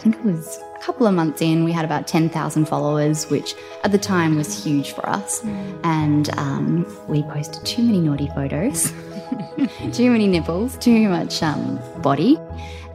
think 0.00 0.16
it 0.16 0.24
was 0.24 0.58
a 0.74 0.78
couple 0.78 1.06
of 1.06 1.14
months 1.14 1.42
in, 1.42 1.62
we 1.62 1.72
had 1.72 1.84
about 1.84 2.08
10,000 2.08 2.64
followers, 2.64 3.28
which 3.28 3.54
at 3.84 3.92
the 3.92 3.98
time 3.98 4.34
was 4.34 4.64
huge 4.64 4.92
for 4.92 5.06
us. 5.06 5.44
And 5.84 6.30
um, 6.38 6.86
we 7.06 7.22
posted 7.24 7.66
too 7.66 7.82
many 7.82 8.00
naughty 8.00 8.28
photos, 8.28 8.92
too 9.92 10.10
many 10.10 10.26
nipples, 10.26 10.78
too 10.78 11.10
much 11.10 11.42
um, 11.42 11.78
body, 12.00 12.38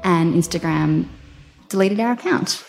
and 0.03 0.33
Instagram 0.33 1.07
deleted 1.69 1.99
our 1.99 2.13
account. 2.13 2.63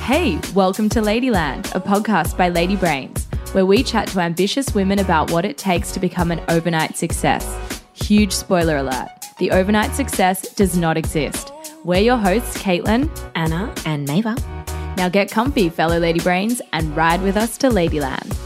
Hey, 0.00 0.38
welcome 0.54 0.90
to 0.90 1.00
Ladyland, 1.00 1.74
a 1.74 1.80
podcast 1.80 2.36
by 2.36 2.50
Lady 2.50 2.76
Brains, 2.76 3.26
where 3.52 3.64
we 3.64 3.82
chat 3.82 4.08
to 4.08 4.20
ambitious 4.20 4.74
women 4.74 4.98
about 4.98 5.30
what 5.30 5.46
it 5.46 5.56
takes 5.56 5.92
to 5.92 6.00
become 6.00 6.30
an 6.30 6.42
overnight 6.48 6.98
success. 6.98 7.80
Huge 7.94 8.32
spoiler 8.32 8.76
alert 8.76 9.17
the 9.38 9.52
overnight 9.52 9.94
success 9.94 10.52
does 10.54 10.76
not 10.76 10.96
exist. 10.96 11.52
We're 11.84 12.00
your 12.00 12.16
hosts, 12.16 12.58
Caitlin, 12.58 13.08
Anna, 13.34 13.72
and 13.86 14.06
Mava. 14.06 14.36
Now 14.96 15.08
get 15.08 15.30
comfy, 15.30 15.68
fellow 15.68 15.98
Lady 15.98 16.18
Brains, 16.18 16.60
and 16.72 16.96
ride 16.96 17.22
with 17.22 17.36
us 17.36 17.56
to 17.58 17.68
Ladyland. 17.68 18.36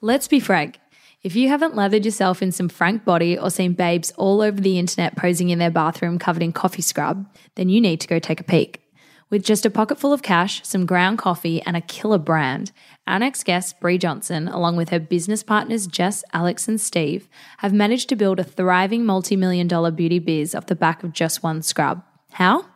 Let's 0.00 0.28
be 0.28 0.38
frank. 0.38 0.78
If 1.22 1.34
you 1.34 1.48
haven't 1.48 1.74
lathered 1.74 2.04
yourself 2.04 2.42
in 2.42 2.52
some 2.52 2.68
frank 2.68 3.04
body 3.04 3.36
or 3.36 3.50
seen 3.50 3.72
babes 3.72 4.12
all 4.12 4.40
over 4.40 4.60
the 4.60 4.78
internet 4.78 5.16
posing 5.16 5.50
in 5.50 5.58
their 5.58 5.70
bathroom 5.70 6.18
covered 6.18 6.42
in 6.42 6.52
coffee 6.52 6.82
scrub, 6.82 7.26
then 7.56 7.68
you 7.68 7.80
need 7.80 8.00
to 8.02 8.06
go 8.06 8.18
take 8.18 8.40
a 8.40 8.44
peek. 8.44 8.82
With 9.30 9.44
just 9.44 9.66
a 9.66 9.70
pocket 9.70 9.98
full 9.98 10.12
of 10.12 10.22
cash, 10.22 10.64
some 10.64 10.86
ground 10.86 11.18
coffee, 11.18 11.60
and 11.62 11.76
a 11.76 11.82
killer 11.82 12.16
brand, 12.16 12.72
our 13.08 13.18
next 13.18 13.44
guest, 13.44 13.80
Bree 13.80 13.98
Johnson, 13.98 14.48
along 14.48 14.76
with 14.76 14.90
her 14.90 15.00
business 15.00 15.42
partners 15.42 15.86
Jess, 15.86 16.22
Alex, 16.32 16.68
and 16.68 16.80
Steve, 16.80 17.28
have 17.58 17.72
managed 17.72 18.08
to 18.10 18.16
build 18.16 18.38
a 18.38 18.44
thriving 18.44 19.04
multi 19.04 19.34
million 19.34 19.66
dollar 19.66 19.90
beauty 19.90 20.18
biz 20.18 20.54
off 20.54 20.66
the 20.66 20.76
back 20.76 21.02
of 21.02 21.12
just 21.12 21.42
one 21.42 21.62
scrub. 21.62 22.02
How? 22.32 22.66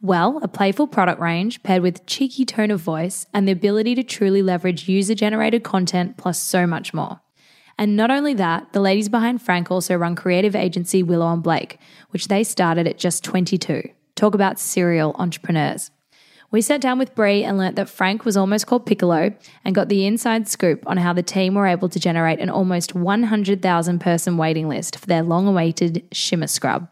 Well, 0.00 0.38
a 0.42 0.48
playful 0.48 0.86
product 0.86 1.20
range 1.20 1.62
paired 1.62 1.82
with 1.82 2.06
cheeky 2.06 2.44
tone 2.44 2.70
of 2.70 2.80
voice 2.80 3.26
and 3.34 3.48
the 3.48 3.52
ability 3.52 3.96
to 3.96 4.04
truly 4.04 4.42
leverage 4.42 4.88
user 4.88 5.14
generated 5.14 5.64
content 5.64 6.16
plus 6.16 6.40
so 6.40 6.66
much 6.66 6.94
more. 6.94 7.20
And 7.76 7.96
not 7.96 8.10
only 8.10 8.34
that, 8.34 8.72
the 8.72 8.80
ladies 8.80 9.08
behind 9.08 9.42
Frank 9.42 9.70
also 9.70 9.96
run 9.96 10.14
creative 10.14 10.54
agency 10.54 11.02
Willow 11.02 11.32
and 11.32 11.42
Blake, 11.42 11.78
which 12.10 12.28
they 12.28 12.44
started 12.44 12.86
at 12.86 12.98
just 12.98 13.24
22. 13.24 13.88
Talk 14.14 14.34
about 14.34 14.58
serial 14.58 15.14
entrepreneurs. 15.18 15.90
We 16.50 16.62
sat 16.62 16.80
down 16.80 16.98
with 16.98 17.14
Bree 17.14 17.44
and 17.44 17.58
learnt 17.58 17.76
that 17.76 17.90
Frank 17.90 18.24
was 18.24 18.36
almost 18.36 18.66
called 18.66 18.86
Piccolo 18.86 19.34
and 19.64 19.74
got 19.74 19.90
the 19.90 20.06
inside 20.06 20.48
scoop 20.48 20.82
on 20.86 20.96
how 20.96 21.12
the 21.12 21.22
team 21.22 21.54
were 21.54 21.66
able 21.66 21.90
to 21.90 22.00
generate 22.00 22.40
an 22.40 22.48
almost 22.48 22.94
100,000 22.94 23.98
person 23.98 24.38
waiting 24.38 24.66
list 24.66 24.98
for 24.98 25.06
their 25.06 25.22
long 25.22 25.46
awaited 25.46 26.08
shimmer 26.10 26.46
scrub. 26.46 26.88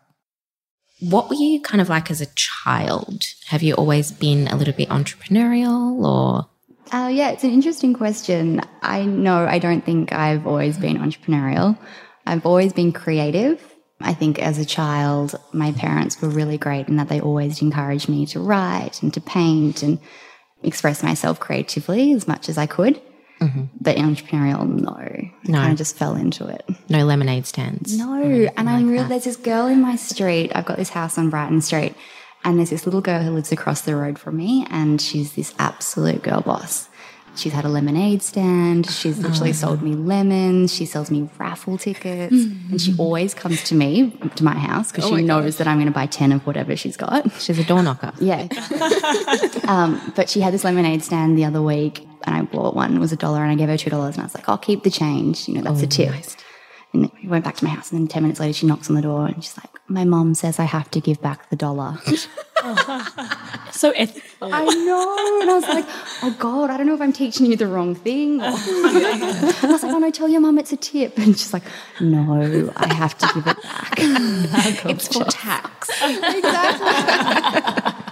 What 1.00 1.30
were 1.30 1.36
you 1.36 1.60
kind 1.62 1.80
of 1.80 1.88
like 1.88 2.10
as 2.10 2.20
a 2.20 2.26
child? 2.34 3.24
Have 3.46 3.62
you 3.62 3.74
always 3.74 4.12
been 4.12 4.46
a 4.48 4.56
little 4.56 4.74
bit 4.74 4.90
entrepreneurial 4.90 6.04
or? 6.04 6.48
Uh, 6.92 7.08
yeah, 7.08 7.30
it's 7.30 7.44
an 7.44 7.50
interesting 7.50 7.94
question. 7.94 8.60
I 8.82 9.04
know 9.04 9.46
I 9.46 9.58
don't 9.58 9.84
think 9.84 10.12
I've 10.12 10.46
always 10.46 10.76
been 10.76 10.98
entrepreneurial. 10.98 11.78
I've 12.26 12.44
always 12.44 12.72
been 12.72 12.92
creative. 12.92 13.75
I 14.00 14.12
think 14.14 14.38
as 14.38 14.58
a 14.58 14.64
child, 14.64 15.40
my 15.52 15.72
parents 15.72 16.20
were 16.20 16.28
really 16.28 16.58
great 16.58 16.88
in 16.88 16.96
that 16.96 17.08
they 17.08 17.20
always 17.20 17.62
encouraged 17.62 18.08
me 18.08 18.26
to 18.26 18.40
write 18.40 19.02
and 19.02 19.12
to 19.14 19.20
paint 19.20 19.82
and 19.82 19.98
express 20.62 21.02
myself 21.02 21.40
creatively 21.40 22.12
as 22.12 22.28
much 22.28 22.48
as 22.48 22.58
I 22.58 22.66
could. 22.66 23.00
Mm-hmm. 23.40 23.64
But 23.80 23.96
entrepreneurial, 23.96 24.66
no. 24.66 25.30
No. 25.50 25.58
I 25.58 25.62
kind 25.62 25.72
of 25.72 25.78
just 25.78 25.96
fell 25.96 26.14
into 26.14 26.46
it. 26.46 26.64
No 26.88 27.04
lemonade 27.04 27.46
stands. 27.46 27.96
No. 27.96 28.22
And 28.56 28.68
I'm 28.68 28.88
really, 28.88 29.08
there's 29.08 29.24
this 29.24 29.36
girl 29.36 29.66
in 29.66 29.80
my 29.80 29.96
street. 29.96 30.52
I've 30.54 30.64
got 30.64 30.78
this 30.78 30.90
house 30.90 31.18
on 31.18 31.30
Brighton 31.30 31.60
Street. 31.60 31.94
And 32.44 32.58
there's 32.58 32.70
this 32.70 32.86
little 32.86 33.00
girl 33.00 33.22
who 33.22 33.30
lives 33.30 33.50
across 33.50 33.80
the 33.80 33.96
road 33.96 34.18
from 34.20 34.36
me, 34.36 34.66
and 34.70 35.00
she's 35.00 35.32
this 35.32 35.52
absolute 35.58 36.22
girl 36.22 36.42
boss. 36.42 36.88
She's 37.36 37.52
had 37.52 37.64
a 37.64 37.68
lemonade 37.68 38.22
stand. 38.22 38.90
She's 38.90 39.18
literally 39.18 39.50
oh. 39.50 39.54
sold 39.54 39.82
me 39.82 39.94
lemons. 39.94 40.74
She 40.74 40.86
sells 40.86 41.10
me 41.10 41.28
raffle 41.38 41.76
tickets. 41.76 42.34
Mm. 42.34 42.70
And 42.70 42.80
she 42.80 42.94
always 42.98 43.34
comes 43.34 43.62
to 43.64 43.74
me, 43.74 44.10
to 44.36 44.44
my 44.44 44.54
house, 44.54 44.90
because 44.90 45.10
oh 45.10 45.16
she 45.16 45.22
knows 45.22 45.58
that 45.58 45.66
I'm 45.66 45.76
going 45.76 45.86
to 45.86 45.92
buy 45.92 46.06
10 46.06 46.32
of 46.32 46.46
whatever 46.46 46.74
she's 46.76 46.96
got. 46.96 47.30
She's 47.40 47.58
a 47.58 47.64
door 47.64 47.82
knocker. 47.82 48.12
yeah. 48.20 48.48
um, 49.68 50.12
but 50.16 50.30
she 50.30 50.40
had 50.40 50.54
this 50.54 50.64
lemonade 50.64 51.02
stand 51.02 51.36
the 51.36 51.44
other 51.44 51.62
week, 51.62 52.06
and 52.24 52.34
I 52.34 52.42
bought 52.42 52.74
one. 52.74 52.96
It 52.96 53.00
was 53.00 53.12
a 53.12 53.16
dollar, 53.16 53.42
and 53.42 53.52
I 53.52 53.54
gave 53.54 53.68
her 53.68 53.76
$2. 53.76 53.92
And 53.92 54.18
I 54.18 54.22
was 54.22 54.34
like, 54.34 54.48
I'll 54.48 54.58
keep 54.58 54.82
the 54.82 54.90
change. 54.90 55.48
You 55.48 55.54
know, 55.54 55.62
that's 55.62 55.82
oh, 55.82 55.84
a 55.84 55.88
tip. 55.88 56.10
Nice. 56.10 56.36
And 56.92 57.10
we 57.22 57.28
went 57.28 57.44
back 57.44 57.56
to 57.56 57.64
my 57.64 57.70
house, 57.70 57.92
and 57.92 58.00
then 58.00 58.08
10 58.08 58.22
minutes 58.22 58.40
later, 58.40 58.54
she 58.54 58.66
knocks 58.66 58.88
on 58.88 58.96
the 58.96 59.02
door, 59.02 59.26
and 59.26 59.44
she's 59.44 59.56
like, 59.56 59.70
My 59.88 60.04
mom 60.04 60.34
says 60.34 60.58
I 60.58 60.64
have 60.64 60.90
to 60.92 61.00
give 61.00 61.20
back 61.22 61.48
the 61.50 61.56
dollar. 61.56 61.98
so 63.70 63.92
ethical. 63.92 64.52
I 64.52 64.64
know. 64.64 65.40
And 65.40 65.50
I 65.50 65.54
was 65.54 65.68
like, 65.68 65.84
oh 66.22 66.34
God, 66.38 66.70
I 66.70 66.76
don't 66.76 66.86
know 66.86 66.94
if 66.94 67.00
I'm 67.00 67.12
teaching 67.12 67.46
you 67.46 67.56
the 67.56 67.68
wrong 67.68 67.94
thing. 67.94 68.40
I 68.40 68.50
was 68.50 69.82
like, 69.82 69.92
oh 69.92 69.98
no, 69.98 70.10
tell 70.10 70.28
your 70.28 70.40
mum 70.40 70.58
it's 70.58 70.72
a 70.72 70.76
tip. 70.76 71.18
And 71.18 71.38
she's 71.38 71.52
like, 71.52 71.64
no, 72.00 72.72
I 72.76 72.94
have 72.94 73.16
to 73.18 73.30
give 73.34 73.46
it 73.46 73.62
back. 73.62 73.94
it's 73.98 75.08
for 75.08 75.24
tax. 75.24 75.90
exactly. 76.02 78.02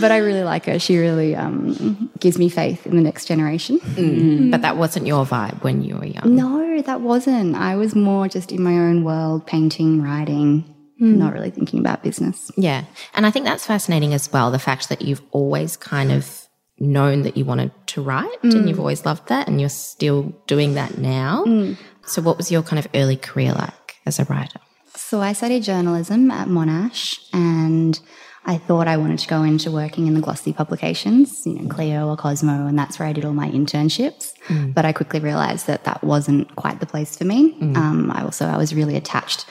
But 0.00 0.12
I 0.12 0.18
really 0.18 0.42
like 0.42 0.66
her. 0.66 0.78
She 0.78 0.98
really 0.98 1.34
um, 1.34 2.10
gives 2.18 2.38
me 2.38 2.48
faith 2.48 2.86
in 2.86 2.96
the 2.96 3.02
next 3.02 3.26
generation. 3.26 3.80
Mm. 3.80 4.20
Mm. 4.20 4.50
But 4.50 4.62
that 4.62 4.76
wasn't 4.76 5.06
your 5.06 5.24
vibe 5.24 5.62
when 5.62 5.82
you 5.82 5.96
were 5.96 6.06
young. 6.06 6.36
No, 6.36 6.80
that 6.82 7.00
wasn't. 7.00 7.56
I 7.56 7.76
was 7.76 7.94
more 7.94 8.28
just 8.28 8.52
in 8.52 8.62
my 8.62 8.72
own 8.72 9.04
world, 9.04 9.46
painting, 9.46 10.02
writing 10.02 10.74
mm. 11.00 11.16
not 11.16 11.32
really 11.32 11.50
thinking 11.50 11.80
about 11.80 12.02
business. 12.02 12.50
Yeah. 12.56 12.84
And 13.14 13.26
I 13.26 13.30
think 13.30 13.44
that's 13.44 13.66
fascinating 13.66 14.14
as 14.14 14.32
well 14.32 14.50
the 14.50 14.58
fact 14.58 14.88
that 14.88 15.02
you've 15.02 15.22
always 15.30 15.76
kind 15.76 16.12
of 16.12 16.46
known 16.78 17.22
that 17.22 17.36
you 17.36 17.44
wanted 17.44 17.72
to 17.86 18.02
write 18.02 18.42
mm. 18.42 18.54
and 18.54 18.68
you've 18.68 18.78
always 18.78 19.04
loved 19.04 19.28
that 19.28 19.48
and 19.48 19.60
you're 19.60 19.68
still 19.68 20.34
doing 20.46 20.74
that 20.74 20.98
now. 20.98 21.44
Mm. 21.44 21.76
So, 22.06 22.22
what 22.22 22.36
was 22.36 22.50
your 22.50 22.62
kind 22.62 22.78
of 22.78 22.88
early 22.94 23.16
career 23.16 23.52
like 23.52 23.96
as 24.06 24.18
a 24.18 24.24
writer? 24.24 24.60
So, 24.94 25.20
I 25.20 25.32
studied 25.32 25.62
journalism 25.62 26.30
at 26.30 26.48
Monash 26.48 27.18
and 27.32 28.00
I 28.48 28.56
thought 28.56 28.88
I 28.88 28.96
wanted 28.96 29.18
to 29.18 29.28
go 29.28 29.42
into 29.42 29.70
working 29.70 30.06
in 30.06 30.14
the 30.14 30.22
glossy 30.22 30.54
publications, 30.54 31.44
you 31.44 31.52
know, 31.52 31.68
Cleo 31.68 32.08
or 32.08 32.16
Cosmo, 32.16 32.66
and 32.66 32.78
that's 32.78 32.98
where 32.98 33.06
I 33.06 33.12
did 33.12 33.26
all 33.26 33.34
my 33.34 33.50
internships. 33.50 34.32
Mm. 34.46 34.72
But 34.72 34.86
I 34.86 34.92
quickly 34.94 35.20
realized 35.20 35.66
that 35.66 35.84
that 35.84 36.02
wasn't 36.02 36.56
quite 36.56 36.80
the 36.80 36.86
place 36.86 37.14
for 37.14 37.24
me. 37.24 37.52
Mm. 37.60 37.76
Um, 37.76 38.10
I 38.10 38.22
also 38.22 38.46
I 38.46 38.56
was 38.56 38.74
really 38.74 38.96
attached 38.96 39.44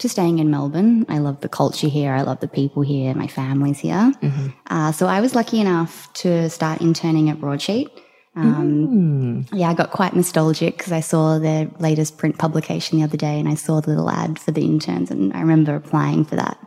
to 0.00 0.08
staying 0.08 0.38
in 0.38 0.50
Melbourne. 0.50 1.06
I 1.08 1.16
love 1.18 1.40
the 1.40 1.48
culture 1.48 1.88
here. 1.88 2.12
I 2.12 2.22
love 2.22 2.40
the 2.40 2.48
people 2.48 2.82
here. 2.82 3.14
My 3.14 3.26
family's 3.26 3.78
here. 3.78 4.12
Mm-hmm. 4.20 4.48
Uh, 4.66 4.92
so 4.92 5.06
I 5.06 5.22
was 5.22 5.34
lucky 5.34 5.58
enough 5.58 6.12
to 6.14 6.50
start 6.50 6.82
interning 6.82 7.30
at 7.30 7.40
Broadsheet. 7.40 7.88
Um, 8.34 9.44
mm. 9.46 9.58
Yeah, 9.58 9.70
I 9.70 9.74
got 9.74 9.90
quite 9.90 10.14
nostalgic 10.14 10.78
because 10.78 10.92
I 10.92 11.00
saw 11.00 11.38
their 11.38 11.70
latest 11.78 12.16
print 12.16 12.38
publication 12.38 12.98
the 12.98 13.04
other 13.04 13.18
day 13.18 13.38
and 13.38 13.48
I 13.48 13.54
saw 13.54 13.80
the 13.80 13.90
little 13.90 14.10
ad 14.10 14.38
for 14.38 14.52
the 14.52 14.64
interns 14.64 15.10
and 15.10 15.32
I 15.34 15.40
remember 15.40 15.74
applying 15.74 16.24
for 16.24 16.36
that. 16.36 16.58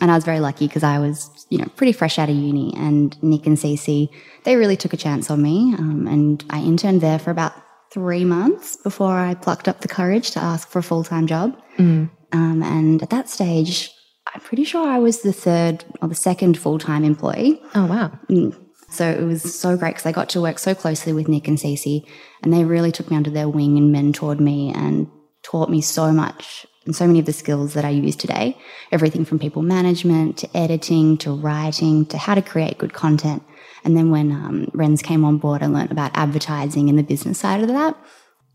And 0.00 0.10
I 0.10 0.14
was 0.14 0.24
very 0.24 0.40
lucky 0.40 0.66
because 0.66 0.82
I 0.82 0.98
was, 0.98 1.46
you 1.48 1.58
know, 1.58 1.66
pretty 1.76 1.92
fresh 1.92 2.18
out 2.18 2.28
of 2.28 2.36
uni 2.36 2.74
and 2.76 3.20
Nick 3.22 3.46
and 3.46 3.56
Cece, 3.56 4.10
they 4.44 4.56
really 4.56 4.76
took 4.76 4.92
a 4.92 4.96
chance 4.96 5.30
on 5.30 5.42
me. 5.42 5.74
Um, 5.78 6.06
and 6.06 6.44
I 6.50 6.60
interned 6.60 7.00
there 7.00 7.18
for 7.18 7.30
about 7.30 7.52
three 7.92 8.24
months 8.24 8.76
before 8.76 9.16
I 9.16 9.34
plucked 9.34 9.68
up 9.68 9.80
the 9.80 9.88
courage 9.88 10.32
to 10.32 10.40
ask 10.40 10.68
for 10.68 10.80
a 10.80 10.82
full 10.82 11.04
time 11.04 11.26
job. 11.26 11.58
Mm. 11.78 12.10
Um, 12.32 12.62
and 12.62 13.02
at 13.02 13.10
that 13.10 13.28
stage, 13.28 13.90
I'm 14.34 14.40
pretty 14.40 14.64
sure 14.64 14.86
I 14.86 14.98
was 14.98 15.22
the 15.22 15.32
third 15.32 15.84
or 16.02 16.08
the 16.08 16.14
second 16.14 16.58
full 16.58 16.78
time 16.78 17.04
employee. 17.04 17.60
Oh, 17.74 17.86
wow. 17.86 18.12
Mm. 18.28 18.54
So 18.90 19.08
it 19.08 19.22
was 19.22 19.58
so 19.58 19.76
great 19.76 19.90
because 19.90 20.06
I 20.06 20.12
got 20.12 20.28
to 20.30 20.40
work 20.40 20.58
so 20.58 20.74
closely 20.74 21.12
with 21.12 21.28
Nick 21.28 21.48
and 21.48 21.58
Cece, 21.58 22.06
and 22.42 22.52
they 22.52 22.64
really 22.64 22.92
took 22.92 23.10
me 23.10 23.16
under 23.16 23.30
their 23.30 23.48
wing 23.48 23.76
and 23.76 23.94
mentored 23.94 24.40
me 24.40 24.72
and 24.74 25.08
taught 25.42 25.70
me 25.70 25.80
so 25.80 26.12
much 26.12 26.66
and 26.86 26.96
so 26.96 27.06
many 27.06 27.18
of 27.18 27.26
the 27.26 27.32
skills 27.32 27.74
that 27.74 27.84
I 27.84 27.90
use 27.90 28.16
today 28.16 28.56
everything 28.92 29.24
from 29.24 29.38
people 29.38 29.62
management 29.62 30.38
to 30.38 30.56
editing 30.56 31.18
to 31.18 31.32
writing 31.32 32.06
to 32.06 32.18
how 32.18 32.34
to 32.34 32.42
create 32.42 32.78
good 32.78 32.92
content. 32.92 33.42
And 33.84 33.96
then 33.96 34.10
when 34.10 34.32
um, 34.32 34.68
Rens 34.72 35.02
came 35.02 35.24
on 35.24 35.38
board, 35.38 35.62
I 35.62 35.66
learned 35.66 35.92
about 35.92 36.10
advertising 36.14 36.88
and 36.88 36.98
the 36.98 37.04
business 37.04 37.38
side 37.38 37.60
of 37.60 37.68
that 37.68 37.96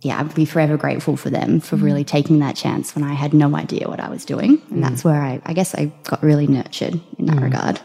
yeah, 0.01 0.19
I'd 0.19 0.33
be 0.33 0.45
forever 0.45 0.77
grateful 0.77 1.15
for 1.15 1.29
them 1.29 1.59
for 1.59 1.77
mm. 1.77 1.83
really 1.83 2.03
taking 2.03 2.39
that 2.39 2.55
chance 2.55 2.95
when 2.95 3.03
I 3.03 3.13
had 3.13 3.33
no 3.33 3.55
idea 3.55 3.87
what 3.87 3.99
I 3.99 4.09
was 4.09 4.25
doing. 4.25 4.61
And 4.69 4.79
mm. 4.79 4.81
that's 4.81 5.03
where 5.03 5.21
I, 5.21 5.41
I 5.45 5.53
guess 5.53 5.75
I 5.75 5.85
got 6.03 6.23
really 6.23 6.47
nurtured 6.47 6.99
in 7.17 7.25
that 7.27 7.37
mm. 7.37 7.43
regard. 7.43 7.79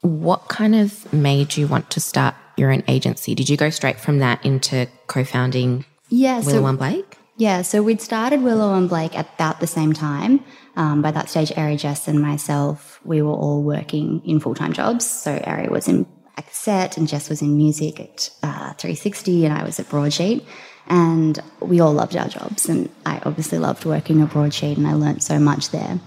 What 0.00 0.48
kind 0.48 0.74
of 0.74 1.12
made 1.12 1.56
you 1.56 1.66
want 1.66 1.90
to 1.90 2.00
start 2.00 2.34
your 2.56 2.72
own 2.72 2.82
agency? 2.88 3.34
Did 3.34 3.48
you 3.48 3.56
go 3.56 3.70
straight 3.70 3.98
from 3.98 4.18
that 4.18 4.44
into 4.44 4.88
co 5.06 5.24
founding 5.24 5.84
yeah, 6.08 6.40
Willow 6.40 6.52
so, 6.52 6.66
and 6.66 6.78
Blake? 6.78 7.16
Yeah, 7.38 7.62
so 7.62 7.82
we'd 7.82 8.00
started 8.00 8.42
Willow 8.42 8.74
and 8.74 8.88
Blake 8.88 9.16
at 9.16 9.28
about 9.34 9.60
the 9.60 9.66
same 9.66 9.92
time. 9.92 10.42
Um, 10.74 11.02
by 11.02 11.10
that 11.10 11.28
stage, 11.28 11.52
Ari 11.56 11.76
Jess 11.76 12.08
and 12.08 12.20
myself, 12.20 12.98
we 13.04 13.20
were 13.20 13.32
all 13.32 13.62
working 13.62 14.22
in 14.24 14.40
full 14.40 14.54
time 14.54 14.72
jobs. 14.72 15.04
So 15.04 15.38
Ari 15.44 15.68
was 15.68 15.86
in 15.86 16.06
set 16.50 16.96
and 16.96 17.08
Jess 17.08 17.28
was 17.28 17.42
in 17.42 17.56
music 17.56 18.00
at 18.00 18.30
uh, 18.42 18.72
360 18.74 19.44
and 19.44 19.54
I 19.54 19.64
was 19.64 19.78
at 19.78 19.88
Broadsheet. 19.88 20.44
And 20.88 21.38
we 21.60 21.80
all 21.80 21.92
loved 21.92 22.16
our 22.16 22.28
jobs. 22.28 22.68
And 22.68 22.88
I 23.04 23.20
obviously 23.24 23.58
loved 23.58 23.84
working 23.84 24.22
at 24.22 24.30
broadsheet 24.30 24.78
and 24.78 24.86
I 24.86 24.94
learnt 24.94 25.22
so 25.22 25.38
much 25.38 25.70
there. 25.70 25.98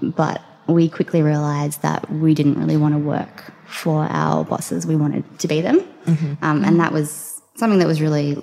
But 0.00 0.40
we 0.68 0.88
quickly 0.88 1.20
realized 1.20 1.82
that 1.82 2.10
we 2.10 2.32
didn't 2.32 2.58
really 2.58 2.76
want 2.76 2.94
to 2.94 2.98
work 2.98 3.52
for 3.66 4.04
our 4.04 4.44
bosses. 4.44 4.86
We 4.86 4.94
wanted 4.94 5.40
to 5.40 5.48
be 5.48 5.60
them. 5.60 5.80
Um, 6.42 6.64
and 6.64 6.78
that 6.78 6.92
was 6.92 7.42
something 7.56 7.80
that 7.80 7.88
was 7.88 8.00
really 8.00 8.40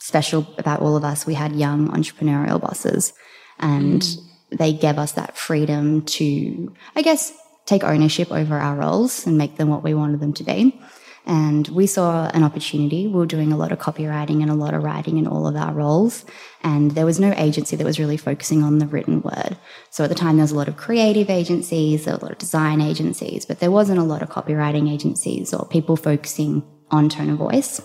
special 0.00 0.46
about 0.58 0.80
all 0.80 0.96
of 0.96 1.04
us. 1.04 1.26
We 1.26 1.34
had 1.34 1.54
young 1.54 1.88
entrepreneurial 1.88 2.60
bosses 2.60 3.12
and 3.58 4.02
mm. 4.02 4.18
they 4.50 4.72
gave 4.72 4.98
us 4.98 5.12
that 5.12 5.36
freedom 5.36 6.02
to, 6.06 6.74
I 6.96 7.02
guess, 7.02 7.32
take 7.66 7.84
ownership 7.84 8.32
over 8.32 8.58
our 8.58 8.76
roles 8.76 9.26
and 9.26 9.38
make 9.38 9.56
them 9.56 9.68
what 9.68 9.84
we 9.84 9.94
wanted 9.94 10.20
them 10.20 10.32
to 10.34 10.44
be. 10.44 10.80
And 11.26 11.68
we 11.68 11.86
saw 11.86 12.28
an 12.30 12.42
opportunity. 12.42 13.06
We 13.06 13.12
were 13.12 13.26
doing 13.26 13.52
a 13.52 13.56
lot 13.56 13.72
of 13.72 13.78
copywriting 13.78 14.40
and 14.40 14.50
a 14.50 14.54
lot 14.54 14.74
of 14.74 14.82
writing 14.82 15.18
in 15.18 15.26
all 15.26 15.46
of 15.46 15.54
our 15.54 15.72
roles. 15.72 16.24
And 16.62 16.92
there 16.92 17.04
was 17.04 17.20
no 17.20 17.32
agency 17.36 17.76
that 17.76 17.84
was 17.84 18.00
really 18.00 18.16
focusing 18.16 18.62
on 18.62 18.78
the 18.78 18.86
written 18.86 19.20
word. 19.20 19.56
So 19.90 20.04
at 20.04 20.08
the 20.08 20.16
time, 20.16 20.36
there 20.36 20.44
was 20.44 20.50
a 20.50 20.56
lot 20.56 20.68
of 20.68 20.78
creative 20.78 21.28
agencies, 21.28 22.04
there 22.04 22.14
were 22.14 22.20
a 22.20 22.22
lot 22.22 22.32
of 22.32 22.38
design 22.38 22.80
agencies, 22.80 23.44
but 23.44 23.60
there 23.60 23.70
wasn't 23.70 23.98
a 23.98 24.04
lot 24.04 24.22
of 24.22 24.30
copywriting 24.30 24.90
agencies 24.90 25.52
or 25.52 25.68
people 25.68 25.94
focusing 25.94 26.64
on 26.90 27.08
tone 27.10 27.30
of 27.30 27.38
voice. 27.38 27.80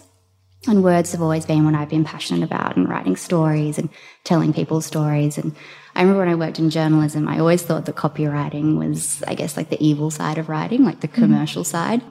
And 0.67 0.83
words 0.83 1.11
have 1.11 1.21
always 1.21 1.45
been 1.45 1.65
what 1.65 1.75
I've 1.75 1.89
been 1.89 2.03
passionate 2.03 2.43
about 2.43 2.75
and 2.75 2.89
writing 2.89 3.15
stories 3.15 3.77
and 3.77 3.89
telling 4.23 4.53
people 4.53 4.81
stories. 4.81 5.37
And 5.37 5.55
I 5.95 6.01
remember 6.01 6.19
when 6.19 6.29
I 6.29 6.35
worked 6.35 6.59
in 6.59 6.69
journalism, 6.69 7.27
I 7.27 7.39
always 7.39 7.61
thought 7.61 7.85
that 7.85 7.95
copywriting 7.95 8.77
was, 8.77 9.23
I 9.27 9.35
guess, 9.35 9.57
like 9.57 9.69
the 9.69 9.83
evil 9.83 10.09
side 10.09 10.37
of 10.37 10.49
writing, 10.49 10.83
like 10.83 11.01
the 11.01 11.07
mm. 11.07 11.13
commercial 11.13 11.63
side. 11.63 12.01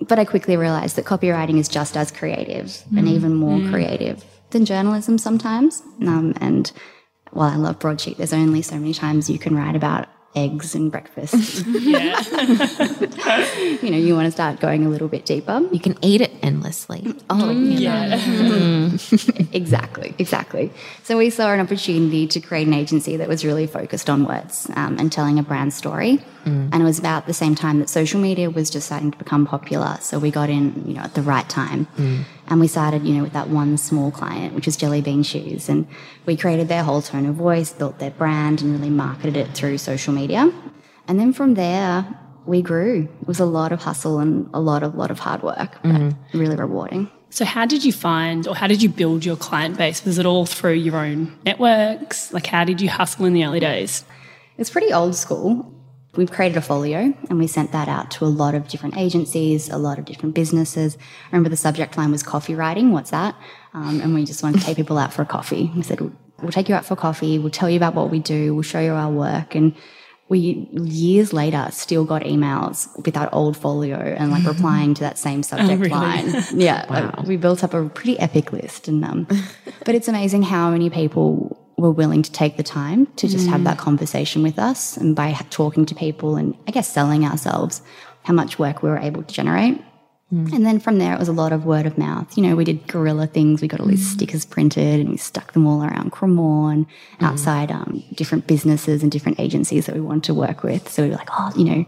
But 0.00 0.18
I 0.18 0.24
quickly 0.24 0.56
realized 0.56 0.96
that 0.96 1.04
copywriting 1.04 1.58
is 1.58 1.68
just 1.68 1.96
as 1.96 2.10
creative 2.10 2.82
and 2.96 3.06
mm. 3.06 3.12
even 3.12 3.34
more 3.34 3.58
mm. 3.58 3.70
creative 3.70 4.24
than 4.50 4.64
journalism 4.64 5.18
sometimes. 5.18 5.82
Um, 6.00 6.34
and 6.40 6.72
while 7.30 7.50
I 7.50 7.56
love 7.56 7.78
broadsheet, 7.78 8.16
there's 8.16 8.32
only 8.32 8.62
so 8.62 8.76
many 8.76 8.94
times 8.94 9.30
you 9.30 9.38
can 9.38 9.54
write 9.54 9.76
about 9.76 10.08
eggs 10.34 10.74
and 10.74 10.92
breakfast. 10.92 11.66
Yeah. 11.66 12.20
you 13.82 13.90
know, 13.90 13.96
you 13.96 14.14
want 14.14 14.26
to 14.26 14.30
start 14.30 14.60
going 14.60 14.86
a 14.86 14.88
little 14.88 15.08
bit 15.08 15.24
deeper. 15.24 15.60
You 15.72 15.80
can 15.80 15.96
eat 16.02 16.20
it 16.20 16.32
endlessly. 16.42 17.02
Oh, 17.28 17.48
oh 17.48 17.50
yeah. 17.50 18.18
Mm. 18.18 19.50
Exactly, 19.52 20.14
exactly. 20.18 20.72
So 21.02 21.18
we 21.18 21.28
saw 21.28 21.52
an 21.52 21.60
opportunity 21.60 22.26
to 22.28 22.40
create 22.40 22.66
an 22.68 22.74
agency 22.74 23.16
that 23.16 23.28
was 23.28 23.44
really 23.44 23.66
focused 23.66 24.08
on 24.08 24.24
words 24.24 24.70
um, 24.76 24.96
and 24.98 25.10
telling 25.10 25.38
a 25.38 25.42
brand 25.42 25.74
story. 25.74 26.18
Mm. 26.44 26.70
And 26.72 26.76
it 26.76 26.84
was 26.84 26.98
about 26.98 27.26
the 27.26 27.34
same 27.34 27.54
time 27.54 27.80
that 27.80 27.88
social 27.88 28.20
media 28.20 28.48
was 28.48 28.70
just 28.70 28.86
starting 28.86 29.10
to 29.10 29.18
become 29.18 29.46
popular. 29.46 29.98
So 30.00 30.18
we 30.18 30.30
got 30.30 30.50
in, 30.50 30.84
you 30.86 30.94
know, 30.94 31.02
at 31.02 31.14
the 31.14 31.22
right 31.22 31.48
time. 31.48 31.86
Mm. 31.96 32.24
And 32.50 32.60
we 32.60 32.66
started, 32.66 33.06
you 33.06 33.14
know, 33.14 33.22
with 33.22 33.32
that 33.32 33.48
one 33.48 33.78
small 33.78 34.10
client, 34.10 34.54
which 34.54 34.66
was 34.66 34.76
Jelly 34.76 35.00
Bean 35.00 35.22
Shoes. 35.22 35.68
And 35.68 35.86
we 36.26 36.36
created 36.36 36.66
their 36.66 36.82
whole 36.82 37.00
tone 37.00 37.26
of 37.26 37.36
voice, 37.36 37.72
built 37.72 38.00
their 38.00 38.10
brand, 38.10 38.60
and 38.60 38.72
really 38.72 38.90
marketed 38.90 39.36
it 39.36 39.54
through 39.54 39.78
social 39.78 40.12
media. 40.12 40.52
And 41.06 41.18
then 41.18 41.32
from 41.32 41.54
there, 41.54 42.06
we 42.46 42.60
grew. 42.60 43.08
It 43.20 43.28
was 43.28 43.38
a 43.38 43.44
lot 43.44 43.70
of 43.70 43.80
hustle 43.80 44.18
and 44.18 44.50
a 44.52 44.60
lot 44.60 44.82
of 44.82 44.96
lot 44.96 45.10
of 45.12 45.20
hard 45.20 45.42
work, 45.42 45.78
but 45.82 45.92
mm-hmm. 45.92 46.38
really 46.38 46.56
rewarding. 46.56 47.08
So, 47.30 47.44
how 47.44 47.64
did 47.64 47.84
you 47.84 47.92
find 47.92 48.48
or 48.48 48.56
how 48.56 48.66
did 48.66 48.82
you 48.82 48.88
build 48.88 49.24
your 49.24 49.36
client 49.36 49.78
base? 49.78 50.04
Was 50.04 50.18
it 50.18 50.26
all 50.26 50.46
through 50.46 50.74
your 50.74 50.96
own 50.96 51.38
networks? 51.44 52.32
Like, 52.32 52.46
how 52.46 52.64
did 52.64 52.80
you 52.80 52.88
hustle 52.90 53.24
in 53.26 53.32
the 53.32 53.44
early 53.44 53.60
days? 53.60 54.04
It's 54.58 54.70
pretty 54.70 54.92
old 54.92 55.14
school. 55.14 55.72
We've 56.16 56.30
created 56.30 56.56
a 56.58 56.60
folio 56.60 57.14
and 57.28 57.38
we 57.38 57.46
sent 57.46 57.70
that 57.72 57.88
out 57.88 58.10
to 58.12 58.24
a 58.24 58.26
lot 58.26 58.54
of 58.54 58.66
different 58.66 58.96
agencies, 58.96 59.68
a 59.68 59.78
lot 59.78 59.98
of 59.98 60.04
different 60.04 60.34
businesses. 60.34 60.96
I 60.98 61.36
remember 61.36 61.50
the 61.50 61.56
subject 61.56 61.96
line 61.96 62.10
was 62.10 62.22
coffee 62.22 62.54
writing. 62.54 62.90
What's 62.90 63.10
that? 63.10 63.36
Um, 63.74 64.00
and 64.00 64.14
we 64.14 64.24
just 64.24 64.42
wanted 64.42 64.58
to 64.60 64.66
take 64.66 64.76
people 64.76 64.98
out 64.98 65.12
for 65.12 65.22
a 65.22 65.26
coffee. 65.26 65.70
We 65.74 65.82
said, 65.82 66.00
we'll 66.42 66.50
take 66.50 66.68
you 66.68 66.74
out 66.74 66.84
for 66.84 66.96
coffee. 66.96 67.38
We'll 67.38 67.50
tell 67.50 67.70
you 67.70 67.76
about 67.76 67.94
what 67.94 68.10
we 68.10 68.18
do. 68.18 68.54
We'll 68.54 68.62
show 68.62 68.80
you 68.80 68.92
our 68.92 69.10
work. 69.10 69.54
And 69.54 69.76
we 70.30 70.68
years 70.72 71.32
later 71.32 71.68
still 71.72 72.04
got 72.04 72.22
emails 72.22 72.88
with 73.04 73.14
that 73.14 73.28
old 73.32 73.56
folio 73.56 73.98
and 73.98 74.30
like 74.30 74.46
replying 74.46 74.94
to 74.94 75.00
that 75.00 75.18
same 75.18 75.42
subject 75.42 75.80
really? 75.80 75.90
line. 75.90 76.44
Yeah, 76.54 76.86
like, 76.88 77.26
we 77.26 77.36
built 77.36 77.64
up 77.64 77.74
a 77.74 77.88
pretty 77.88 78.18
epic 78.18 78.52
list, 78.52 78.86
and 78.86 79.04
um, 79.04 79.26
but 79.84 79.96
it's 79.96 80.06
amazing 80.06 80.42
how 80.42 80.70
many 80.70 80.88
people 80.88 81.59
were 81.80 81.90
willing 81.90 82.22
to 82.22 82.32
take 82.32 82.56
the 82.56 82.62
time 82.62 83.06
to 83.16 83.28
just 83.28 83.48
have 83.48 83.64
that 83.64 83.78
conversation 83.78 84.42
with 84.42 84.58
us, 84.58 84.96
and 84.96 85.16
by 85.16 85.32
talking 85.50 85.86
to 85.86 85.94
people 85.94 86.36
and 86.36 86.54
I 86.68 86.70
guess 86.70 86.88
selling 86.88 87.24
ourselves, 87.24 87.82
how 88.24 88.34
much 88.34 88.58
work 88.58 88.82
we 88.82 88.90
were 88.90 88.98
able 88.98 89.22
to 89.22 89.34
generate. 89.34 89.80
And 90.32 90.64
then 90.64 90.78
from 90.78 90.98
there, 90.98 91.12
it 91.12 91.18
was 91.18 91.26
a 91.26 91.32
lot 91.32 91.52
of 91.52 91.64
word 91.64 91.86
of 91.86 91.98
mouth. 91.98 92.36
You 92.36 92.44
know, 92.44 92.54
we 92.54 92.62
did 92.62 92.86
guerrilla 92.86 93.26
things. 93.26 93.60
We 93.60 93.66
got 93.66 93.80
all 93.80 93.88
these 93.88 94.08
stickers 94.12 94.44
printed 94.44 95.00
and 95.00 95.08
we 95.08 95.16
stuck 95.16 95.54
them 95.54 95.66
all 95.66 95.82
around 95.82 96.12
Cremorne, 96.12 96.86
outside 97.20 97.72
um, 97.72 98.04
different 98.14 98.46
businesses 98.46 99.02
and 99.02 99.10
different 99.10 99.40
agencies 99.40 99.86
that 99.86 99.94
we 99.96 100.00
wanted 100.00 100.22
to 100.24 100.34
work 100.34 100.62
with. 100.62 100.88
So 100.88 101.02
we 101.02 101.08
were 101.08 101.16
like, 101.16 101.30
oh, 101.32 101.50
you 101.56 101.64
know, 101.64 101.84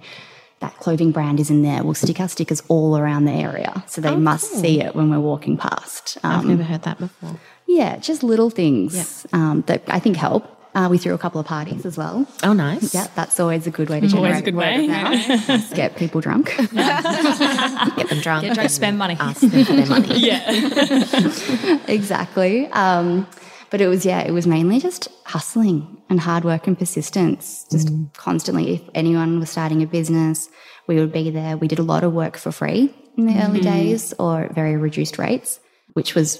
that 0.59 0.77
clothing 0.79 1.13
brand 1.13 1.39
is 1.39 1.51
in 1.51 1.63
there. 1.63 1.85
We'll 1.85 1.95
stick 1.95 2.19
our 2.19 2.29
stickers 2.29 2.65
all 2.67 2.99
around 2.99 3.27
the 3.27 3.33
area 3.33 3.85
so 3.87 4.01
they 4.01 4.17
must 4.17 4.51
see 4.51 4.81
it 4.81 4.97
when 4.97 5.09
we're 5.09 5.21
walking 5.21 5.57
past. 5.57 6.19
I've 6.25 6.41
Um, 6.41 6.49
never 6.49 6.65
heard 6.65 6.83
that 6.83 6.99
before. 6.99 7.39
Yeah, 7.73 7.97
just 7.99 8.23
little 8.23 8.51
things 8.51 9.27
um, 9.33 9.63
that 9.67 9.83
I 9.89 9.99
think 9.99 10.17
help. 10.17 10.49
Uh, 10.75 10.89
we 10.91 10.97
threw 10.97 11.13
a 11.13 11.19
couple 11.19 11.39
of 11.39 11.47
parties 11.47 11.85
as 11.85 11.99
well. 11.99 12.27
Oh, 12.43 12.55
nice. 12.55 12.95
Yeah, 12.95 13.07
that's 13.15 13.39
always 13.39 13.67
a 13.67 13.71
good 13.71 13.91
way 13.91 14.01
to 14.01 14.07
generate 14.09 14.25
Always 14.33 14.41
a 14.41 14.45
good 14.45 14.55
way. 14.55 14.87
of. 14.87 15.75
Get 15.75 15.97
people 15.97 16.23
drunk. 16.23 16.47
Get 16.57 16.71
them 16.73 18.21
drunk. 18.21 18.45
Get 18.45 18.55
drunk, 18.55 18.59
and 18.59 18.71
spend 18.71 18.97
money. 18.97 19.17
Ask 19.21 19.43
them 19.43 19.65
for 19.67 19.73
their 19.75 19.87
money. 19.87 20.09
Yeah. 20.19 21.79
exactly. 21.89 22.69
Um, 22.69 23.27
but 23.69 23.83
it 23.83 23.89
was, 23.89 24.07
yeah, 24.07 24.21
it 24.21 24.31
was 24.31 24.47
mainly 24.47 24.81
just 24.81 25.09
hustling 25.25 26.01
and 26.09 26.19
hard 26.21 26.45
work 26.45 26.67
and 26.67 26.79
persistence, 26.79 27.67
just 27.71 27.91
constantly. 28.17 28.75
If 28.77 28.83
anyone 28.95 29.41
was 29.41 29.51
starting 29.51 29.83
a 29.83 29.87
business, 29.87 30.49
we 30.87 30.97
would 30.97 31.13
be 31.13 31.29
there. 31.29 31.59
We 31.59 31.69
did 31.69 31.81
a 31.81 31.83
lot 31.83 32.03
of 32.03 32.15
work 32.15 32.39
for 32.39 32.51
free 32.51 32.95
in 33.19 33.27
the 33.27 33.43
early 33.45 33.61
days 33.61 34.15
or 34.19 34.45
at 34.45 34.55
very 34.55 34.77
reduced 34.77 35.19
rates, 35.19 35.61
which 35.93 36.15
was 36.15 36.39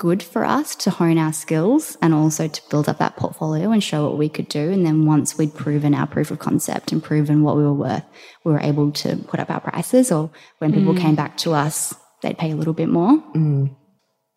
good 0.00 0.22
for 0.22 0.46
us 0.46 0.74
to 0.74 0.88
hone 0.88 1.18
our 1.18 1.32
skills 1.32 1.98
and 2.00 2.14
also 2.14 2.48
to 2.48 2.62
build 2.70 2.88
up 2.88 2.96
that 2.96 3.16
portfolio 3.16 3.70
and 3.70 3.84
show 3.84 4.08
what 4.08 4.16
we 4.16 4.30
could 4.30 4.48
do. 4.48 4.70
And 4.70 4.84
then 4.84 5.04
once 5.04 5.36
we'd 5.36 5.54
proven 5.54 5.94
our 5.94 6.06
proof 6.06 6.30
of 6.30 6.38
concept 6.38 6.90
and 6.90 7.04
proven 7.04 7.42
what 7.42 7.54
we 7.54 7.62
were 7.62 7.74
worth, 7.74 8.04
we 8.42 8.50
were 8.50 8.60
able 8.60 8.92
to 8.92 9.16
put 9.16 9.40
up 9.40 9.50
our 9.50 9.60
prices 9.60 10.10
or 10.10 10.30
when 10.56 10.72
people 10.72 10.94
mm. 10.94 10.98
came 10.98 11.16
back 11.16 11.36
to 11.38 11.52
us, 11.52 11.94
they'd 12.22 12.38
pay 12.38 12.50
a 12.50 12.56
little 12.56 12.72
bit 12.72 12.88
more. 12.88 13.22
Mm. 13.34 13.76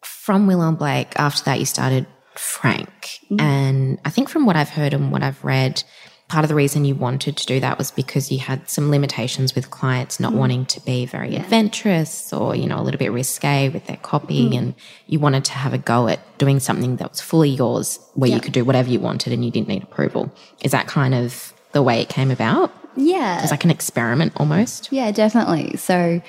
From 0.03 0.47
Willow 0.47 0.67
and 0.67 0.77
Blake, 0.77 1.13
after 1.15 1.45
that, 1.45 1.59
you 1.59 1.65
started 1.65 2.07
Frank. 2.35 3.19
Mm. 3.31 3.39
And 3.39 3.99
I 4.03 4.09
think 4.09 4.27
from 4.27 4.45
what 4.45 4.57
I've 4.57 4.67
heard 4.67 4.93
and 4.93 5.13
what 5.13 5.23
I've 5.23 5.41
read, 5.45 5.81
part 6.33 6.43
of 6.43 6.49
the 6.49 6.55
reason 6.55 6.83
you 6.83 6.95
wanted 6.95 7.37
to 7.37 7.45
do 7.45 7.59
that 7.59 7.77
was 7.77 7.91
because 7.91 8.31
you 8.31 8.39
had 8.39 8.67
some 8.67 8.89
limitations 8.89 9.53
with 9.53 9.69
clients 9.69 10.19
not 10.19 10.33
wanting 10.33 10.65
to 10.65 10.81
be 10.81 11.05
very 11.05 11.35
adventurous 11.35 12.33
or, 12.33 12.55
you 12.55 12.65
know, 12.65 12.79
a 12.79 12.81
little 12.81 12.97
bit 12.97 13.11
risque 13.11 13.69
with 13.69 13.85
their 13.85 13.97
copy. 13.97 14.57
And 14.57 14.73
you 15.05 15.19
wanted 15.19 15.45
to 15.45 15.51
have 15.51 15.75
a 15.75 15.77
go 15.77 16.07
at 16.07 16.19
doing 16.39 16.59
something 16.59 16.95
that 16.95 17.11
was 17.11 17.21
fully 17.21 17.51
yours 17.51 17.99
where 18.15 18.31
you 18.31 18.39
could 18.39 18.51
do 18.51 18.65
whatever 18.65 18.89
you 18.89 18.99
wanted 18.99 19.31
and 19.31 19.45
you 19.45 19.51
didn't 19.51 19.67
need 19.67 19.83
approval. 19.83 20.33
Is 20.63 20.71
that 20.71 20.87
kind 20.87 21.13
of 21.13 21.53
the 21.71 21.83
way 21.83 22.01
it 22.01 22.09
came 22.09 22.31
about? 22.31 22.73
Yeah. 22.95 23.43
It's 23.43 23.51
like 23.51 23.63
an 23.63 23.69
experiment 23.69 24.33
almost. 24.35 24.91
Yeah, 24.91 25.11
definitely. 25.11 25.77
So 25.77 26.19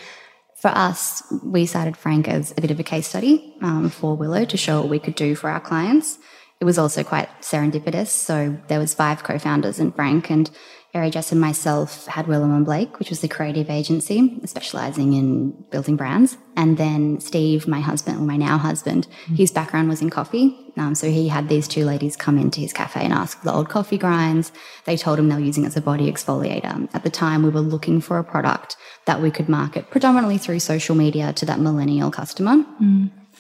for 0.57 0.69
us, 0.69 1.23
we 1.43 1.65
cited 1.65 1.97
Frank 1.97 2.29
as 2.29 2.53
a 2.59 2.61
bit 2.61 2.71
of 2.71 2.79
a 2.79 2.85
case 2.85 3.07
study 3.07 3.55
um, 3.63 3.89
for 3.89 4.15
Willow 4.15 4.45
to 4.45 4.57
show 4.59 4.83
what 4.83 4.91
we 4.91 4.99
could 4.99 5.15
do 5.15 5.35
for 5.35 5.49
our 5.49 5.61
clients. 5.61 6.19
It 6.65 6.73
was 6.73 6.79
also 6.79 7.05
quite 7.05 7.29
serendipitous. 7.43 8.07
So 8.07 8.57
there 8.69 8.79
was 8.79 8.95
five 8.95 9.23
co-founders 9.23 9.79
and 9.79 9.95
Frank 9.95 10.31
and 10.31 10.51
Ari 10.95 11.11
Jess 11.11 11.31
and 11.31 11.39
myself 11.39 12.07
had 12.07 12.27
Willow 12.27 12.47
and 12.47 12.65
Blake, 12.65 12.99
which 12.99 13.11
was 13.11 13.21
the 13.21 13.29
creative 13.29 13.69
agency 13.69 14.41
specializing 14.47 15.13
in 15.13 15.51
building 15.71 15.97
brands. 15.97 16.39
And 16.57 16.79
then 16.79 17.21
Steve, 17.21 17.69
my 17.69 17.81
husband, 17.81 18.17
or 18.17 18.23
my 18.23 18.39
now 18.39 18.57
husband, 18.57 19.07
his 19.37 19.51
background 19.51 19.91
was 19.91 20.01
in 20.01 20.09
coffee. 20.09 20.57
Um, 20.79 20.95
so 20.95 21.11
he 21.11 21.29
had 21.29 21.51
these 21.51 21.69
two 21.69 21.85
ladies 21.85 22.17
come 22.17 22.39
into 22.39 22.61
his 22.61 22.73
cafe 22.73 23.05
and 23.05 23.13
ask 23.13 23.41
for 23.41 23.45
the 23.45 23.53
old 23.53 23.69
coffee 23.69 23.99
grinds. 23.99 24.51
They 24.87 24.97
told 24.97 25.19
him 25.19 25.29
they 25.29 25.35
were 25.35 25.43
using 25.43 25.65
it 25.65 25.67
as 25.67 25.77
a 25.77 25.83
body 25.83 26.11
exfoliator. 26.11 26.89
At 26.95 27.03
the 27.03 27.11
time, 27.11 27.43
we 27.43 27.51
were 27.51 27.61
looking 27.61 28.01
for 28.01 28.19
a 28.19 28.25
product 28.25 28.79
that 29.05 29.21
we 29.21 29.31
could 29.31 29.51
market 29.51 29.91
predominantly 29.91 30.39
through 30.39 30.61
social 30.61 30.95
media 30.95 31.35
to 31.35 31.45
that 31.45 31.61
millennial 31.61 32.11
customer. 32.11 32.65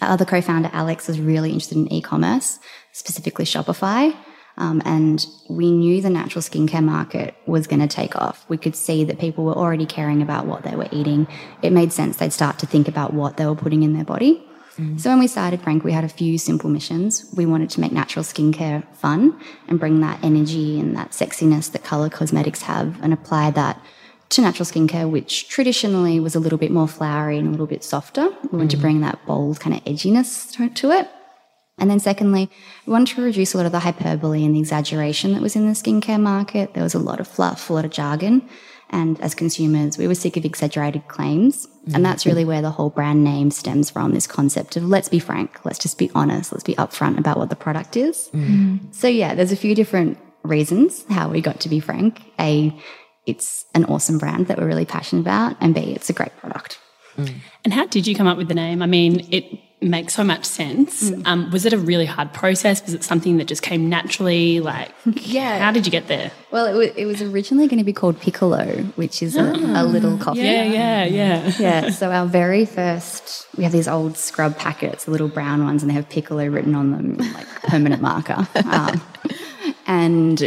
Our 0.02 0.10
other 0.10 0.24
co-founder, 0.24 0.70
Alex, 0.72 1.08
was 1.08 1.20
really 1.20 1.50
interested 1.50 1.78
in 1.78 1.92
e-commerce, 1.92 2.58
specifically 2.92 3.44
Shopify. 3.44 4.14
Um, 4.56 4.82
and 4.84 5.26
we 5.48 5.72
knew 5.72 6.00
the 6.00 6.10
natural 6.10 6.42
skincare 6.42 6.84
market 6.84 7.34
was 7.46 7.66
going 7.66 7.80
to 7.80 7.88
take 7.88 8.14
off. 8.14 8.44
We 8.48 8.56
could 8.56 8.76
see 8.76 9.02
that 9.04 9.18
people 9.18 9.44
were 9.44 9.54
already 9.54 9.86
caring 9.86 10.22
about 10.22 10.46
what 10.46 10.62
they 10.62 10.76
were 10.76 10.88
eating. 10.92 11.26
It 11.62 11.72
made 11.72 11.92
sense 11.92 12.18
they'd 12.18 12.32
start 12.32 12.60
to 12.60 12.66
think 12.66 12.86
about 12.86 13.12
what 13.12 13.36
they 13.36 13.46
were 13.46 13.56
putting 13.56 13.82
in 13.82 13.94
their 13.94 14.04
body. 14.04 14.46
So 14.96 15.08
when 15.08 15.20
we 15.20 15.28
started 15.28 15.62
Frank, 15.62 15.84
we 15.84 15.92
had 15.92 16.02
a 16.02 16.08
few 16.08 16.36
simple 16.36 16.68
missions. 16.68 17.32
We 17.36 17.46
wanted 17.46 17.70
to 17.70 17.80
make 17.80 17.92
natural 17.92 18.24
skincare 18.24 18.84
fun 18.96 19.38
and 19.68 19.78
bring 19.78 20.00
that 20.00 20.18
energy 20.24 20.80
and 20.80 20.96
that 20.96 21.12
sexiness 21.12 21.70
that 21.70 21.84
color 21.84 22.10
cosmetics 22.10 22.62
have 22.62 23.00
and 23.00 23.12
apply 23.12 23.52
that 23.52 23.80
to 24.34 24.42
natural 24.42 24.66
skincare, 24.66 25.08
which 25.10 25.48
traditionally 25.48 26.20
was 26.20 26.34
a 26.34 26.40
little 26.40 26.58
bit 26.58 26.70
more 26.70 26.88
flowery 26.88 27.38
and 27.38 27.48
a 27.48 27.50
little 27.50 27.66
bit 27.66 27.84
softer. 27.84 28.30
We 28.50 28.58
wanted 28.58 28.70
to 28.70 28.76
mm. 28.76 28.82
bring 28.82 29.00
that 29.00 29.24
bold 29.26 29.60
kind 29.60 29.76
of 29.76 29.84
edginess 29.84 30.52
to, 30.52 30.68
to 30.68 30.90
it. 30.90 31.08
And 31.78 31.90
then, 31.90 31.98
secondly, 31.98 32.50
we 32.86 32.92
wanted 32.92 33.16
to 33.16 33.22
reduce 33.22 33.52
a 33.52 33.56
lot 33.56 33.66
of 33.66 33.72
the 33.72 33.80
hyperbole 33.80 34.44
and 34.44 34.54
the 34.54 34.60
exaggeration 34.60 35.32
that 35.32 35.42
was 35.42 35.56
in 35.56 35.66
the 35.66 35.72
skincare 35.72 36.20
market. 36.20 36.74
There 36.74 36.84
was 36.84 36.94
a 36.94 37.00
lot 37.00 37.18
of 37.18 37.26
fluff, 37.26 37.68
a 37.68 37.72
lot 37.72 37.84
of 37.84 37.90
jargon. 37.90 38.48
And 38.90 39.20
as 39.20 39.34
consumers, 39.34 39.98
we 39.98 40.06
were 40.06 40.14
sick 40.14 40.36
of 40.36 40.44
exaggerated 40.44 41.08
claims. 41.08 41.66
And 41.86 41.96
mm. 41.96 42.02
that's 42.04 42.26
really 42.26 42.44
where 42.44 42.62
the 42.62 42.70
whole 42.70 42.90
brand 42.90 43.24
name 43.24 43.50
stems 43.50 43.90
from 43.90 44.12
this 44.12 44.28
concept 44.28 44.76
of 44.76 44.84
let's 44.84 45.08
be 45.08 45.18
frank, 45.18 45.64
let's 45.64 45.80
just 45.80 45.98
be 45.98 46.10
honest, 46.14 46.52
let's 46.52 46.62
be 46.62 46.76
upfront 46.76 47.18
about 47.18 47.38
what 47.38 47.50
the 47.50 47.56
product 47.56 47.96
is. 47.96 48.30
Mm. 48.32 48.94
So, 48.94 49.08
yeah, 49.08 49.34
there's 49.34 49.52
a 49.52 49.56
few 49.56 49.74
different 49.74 50.18
reasons 50.44 51.04
how 51.08 51.28
we 51.28 51.40
got 51.40 51.58
to 51.60 51.68
be 51.68 51.80
frank. 51.80 52.22
A, 52.38 52.72
it's 53.26 53.64
an 53.74 53.84
awesome 53.86 54.18
brand 54.18 54.46
that 54.48 54.58
we're 54.58 54.66
really 54.66 54.84
passionate 54.86 55.22
about. 55.22 55.56
And 55.60 55.74
B, 55.74 55.80
it's 55.94 56.10
a 56.10 56.12
great 56.12 56.36
product. 56.38 56.78
And 57.64 57.72
how 57.72 57.86
did 57.86 58.06
you 58.08 58.14
come 58.16 58.26
up 58.26 58.36
with 58.36 58.48
the 58.48 58.54
name? 58.54 58.82
I 58.82 58.86
mean, 58.86 59.28
it 59.30 59.44
makes 59.80 60.14
so 60.14 60.24
much 60.24 60.44
sense. 60.44 61.12
Um, 61.26 61.48
was 61.52 61.64
it 61.64 61.72
a 61.72 61.78
really 61.78 62.06
hard 62.06 62.32
process? 62.32 62.82
Was 62.84 62.92
it 62.92 63.04
something 63.04 63.36
that 63.36 63.46
just 63.46 63.62
came 63.62 63.88
naturally? 63.88 64.58
Like, 64.58 64.90
Yeah. 65.04 65.60
how 65.60 65.70
did 65.70 65.86
you 65.86 65.92
get 65.92 66.08
there? 66.08 66.32
Well, 66.50 66.66
it, 66.66 66.74
wa- 66.74 66.94
it 66.96 67.06
was 67.06 67.22
originally 67.22 67.68
going 67.68 67.78
to 67.78 67.84
be 67.84 67.92
called 67.92 68.18
Piccolo, 68.20 68.66
which 68.96 69.22
is 69.22 69.36
a, 69.36 69.42
a 69.44 69.84
little 69.84 70.18
coffee. 70.18 70.40
Yeah, 70.40 70.64
yeah, 70.64 71.04
yeah. 71.04 71.52
Yeah, 71.60 71.90
so 71.90 72.10
our 72.10 72.26
very 72.26 72.64
first, 72.66 73.46
we 73.56 73.62
have 73.62 73.72
these 73.72 73.86
old 73.86 74.16
scrub 74.16 74.56
packets, 74.58 75.04
the 75.04 75.12
little 75.12 75.28
brown 75.28 75.62
ones, 75.64 75.84
and 75.84 75.90
they 75.90 75.94
have 75.94 76.08
Piccolo 76.08 76.46
written 76.48 76.74
on 76.74 76.90
them, 76.90 77.16
like 77.32 77.46
permanent 77.62 78.02
marker. 78.02 78.48
Um, 78.64 79.00
and, 79.86 80.42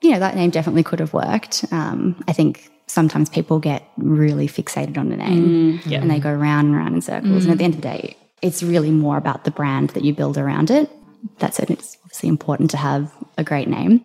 you 0.00 0.10
know, 0.10 0.18
that 0.18 0.36
name 0.36 0.50
definitely 0.50 0.82
could 0.82 1.00
have 1.00 1.12
worked. 1.12 1.64
Um, 1.72 2.22
I 2.28 2.32
think 2.32 2.70
sometimes 2.86 3.28
people 3.28 3.58
get 3.58 3.88
really 3.96 4.48
fixated 4.48 4.96
on 4.96 5.08
the 5.10 5.16
name 5.16 5.80
yeah. 5.84 6.00
and 6.00 6.10
they 6.10 6.18
go 6.18 6.32
round 6.32 6.68
and 6.68 6.76
round 6.76 6.94
in 6.94 7.02
circles. 7.02 7.44
And 7.44 7.52
at 7.52 7.58
the 7.58 7.64
end 7.64 7.74
of 7.74 7.82
the 7.82 7.88
day, 7.88 8.16
it's 8.40 8.62
really 8.62 8.90
more 8.90 9.16
about 9.16 9.44
the 9.44 9.50
brand 9.50 9.90
that 9.90 10.04
you 10.04 10.14
build 10.14 10.38
around 10.38 10.70
it. 10.70 10.90
That's 11.38 11.58
it. 11.58 11.70
It's 11.70 11.96
obviously 12.04 12.28
important 12.28 12.70
to 12.70 12.76
have 12.76 13.12
a 13.36 13.44
great 13.44 13.68
name. 13.68 14.04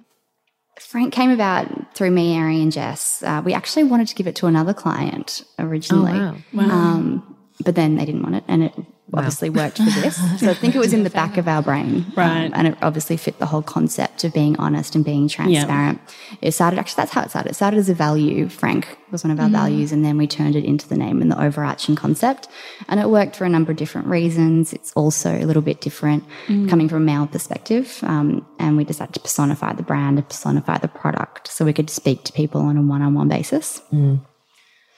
Frank 0.80 1.14
came 1.14 1.30
about 1.30 1.96
through 1.96 2.12
me, 2.12 2.38
Ari, 2.38 2.62
and 2.62 2.72
Jess. 2.72 3.22
Uh, 3.22 3.42
we 3.46 3.54
actually 3.54 3.84
wanted 3.84 4.08
to 4.08 4.16
give 4.16 4.28
it 4.28 4.36
to 4.38 4.48
another 4.48 4.74
client 4.74 5.44
originally. 5.60 6.14
wow. 6.52 6.64
Um, 6.64 7.38
but 7.64 7.76
then 7.76 7.96
they 7.96 8.06
didn't 8.06 8.24
want 8.24 8.36
it, 8.36 8.44
and 8.48 8.64
it 8.64 8.74
obviously 9.16 9.50
worked 9.50 9.78
for 9.78 9.84
this. 10.02 10.20
So 10.40 10.50
I 10.50 10.54
think 10.54 10.76
it 10.76 10.80
was 10.80 10.94
in 10.94 11.04
the 11.04 11.10
back 11.10 11.38
of 11.38 11.48
our 11.48 11.62
brain. 11.62 11.96
um, 11.98 12.14
Right. 12.16 12.52
and 12.54 12.68
it 12.68 12.78
obviously 12.82 13.18
fit 13.18 13.40
the 13.40 13.46
whole 13.46 13.62
concept 13.62 14.24
of 14.24 14.34
being 14.34 14.58
honest 14.60 14.96
and 14.96 15.06
being 15.06 15.28
transparent. 15.28 16.00
It 16.42 16.52
started, 16.54 16.80
actually, 16.80 17.02
that's 17.02 17.12
how 17.14 17.22
it 17.22 17.30
started. 17.30 17.50
It 17.52 17.56
started 17.56 17.78
as 17.78 17.90
a 17.90 17.94
value. 17.94 18.50
Frank 18.50 18.98
was 19.12 19.24
one 19.24 19.32
of 19.32 19.40
our 19.40 19.50
values, 19.50 19.92
and 19.92 20.04
then 20.04 20.18
we 20.18 20.26
turned 20.28 20.56
it 20.56 20.66
into 20.66 20.88
the 20.90 20.96
name 20.98 21.22
and 21.22 21.32
the 21.32 21.40
overarching 21.42 21.96
concept. 21.96 22.48
And 22.90 23.00
it 23.00 23.10
worked 23.10 23.36
for 23.36 23.46
a 23.46 23.50
number 23.50 23.72
of 23.72 23.78
different 23.78 24.08
reasons. 24.08 24.74
It's 24.74 24.92
also 24.94 25.30
a 25.38 25.46
little 25.46 25.62
bit 25.62 25.82
different 25.82 26.24
coming 26.48 26.90
from 26.90 27.04
a 27.04 27.06
male 27.06 27.28
perspective. 27.28 28.00
Um, 28.04 28.46
and 28.60 28.76
we 28.78 28.84
decided 28.84 29.14
to 29.14 29.20
personify 29.20 29.74
the 29.74 29.84
brand 29.84 30.18
and 30.18 30.28
personify 30.28 30.80
the 30.80 30.88
product 30.88 31.48
so 31.50 31.64
we 31.66 31.74
could 31.74 31.90
speak 31.90 32.24
to 32.24 32.34
people 32.34 32.62
on 32.62 32.78
a 32.78 32.82
one 32.82 33.02
on 33.04 33.14
one 33.14 33.28
basis. 33.30 33.82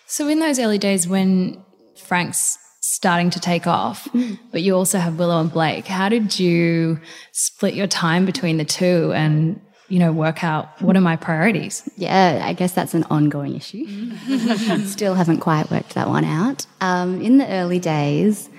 So 0.08 0.28
in 0.28 0.40
those 0.40 0.60
early 0.60 0.78
days 0.78 1.08
when 1.08 1.62
Frank's 1.98 2.58
starting 2.86 3.32
to 3.32 3.40
take 3.40 3.66
off, 3.66 4.08
but 4.52 4.62
you 4.62 4.76
also 4.76 5.00
have 5.00 5.18
Willow 5.18 5.42
and 5.42 5.52
Blake, 5.52 5.88
how 5.88 6.08
did 6.08 6.40
you 6.40 7.00
split 7.32 7.74
your 7.74 7.88
time 7.88 8.26
between 8.26 8.58
the 8.58 8.66
two 8.66 9.12
and 9.14 9.60
you 9.88 10.00
know 10.00 10.12
work 10.12 10.44
out 10.44 10.82
what 10.82 10.96
are 10.96 11.02
my 11.02 11.16
priorities? 11.16 11.88
Yeah, 11.98 12.44
I 12.44 12.54
guess 12.54 12.74
that's 12.74 12.94
an 12.94 13.04
ongoing 13.06 13.56
issue. 13.56 13.86
Still 14.86 15.16
haven't 15.16 15.40
quite 15.40 15.72
worked 15.72 15.96
that 15.96 16.10
one 16.10 16.26
out. 16.26 16.68
Um, 16.80 17.22
in 17.22 17.40
the 17.40 17.48
early 17.50 17.80
days, 17.80 18.50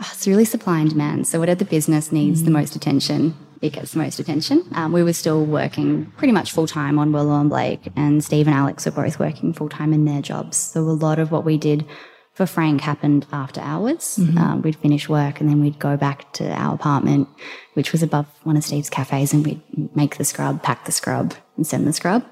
oh, 0.00 0.10
it's 0.12 0.26
really 0.26 0.44
supply 0.44 0.80
and 0.80 0.90
demand. 0.90 1.28
So, 1.28 1.38
whatever 1.38 1.60
the 1.60 1.64
business 1.64 2.10
needs 2.10 2.42
the 2.42 2.50
most 2.50 2.74
attention, 2.74 3.36
it 3.62 3.72
gets 3.72 3.92
the 3.92 3.98
most 3.98 4.18
attention. 4.18 4.64
Um, 4.72 4.92
we 4.92 5.04
were 5.04 5.12
still 5.12 5.44
working 5.44 6.06
pretty 6.16 6.32
much 6.32 6.50
full 6.50 6.66
time 6.66 6.98
on 6.98 7.12
Willow 7.12 7.40
and 7.40 7.50
Blake, 7.50 7.88
and 7.94 8.24
Steve 8.24 8.48
and 8.48 8.56
Alex 8.56 8.84
were 8.84 8.92
both 8.92 9.20
working 9.20 9.52
full 9.52 9.68
time 9.68 9.92
in 9.92 10.06
their 10.06 10.22
jobs. 10.22 10.56
So, 10.56 10.80
a 10.80 10.82
lot 10.82 11.20
of 11.20 11.30
what 11.30 11.44
we 11.44 11.56
did 11.56 11.84
for 12.38 12.46
Frank 12.46 12.80
happened 12.82 13.26
after 13.32 13.60
hours. 13.60 14.16
Um, 14.38 14.62
we'd 14.62 14.76
finish 14.76 15.08
work 15.08 15.40
and 15.40 15.50
then 15.50 15.60
we'd 15.60 15.80
go 15.80 15.96
back 15.96 16.32
to 16.34 16.48
our 16.52 16.72
apartment, 16.72 17.26
which 17.74 17.90
was 17.90 18.00
above 18.00 18.26
one 18.44 18.56
of 18.56 18.62
Steve's 18.62 18.88
cafes, 18.88 19.34
and 19.34 19.44
we'd 19.44 19.60
make 19.96 20.18
the 20.18 20.24
scrub, 20.24 20.62
pack 20.62 20.84
the 20.84 20.92
scrub, 20.92 21.34
and 21.56 21.66
send 21.66 21.84
the 21.84 21.92
scrub. 21.92 22.22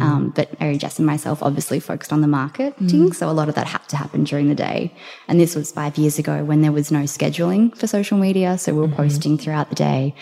Um, 0.00 0.32
but 0.36 0.58
Mary 0.60 0.78
Jess 0.78 0.98
and 1.00 1.06
myself 1.06 1.42
obviously 1.42 1.80
focused 1.80 2.12
on 2.12 2.20
the 2.20 2.28
marketing, 2.28 3.12
so 3.12 3.28
a 3.28 3.32
lot 3.32 3.48
of 3.48 3.56
that 3.56 3.66
had 3.66 3.88
to 3.88 3.96
happen 3.96 4.22
during 4.24 4.48
the 4.48 4.54
day. 4.54 4.92
And 5.26 5.38
this 5.40 5.54
was 5.56 5.72
five 5.72 5.98
years 5.98 6.18
ago 6.18 6.44
when 6.44 6.60
there 6.62 6.72
was 6.72 6.92
no 6.92 7.00
scheduling 7.02 7.76
for 7.76 7.88
social 7.88 8.18
media, 8.18 8.58
so 8.58 8.72
we 8.72 8.80
were 8.80 8.88
posting 8.94 9.36
throughout 9.36 9.68
the 9.68 9.76
day. 9.76 10.14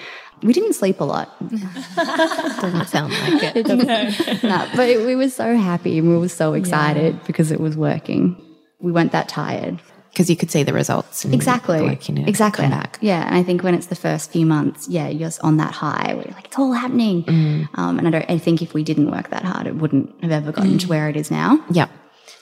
We 0.43 0.53
didn't 0.53 0.75
sleep 0.75 1.01
a 1.01 1.05
lot, 1.05 1.29
Doesn't 1.97 2.89
sound 2.89 3.13
like 3.13 3.57
it. 3.57 3.67
no, 4.43 4.69
but 4.77 4.89
it, 4.89 5.07
we 5.07 5.17
were 5.17 5.31
so 5.31 5.57
happy 5.57 5.99
and 5.99 6.09
we 6.11 6.19
were 6.19 6.29
so 6.29 6.53
excited 6.55 7.23
because 7.27 7.51
it 7.51 7.61
was 7.61 7.75
working. 7.77 8.37
We 8.85 8.93
weren't 8.93 9.13
that 9.13 9.29
tired. 9.29 9.81
Because 10.11 10.31
you 10.31 10.37
could 10.37 10.51
see 10.51 10.63
the 10.63 10.73
results. 10.73 11.25
Exactly. 11.25 11.81
Like, 11.81 12.09
you 12.09 12.15
know, 12.15 12.25
exactly. 12.25 12.67
Yeah. 13.01 13.27
And 13.27 13.35
I 13.35 13.43
think 13.43 13.65
when 13.65 13.75
it's 13.75 13.87
the 13.87 13.97
first 13.97 14.31
few 14.31 14.47
months, 14.47 14.89
yeah, 14.89 15.09
you're 15.09 15.31
on 15.41 15.57
that 15.57 15.73
high 15.73 16.15
where 16.15 16.25
you're 16.25 16.35
like, 16.35 16.45
it's 16.45 16.57
all 16.57 16.73
happening. 16.73 17.25
Mm. 17.25 17.69
Um, 17.75 17.99
and 17.99 18.07
I 18.07 18.11
don't, 18.13 18.31
I 18.31 18.39
think 18.39 18.63
if 18.63 18.75
we 18.75 18.85
didn't 18.85 19.11
work 19.11 19.31
that 19.31 19.43
hard, 19.43 19.67
it 19.67 19.75
wouldn't 19.75 20.23
have 20.23 20.31
ever 20.31 20.53
gotten 20.53 20.75
Mm. 20.75 20.81
to 20.83 20.89
where 20.89 21.09
it 21.09 21.17
is 21.17 21.33
now. 21.33 21.65
Yeah. 21.69 21.89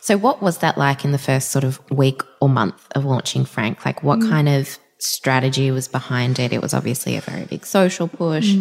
So, 0.03 0.19
what 0.19 0.43
was 0.43 0.59
that 0.59 0.77
like 0.77 1.05
in 1.05 1.13
the 1.13 1.19
first 1.19 1.51
sort 1.51 1.65
of 1.65 1.81
week 1.91 2.21
or 2.43 2.49
month 2.51 2.87
of 2.95 3.05
launching 3.07 3.47
Frank? 3.47 3.87
Like, 3.87 4.03
what 4.03 4.21
kind 4.21 4.49
of 4.51 4.79
strategy 4.99 5.71
was 5.71 5.89
behind 5.89 6.39
it? 6.39 6.53
It 6.53 6.61
was 6.61 6.75
obviously 6.75 7.17
a 7.17 7.21
very 7.23 7.45
big 7.45 7.65
social 7.65 8.09
push, 8.09 8.53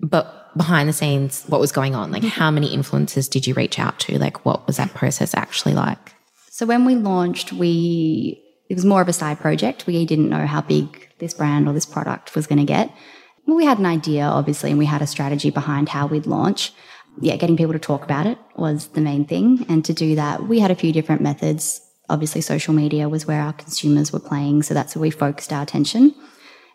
but 0.00 0.54
behind 0.56 0.88
the 0.88 0.92
scenes, 0.92 1.44
what 1.46 1.60
was 1.60 1.72
going 1.72 1.94
on? 1.94 2.10
Like, 2.10 2.24
how 2.24 2.50
many 2.50 2.76
influencers 2.76 3.30
did 3.30 3.46
you 3.46 3.54
reach 3.54 3.78
out 3.78 3.98
to? 4.00 4.18
Like, 4.18 4.44
what 4.44 4.66
was 4.66 4.76
that 4.76 4.92
process 4.92 5.34
actually 5.34 5.74
like? 5.74 6.13
So 6.54 6.66
when 6.66 6.84
we 6.84 6.94
launched, 6.94 7.52
we, 7.52 8.40
it 8.68 8.74
was 8.74 8.84
more 8.84 9.02
of 9.02 9.08
a 9.08 9.12
side 9.12 9.40
project. 9.40 9.88
We 9.88 10.06
didn't 10.06 10.28
know 10.28 10.46
how 10.46 10.60
big 10.60 11.08
this 11.18 11.34
brand 11.34 11.66
or 11.66 11.72
this 11.72 11.84
product 11.84 12.36
was 12.36 12.46
going 12.46 12.60
to 12.60 12.64
get. 12.64 12.92
Well, 13.44 13.56
we 13.56 13.64
had 13.64 13.80
an 13.80 13.86
idea, 13.86 14.22
obviously, 14.22 14.70
and 14.70 14.78
we 14.78 14.86
had 14.86 15.02
a 15.02 15.06
strategy 15.08 15.50
behind 15.50 15.88
how 15.88 16.06
we'd 16.06 16.26
launch. 16.26 16.72
Yeah, 17.20 17.34
getting 17.34 17.56
people 17.56 17.72
to 17.72 17.80
talk 17.80 18.04
about 18.04 18.28
it 18.28 18.38
was 18.54 18.86
the 18.86 19.00
main 19.00 19.24
thing. 19.24 19.66
And 19.68 19.84
to 19.84 19.92
do 19.92 20.14
that, 20.14 20.44
we 20.44 20.60
had 20.60 20.70
a 20.70 20.76
few 20.76 20.92
different 20.92 21.22
methods. 21.22 21.80
Obviously, 22.08 22.40
social 22.40 22.72
media 22.72 23.08
was 23.08 23.26
where 23.26 23.40
our 23.40 23.52
consumers 23.52 24.12
were 24.12 24.20
playing. 24.20 24.62
So 24.62 24.74
that's 24.74 24.94
where 24.94 25.02
we 25.02 25.10
focused 25.10 25.52
our 25.52 25.62
attention. 25.64 26.14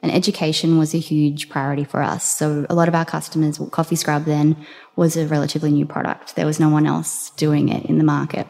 And 0.02 0.12
education 0.12 0.78
was 0.78 0.94
a 0.94 1.00
huge 1.00 1.48
priority 1.48 1.86
for 1.86 2.04
us. 2.04 2.26
So 2.26 2.66
a 2.70 2.76
lot 2.76 2.90
of 2.90 2.96
our 2.96 3.06
customers, 3.06 3.62
Coffee 3.72 3.96
Scrub 3.96 4.26
then 4.26 4.58
was 4.98 5.16
a 5.16 5.26
relatively 5.26 5.72
new 5.72 5.86
product. 5.86 6.36
There 6.36 6.46
was 6.46 6.60
no 6.60 6.68
one 6.68 6.86
else 6.86 7.30
doing 7.38 7.70
it 7.70 7.86
in 7.86 7.98
the 7.98 8.04
market. 8.04 8.46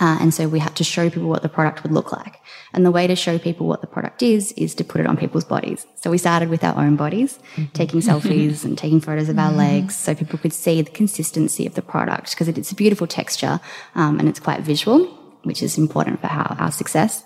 Uh, 0.00 0.18
and 0.20 0.34
so 0.34 0.48
we 0.48 0.58
had 0.58 0.74
to 0.74 0.82
show 0.82 1.08
people 1.08 1.28
what 1.28 1.42
the 1.42 1.48
product 1.48 1.84
would 1.84 1.92
look 1.92 2.10
like. 2.12 2.40
And 2.72 2.84
the 2.84 2.90
way 2.90 3.06
to 3.06 3.14
show 3.14 3.38
people 3.38 3.68
what 3.68 3.80
the 3.80 3.86
product 3.86 4.22
is, 4.22 4.50
is 4.52 4.74
to 4.76 4.84
put 4.84 5.00
it 5.00 5.06
on 5.06 5.16
people's 5.16 5.44
bodies. 5.44 5.86
So 5.94 6.10
we 6.10 6.18
started 6.18 6.48
with 6.48 6.64
our 6.64 6.76
own 6.76 6.96
bodies, 6.96 7.38
taking 7.74 8.00
selfies 8.00 8.64
and 8.64 8.76
taking 8.76 9.00
photos 9.00 9.28
of 9.28 9.38
our 9.38 9.52
legs 9.52 9.94
so 9.94 10.14
people 10.14 10.38
could 10.38 10.52
see 10.52 10.82
the 10.82 10.90
consistency 10.90 11.64
of 11.64 11.74
the 11.74 11.82
product 11.82 12.30
because 12.30 12.48
it's 12.48 12.72
a 12.72 12.74
beautiful 12.74 13.06
texture 13.06 13.60
um, 13.94 14.18
and 14.18 14.28
it's 14.28 14.40
quite 14.40 14.62
visual, 14.62 15.04
which 15.44 15.62
is 15.62 15.78
important 15.78 16.20
for 16.20 16.26
how, 16.26 16.56
our 16.58 16.72
success 16.72 17.22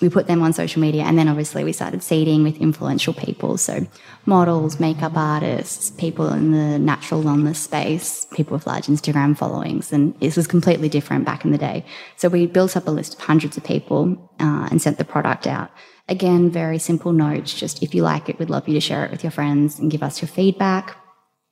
we 0.00 0.08
put 0.08 0.26
them 0.26 0.42
on 0.42 0.52
social 0.52 0.80
media 0.80 1.02
and 1.02 1.18
then 1.18 1.28
obviously 1.28 1.64
we 1.64 1.72
started 1.72 2.02
seeding 2.02 2.44
with 2.44 2.56
influential 2.58 3.12
people. 3.12 3.56
So 3.56 3.86
models 4.26 4.78
makeup 4.78 5.16
artists 5.16 5.90
people 5.90 6.32
in 6.32 6.52
the 6.52 6.78
natural 6.78 7.22
wellness 7.22 7.56
space 7.56 8.26
people 8.32 8.54
with 8.54 8.66
large 8.66 8.86
instagram 8.86 9.36
followings. 9.36 9.92
And 9.92 10.18
this 10.20 10.36
was 10.36 10.46
completely 10.46 10.88
different 10.88 11.24
back 11.24 11.44
in 11.44 11.50
the 11.50 11.58
day. 11.58 11.84
So 12.16 12.28
we 12.28 12.46
built 12.46 12.76
up 12.76 12.86
a 12.86 12.90
list 12.90 13.14
of 13.14 13.20
hundreds 13.20 13.56
of 13.56 13.64
people 13.64 14.30
uh, 14.38 14.68
and 14.70 14.80
sent 14.80 14.98
the 14.98 15.04
product 15.04 15.46
out. 15.46 15.70
Again 16.08 16.50
very 16.50 16.78
simple 16.78 17.12
notes 17.12 17.52
just 17.52 17.82
if 17.82 17.94
you 17.94 18.02
like 18.02 18.28
it 18.28 18.38
we'd 18.38 18.50
love 18.50 18.68
you 18.68 18.74
to 18.74 18.80
share 18.80 19.04
it 19.04 19.10
with 19.10 19.24
your 19.24 19.30
friends 19.30 19.78
and 19.78 19.90
give 19.90 20.02
us 20.02 20.22
your 20.22 20.28
feedback. 20.28 20.96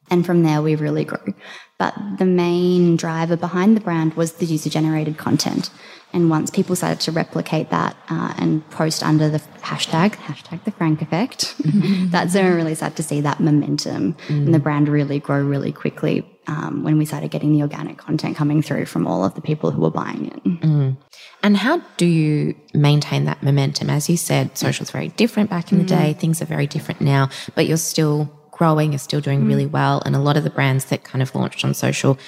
And 0.08 0.24
from 0.24 0.42
there, 0.44 0.62
we 0.62 0.76
really 0.76 1.04
grew. 1.04 1.34
But 1.78 1.94
the 2.18 2.24
main 2.26 2.96
driver 2.96 3.36
behind 3.36 3.76
the 3.76 3.80
brand 3.80 4.14
was 4.14 4.34
the 4.34 4.46
user 4.46 4.70
generated 4.70 5.18
content. 5.18 5.70
And 6.12 6.30
once 6.30 6.50
people 6.50 6.76
started 6.76 7.00
to 7.00 7.12
replicate 7.12 7.70
that 7.70 7.96
uh, 8.08 8.32
and 8.38 8.68
post 8.70 9.02
under 9.02 9.28
the 9.28 9.38
hashtag, 9.60 10.12
hashtag 10.14 10.64
the 10.64 10.70
Frank 10.70 11.02
effect, 11.02 11.54
that's 12.10 12.34
when 12.34 12.44
we 12.44 12.50
really 12.52 12.74
started 12.74 12.96
to 12.96 13.02
see 13.02 13.20
that 13.20 13.40
momentum 13.40 14.16
and 14.28 14.54
the 14.54 14.58
mm. 14.58 14.62
brand 14.62 14.88
really 14.88 15.18
grow 15.18 15.42
really 15.42 15.72
quickly 15.72 16.24
um, 16.46 16.84
when 16.84 16.96
we 16.96 17.04
started 17.04 17.30
getting 17.30 17.52
the 17.52 17.62
organic 17.62 17.98
content 17.98 18.36
coming 18.36 18.62
through 18.62 18.86
from 18.86 19.06
all 19.06 19.24
of 19.24 19.34
the 19.34 19.40
people 19.40 19.70
who 19.72 19.82
were 19.82 19.90
buying 19.90 20.26
it. 20.26 20.44
Mm. 20.44 20.96
And 21.42 21.56
how 21.56 21.82
do 21.96 22.06
you 22.06 22.54
maintain 22.72 23.24
that 23.24 23.42
momentum? 23.42 23.90
As 23.90 24.08
you 24.08 24.16
said, 24.16 24.56
social's 24.56 24.90
very 24.90 25.08
different 25.08 25.50
back 25.50 25.72
in 25.72 25.78
the 25.78 25.84
mm. 25.84 25.88
day, 25.88 26.12
things 26.14 26.40
are 26.40 26.46
very 26.46 26.66
different 26.66 27.00
now, 27.00 27.28
but 27.54 27.66
you're 27.66 27.76
still 27.76 28.32
growing, 28.52 28.92
you're 28.92 28.98
still 28.98 29.20
doing 29.20 29.46
really 29.46 29.66
well. 29.66 30.02
And 30.06 30.16
a 30.16 30.20
lot 30.20 30.36
of 30.36 30.44
the 30.44 30.50
brands 30.50 30.86
that 30.86 31.04
kind 31.04 31.20
of 31.20 31.34
launched 31.34 31.64
on 31.64 31.74
social 31.74 32.18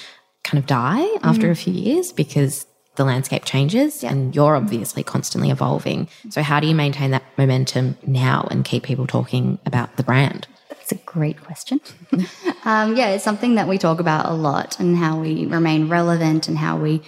kind 0.43 0.61
of 0.61 0.67
die 0.67 1.05
after 1.23 1.49
a 1.49 1.55
few 1.55 1.73
years 1.73 2.11
because 2.11 2.65
the 2.99 3.05
landscape 3.05 3.45
changes 3.45 4.03
and 4.03 4.35
you're 4.35 4.57
obviously 4.57 5.03
constantly 5.03 5.49
evolving. 5.49 6.09
So, 6.29 6.43
how 6.43 6.59
do 6.59 6.67
you 6.67 6.75
maintain 6.75 7.11
that 7.11 7.23
momentum 7.37 7.97
now 8.05 8.45
and 8.51 8.65
keep 8.65 8.83
people 8.83 9.07
talking 9.07 9.57
about 9.65 9.95
the 9.95 10.03
brand? 10.03 10.47
That's 10.67 10.91
a 10.91 10.95
great 10.95 11.41
question. 11.41 11.79
um, 12.65 12.97
yeah, 12.97 13.11
it's 13.11 13.23
something 13.23 13.55
that 13.55 13.69
we 13.69 13.77
talk 13.77 14.01
about 14.01 14.25
a 14.25 14.33
lot 14.33 14.79
and 14.81 14.97
how 14.97 15.17
we 15.17 15.45
remain 15.45 15.87
relevant 15.87 16.49
and 16.49 16.57
how 16.57 16.77
we 16.77 17.01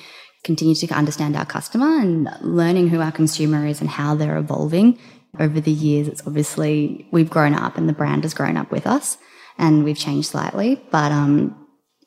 continue 0.45 0.75
to 0.75 0.87
understand 0.93 1.35
our 1.35 1.45
customer 1.45 1.99
and 1.99 2.29
learning 2.39 2.87
who 2.87 3.01
our 3.01 3.11
consumer 3.11 3.67
is 3.67 3.81
and 3.81 3.89
how 3.89 4.15
they're 4.15 4.37
evolving 4.37 4.97
over 5.39 5.59
the 5.59 5.71
years. 5.71 6.07
It's 6.07 6.25
obviously 6.25 7.05
we've 7.11 7.29
grown 7.29 7.53
up 7.53 7.77
and 7.77 7.89
the 7.89 7.93
brand 7.93 8.23
has 8.23 8.33
grown 8.33 8.55
up 8.55 8.71
with 8.71 8.87
us 8.87 9.17
and 9.57 9.83
we've 9.83 9.97
changed 9.97 10.29
slightly, 10.29 10.81
but 10.89 11.11
um, 11.11 11.60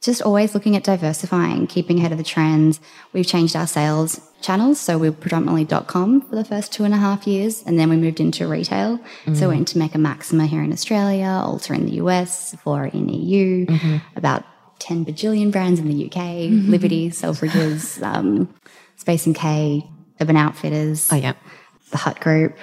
just 0.04 0.23
always 0.23 0.54
looking 0.54 0.76
at 0.76 0.84
diversifying, 0.84 1.66
keeping 1.66 1.99
ahead 1.99 2.12
of 2.12 2.18
the 2.18 2.25
trends. 2.25 2.78
We've 3.12 3.26
changed 3.26 3.56
our 3.56 3.66
sales 3.66 4.20
channels. 4.42 4.78
So 4.78 4.99
we 4.99 5.08
were 5.08 5.16
predominantly 5.16 5.64
dot 5.64 5.87
.com 5.87 6.20
for 6.20 6.37
the 6.37 6.44
first 6.44 6.73
two 6.73 6.84
and 6.84 6.92
a 6.92 6.99
half 6.99 7.26
years. 7.26 7.62
And 7.66 7.78
then 7.78 7.88
we 7.88 7.96
moved 7.96 8.20
into 8.20 8.46
retail. 8.46 8.99
Mm-hmm. 8.99 9.34
So 9.34 9.49
we 9.49 9.56
went 9.56 9.68
to 9.68 9.78
Mecca 9.78 9.99
Maxima 9.99 10.46
here 10.46 10.62
in 10.62 10.73
Australia, 10.73 11.26
Ulta 11.26 11.75
in 11.75 11.87
the 11.87 11.92
US, 12.02 12.50
Sephora 12.50 12.90
in 12.90 13.08
EU, 13.08 13.66
mm-hmm. 13.66 13.96
about 14.16 14.44
10 14.80 15.06
bajillion 15.06 15.50
brands 15.50 15.80
in 15.80 15.88
the 15.88 16.06
UK, 16.06 16.12
mm-hmm. 16.12 16.70
Liberty, 16.70 17.08
Selfridges, 17.08 18.02
um, 18.02 18.54
Space 18.96 19.26
NK, 19.26 19.84
Urban 20.20 20.37
Outfitters. 20.37 21.11
Oh, 21.11 21.16
yeah. 21.16 21.32
The 21.90 21.96
Hut 21.96 22.20
Group, 22.20 22.58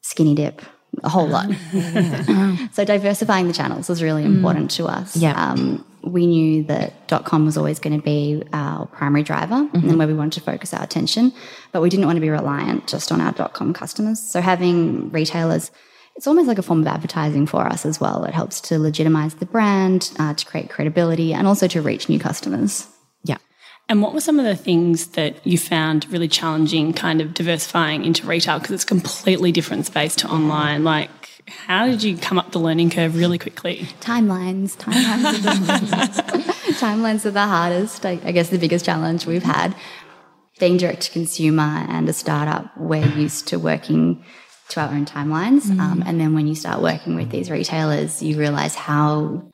Skinny 0.00 0.34
Dip, 0.34 0.62
a 1.02 1.08
whole 1.10 1.28
lot. 1.28 1.50
so 2.72 2.84
diversifying 2.84 3.48
the 3.48 3.52
channels 3.52 3.88
was 3.88 4.02
really 4.02 4.24
important 4.24 4.70
mm. 4.70 4.76
to 4.76 4.86
us. 4.86 5.16
Yeah. 5.16 5.32
Um, 5.32 5.84
we 6.06 6.26
knew 6.26 6.64
that 6.64 7.08
.com 7.24 7.46
was 7.46 7.56
always 7.56 7.78
going 7.78 7.96
to 7.98 8.04
be 8.04 8.42
our 8.52 8.86
primary 8.86 9.22
driver 9.22 9.54
mm-hmm. 9.54 9.88
and 9.88 9.98
where 9.98 10.06
we 10.06 10.14
wanted 10.14 10.38
to 10.38 10.40
focus 10.40 10.74
our 10.74 10.82
attention, 10.82 11.32
but 11.72 11.80
we 11.80 11.88
didn't 11.88 12.06
want 12.06 12.16
to 12.16 12.20
be 12.20 12.30
reliant 12.30 12.86
just 12.86 13.10
on 13.10 13.20
our 13.20 13.32
.com 13.50 13.72
customers. 13.72 14.20
So 14.20 14.40
having 14.40 15.10
retailers, 15.10 15.70
it's 16.16 16.26
almost 16.26 16.46
like 16.46 16.58
a 16.58 16.62
form 16.62 16.80
of 16.80 16.86
advertising 16.86 17.46
for 17.46 17.66
us 17.66 17.84
as 17.84 18.00
well. 18.00 18.24
It 18.24 18.34
helps 18.34 18.60
to 18.62 18.78
legitimize 18.78 19.34
the 19.34 19.46
brand, 19.46 20.12
uh, 20.18 20.34
to 20.34 20.46
create 20.46 20.70
credibility, 20.70 21.32
and 21.34 21.46
also 21.46 21.66
to 21.68 21.82
reach 21.82 22.08
new 22.08 22.18
customers. 22.18 22.86
Yeah. 23.24 23.38
And 23.88 24.00
what 24.00 24.14
were 24.14 24.20
some 24.20 24.38
of 24.38 24.44
the 24.44 24.56
things 24.56 25.08
that 25.08 25.44
you 25.46 25.58
found 25.58 26.06
really 26.10 26.28
challenging, 26.28 26.92
kind 26.92 27.20
of 27.20 27.34
diversifying 27.34 28.04
into 28.04 28.26
retail? 28.26 28.58
Because 28.58 28.72
it's 28.72 28.84
a 28.84 28.86
completely 28.86 29.52
different 29.52 29.86
space 29.86 30.14
to 30.16 30.28
online. 30.28 30.84
Like, 30.84 31.23
how 31.46 31.86
did 31.86 32.02
you 32.02 32.16
come 32.16 32.38
up 32.38 32.52
the 32.52 32.58
learning 32.58 32.90
curve 32.90 33.16
really 33.16 33.38
quickly? 33.38 33.88
Timelines. 34.00 34.76
Timelines, 34.76 35.24
are, 35.24 36.38
the, 36.38 36.42
timelines 36.78 37.26
are 37.26 37.30
the 37.30 37.46
hardest. 37.46 38.06
I, 38.06 38.18
I 38.24 38.32
guess 38.32 38.48
the 38.48 38.58
biggest 38.58 38.84
challenge 38.84 39.26
we've 39.26 39.42
had. 39.42 39.74
Being 40.58 40.76
direct 40.76 41.02
to 41.02 41.10
consumer 41.10 41.84
and 41.88 42.08
a 42.08 42.12
startup, 42.12 42.76
we're 42.76 43.06
used 43.06 43.48
to 43.48 43.58
working 43.58 44.24
to 44.70 44.80
our 44.80 44.88
own 44.88 45.04
timelines. 45.04 45.64
Mm. 45.64 45.80
Um, 45.80 46.02
and 46.06 46.20
then 46.20 46.34
when 46.34 46.46
you 46.46 46.54
start 46.54 46.80
working 46.80 47.16
with 47.16 47.30
these 47.30 47.50
retailers, 47.50 48.22
you 48.22 48.38
realize 48.38 48.74
how 48.74 49.50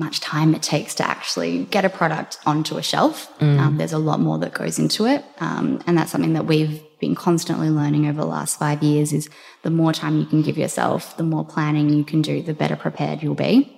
much 0.00 0.18
time 0.20 0.54
it 0.54 0.62
takes 0.62 0.94
to 0.94 1.06
actually 1.06 1.64
get 1.64 1.84
a 1.84 1.90
product 1.90 2.38
onto 2.46 2.78
a 2.78 2.82
shelf. 2.82 3.30
Mm. 3.38 3.58
Um, 3.60 3.76
there's 3.76 3.92
a 3.92 3.98
lot 3.98 4.18
more 4.18 4.38
that 4.38 4.54
goes 4.54 4.78
into 4.78 5.06
it. 5.06 5.22
Um, 5.40 5.80
and 5.86 5.96
that's 5.96 6.10
something 6.10 6.32
that 6.32 6.46
we've 6.46 6.82
been 6.98 7.14
constantly 7.14 7.68
learning 7.68 8.06
over 8.06 8.20
the 8.20 8.26
last 8.26 8.58
five 8.58 8.82
years 8.82 9.12
is 9.12 9.28
the 9.62 9.70
more 9.70 9.92
time 9.92 10.18
you 10.18 10.24
can 10.24 10.40
give 10.40 10.56
yourself, 10.56 11.16
the 11.18 11.22
more 11.22 11.44
planning 11.44 11.90
you 11.90 12.02
can 12.02 12.22
do, 12.22 12.42
the 12.42 12.54
better 12.54 12.76
prepared 12.76 13.22
you'll 13.22 13.34
be. 13.34 13.76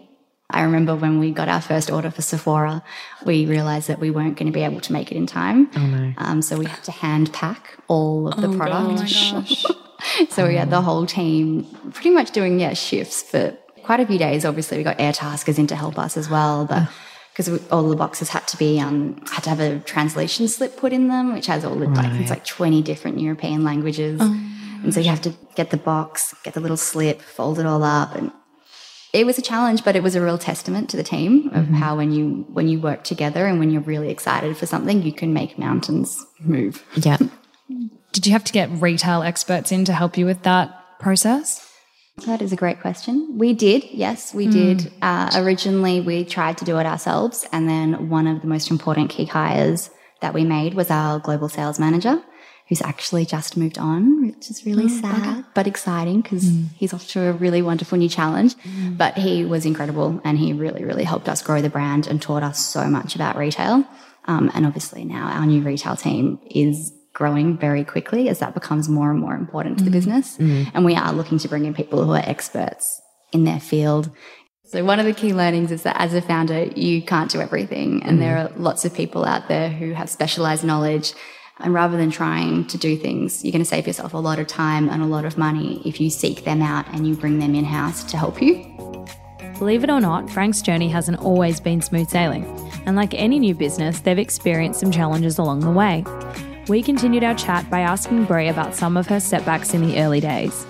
I 0.48 0.62
remember 0.62 0.94
when 0.94 1.18
we 1.18 1.32
got 1.32 1.48
our 1.48 1.60
first 1.60 1.90
order 1.90 2.10
for 2.10 2.22
Sephora, 2.22 2.84
we 3.24 3.46
realized 3.46 3.88
that 3.88 3.98
we 3.98 4.10
weren't 4.10 4.36
going 4.36 4.46
to 4.46 4.52
be 4.52 4.62
able 4.62 4.80
to 4.80 4.92
make 4.92 5.10
it 5.10 5.16
in 5.16 5.26
time. 5.26 5.70
Oh, 5.74 5.86
no. 5.86 6.12
Um, 6.18 6.42
so 6.42 6.56
we 6.58 6.66
had 6.66 6.84
to 6.84 6.92
hand 6.92 7.32
pack 7.32 7.78
all 7.88 8.28
of 8.28 8.40
the 8.40 8.48
oh, 8.48 8.56
product. 8.56 9.08
so 10.30 10.46
we 10.46 10.56
had 10.56 10.70
the 10.70 10.82
whole 10.82 11.06
team 11.06 11.64
pretty 11.92 12.10
much 12.10 12.32
doing 12.32 12.60
yeah 12.60 12.74
shifts 12.74 13.22
for 13.22 13.56
quite 13.82 14.00
a 14.00 14.06
few 14.06 14.18
days. 14.18 14.44
Obviously, 14.44 14.78
we 14.78 14.84
got 14.84 14.98
Airtaskers 14.98 15.58
in 15.58 15.66
to 15.68 15.76
help 15.76 15.98
us 15.98 16.16
as 16.16 16.28
well, 16.28 16.66
but 16.66 16.88
because 17.32 17.66
all 17.70 17.88
the 17.88 17.96
boxes 17.96 18.28
had 18.28 18.46
to 18.48 18.56
be 18.56 18.78
um, 18.80 19.22
had 19.30 19.44
to 19.44 19.50
have 19.50 19.60
a 19.60 19.80
translation 19.80 20.48
slip 20.48 20.76
put 20.76 20.92
in 20.92 21.08
them, 21.08 21.32
which 21.32 21.46
has 21.46 21.64
all 21.64 21.74
the 21.74 21.86
right. 21.86 22.10
like 22.10 22.20
it's 22.20 22.30
like 22.30 22.44
twenty 22.44 22.82
different 22.82 23.20
European 23.20 23.64
languages, 23.64 24.20
oh. 24.22 24.50
and 24.82 24.92
so 24.92 25.00
you 25.00 25.08
have 25.08 25.22
to 25.22 25.34
get 25.54 25.70
the 25.70 25.76
box, 25.76 26.34
get 26.44 26.54
the 26.54 26.60
little 26.60 26.76
slip, 26.76 27.20
fold 27.20 27.58
it 27.58 27.66
all 27.66 27.82
up, 27.82 28.14
and 28.14 28.32
it 29.12 29.26
was 29.26 29.38
a 29.38 29.42
challenge, 29.42 29.84
but 29.84 29.94
it 29.94 30.02
was 30.02 30.14
a 30.14 30.22
real 30.22 30.38
testament 30.38 30.88
to 30.90 30.96
the 30.96 31.02
team 31.02 31.48
of 31.48 31.64
mm-hmm. 31.64 31.74
how 31.74 31.96
when 31.96 32.12
you 32.12 32.46
when 32.52 32.68
you 32.68 32.80
work 32.80 33.04
together 33.04 33.46
and 33.46 33.58
when 33.58 33.70
you're 33.70 33.82
really 33.82 34.10
excited 34.10 34.56
for 34.56 34.66
something, 34.66 35.02
you 35.02 35.12
can 35.12 35.32
make 35.32 35.58
mountains 35.58 36.24
move. 36.40 36.84
Yeah. 36.96 37.18
Did 38.12 38.26
you 38.26 38.32
have 38.32 38.44
to 38.44 38.52
get 38.52 38.68
retail 38.70 39.22
experts 39.22 39.72
in 39.72 39.86
to 39.86 39.92
help 39.94 40.18
you 40.18 40.26
with 40.26 40.42
that 40.42 40.98
process? 40.98 41.71
That 42.26 42.42
is 42.42 42.52
a 42.52 42.56
great 42.56 42.80
question. 42.80 43.36
We 43.38 43.52
did, 43.52 43.84
yes, 43.84 44.32
we 44.32 44.46
mm. 44.46 44.52
did. 44.52 44.92
Uh, 45.02 45.30
originally, 45.34 46.00
we 46.00 46.24
tried 46.24 46.58
to 46.58 46.64
do 46.64 46.78
it 46.78 46.86
ourselves, 46.86 47.46
and 47.52 47.68
then 47.68 48.08
one 48.08 48.26
of 48.26 48.40
the 48.42 48.46
most 48.46 48.70
important 48.70 49.10
key 49.10 49.24
hires 49.24 49.90
that 50.20 50.34
we 50.34 50.44
made 50.44 50.74
was 50.74 50.90
our 50.90 51.18
global 51.18 51.48
sales 51.48 51.78
manager, 51.78 52.22
who's 52.68 52.80
actually 52.80 53.26
just 53.26 53.56
moved 53.56 53.76
on, 53.76 54.26
which 54.26 54.50
is 54.50 54.64
really 54.64 54.84
oh, 54.84 55.00
sad 55.00 55.38
okay. 55.38 55.48
but 55.54 55.66
exciting 55.66 56.20
because 56.20 56.44
mm. 56.44 56.68
he's 56.76 56.94
off 56.94 57.06
to 57.08 57.20
a 57.28 57.32
really 57.32 57.60
wonderful 57.60 57.98
new 57.98 58.08
challenge. 58.08 58.54
Mm. 58.56 58.96
But 58.96 59.18
he 59.18 59.44
was 59.44 59.66
incredible, 59.66 60.20
and 60.24 60.38
he 60.38 60.52
really, 60.52 60.84
really 60.84 61.04
helped 61.04 61.28
us 61.28 61.42
grow 61.42 61.60
the 61.60 61.70
brand 61.70 62.06
and 62.06 62.22
taught 62.22 62.42
us 62.42 62.64
so 62.64 62.84
much 62.86 63.14
about 63.14 63.36
retail. 63.36 63.84
Um, 64.26 64.50
and 64.54 64.64
obviously, 64.64 65.04
now 65.04 65.26
our 65.26 65.44
new 65.44 65.62
retail 65.62 65.96
team 65.96 66.38
is 66.48 66.92
growing 67.12 67.58
very 67.58 67.84
quickly 67.84 68.28
as 68.28 68.38
that 68.38 68.54
becomes 68.54 68.88
more 68.88 69.10
and 69.10 69.20
more 69.20 69.34
important 69.34 69.78
to 69.78 69.84
the 69.84 69.90
mm. 69.90 69.94
business. 69.94 70.38
Mm. 70.38 70.70
And 70.74 70.84
we 70.84 70.94
are 70.94 71.12
looking 71.12 71.38
to 71.38 71.48
bring 71.48 71.64
in 71.64 71.74
people 71.74 72.04
who 72.04 72.12
are 72.12 72.22
experts 72.24 73.00
in 73.32 73.44
their 73.44 73.60
field. 73.60 74.10
So 74.64 74.84
one 74.84 74.98
of 74.98 75.04
the 75.04 75.12
key 75.12 75.34
learnings 75.34 75.70
is 75.70 75.82
that 75.82 75.96
as 76.00 76.14
a 76.14 76.22
founder, 76.22 76.64
you 76.64 77.02
can't 77.02 77.30
do 77.30 77.40
everything. 77.40 78.02
And 78.04 78.22
there 78.22 78.38
are 78.38 78.48
lots 78.56 78.84
of 78.86 78.94
people 78.94 79.24
out 79.24 79.48
there 79.48 79.68
who 79.68 79.92
have 79.92 80.08
specialized 80.08 80.64
knowledge. 80.64 81.12
And 81.58 81.74
rather 81.74 81.98
than 81.98 82.10
trying 82.10 82.66
to 82.68 82.78
do 82.78 82.96
things, 82.96 83.44
you're 83.44 83.52
going 83.52 83.62
to 83.62 83.68
save 83.68 83.86
yourself 83.86 84.14
a 84.14 84.18
lot 84.18 84.38
of 84.38 84.46
time 84.46 84.88
and 84.88 85.02
a 85.02 85.06
lot 85.06 85.26
of 85.26 85.36
money 85.36 85.82
if 85.84 86.00
you 86.00 86.08
seek 86.08 86.44
them 86.44 86.62
out 86.62 86.86
and 86.88 87.06
you 87.06 87.14
bring 87.14 87.38
them 87.38 87.54
in 87.54 87.64
house 87.64 88.02
to 88.04 88.16
help 88.16 88.40
you. 88.40 88.64
Believe 89.58 89.84
it 89.84 89.90
or 89.90 90.00
not, 90.00 90.30
Frank's 90.30 90.62
journey 90.62 90.88
hasn't 90.88 91.20
always 91.20 91.60
been 91.60 91.82
smooth 91.82 92.08
sailing. 92.08 92.44
And 92.86 92.96
like 92.96 93.12
any 93.14 93.38
new 93.38 93.54
business, 93.54 94.00
they've 94.00 94.18
experienced 94.18 94.80
some 94.80 94.90
challenges 94.90 95.38
along 95.38 95.60
the 95.60 95.70
way. 95.70 96.04
We 96.68 96.80
continued 96.80 97.24
our 97.24 97.34
chat 97.34 97.68
by 97.70 97.80
asking 97.80 98.26
Bree 98.26 98.46
about 98.46 98.76
some 98.76 98.96
of 98.96 99.08
her 99.08 99.18
setbacks 99.18 99.74
in 99.74 99.84
the 99.84 100.00
early 100.00 100.20
days. 100.20 100.64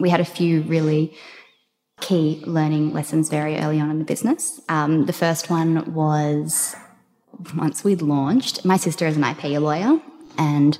We 0.00 0.10
had 0.10 0.18
a 0.18 0.24
few 0.24 0.62
really 0.62 1.14
key 2.00 2.42
learning 2.44 2.92
lessons 2.92 3.28
very 3.28 3.56
early 3.56 3.80
on 3.80 3.88
in 3.88 4.00
the 4.00 4.04
business. 4.04 4.60
Um, 4.68 5.06
the 5.06 5.12
first 5.12 5.48
one 5.48 5.94
was 5.94 6.74
once 7.54 7.84
we'd 7.84 8.02
launched, 8.02 8.64
my 8.64 8.76
sister 8.76 9.06
is 9.06 9.16
an 9.16 9.22
IP 9.22 9.44
lawyer, 9.60 10.00
and 10.38 10.76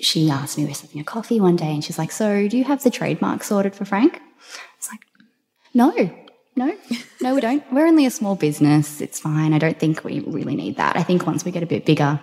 she 0.00 0.28
asked 0.30 0.58
me, 0.58 0.64
we 0.64 0.70
were 0.70 0.76
having 0.76 1.00
a 1.00 1.04
coffee 1.04 1.40
one 1.40 1.54
day, 1.54 1.72
and 1.72 1.84
she's 1.84 1.98
like, 1.98 2.10
So, 2.10 2.48
do 2.48 2.58
you 2.58 2.64
have 2.64 2.82
the 2.82 2.90
trademark 2.90 3.44
sorted 3.44 3.76
for 3.76 3.84
Frank? 3.84 4.20
It's 4.78 4.90
like, 4.90 5.00
No, 5.72 5.92
no, 6.56 6.76
no, 7.22 7.34
we 7.36 7.40
don't. 7.40 7.62
We're 7.72 7.86
only 7.86 8.04
a 8.04 8.10
small 8.10 8.34
business. 8.34 9.00
It's 9.00 9.20
fine. 9.20 9.52
I 9.52 9.58
don't 9.58 9.78
think 9.78 10.02
we 10.02 10.20
really 10.20 10.56
need 10.56 10.76
that. 10.76 10.96
I 10.96 11.04
think 11.04 11.24
once 11.24 11.44
we 11.44 11.52
get 11.52 11.62
a 11.62 11.66
bit 11.66 11.86
bigger, 11.86 12.20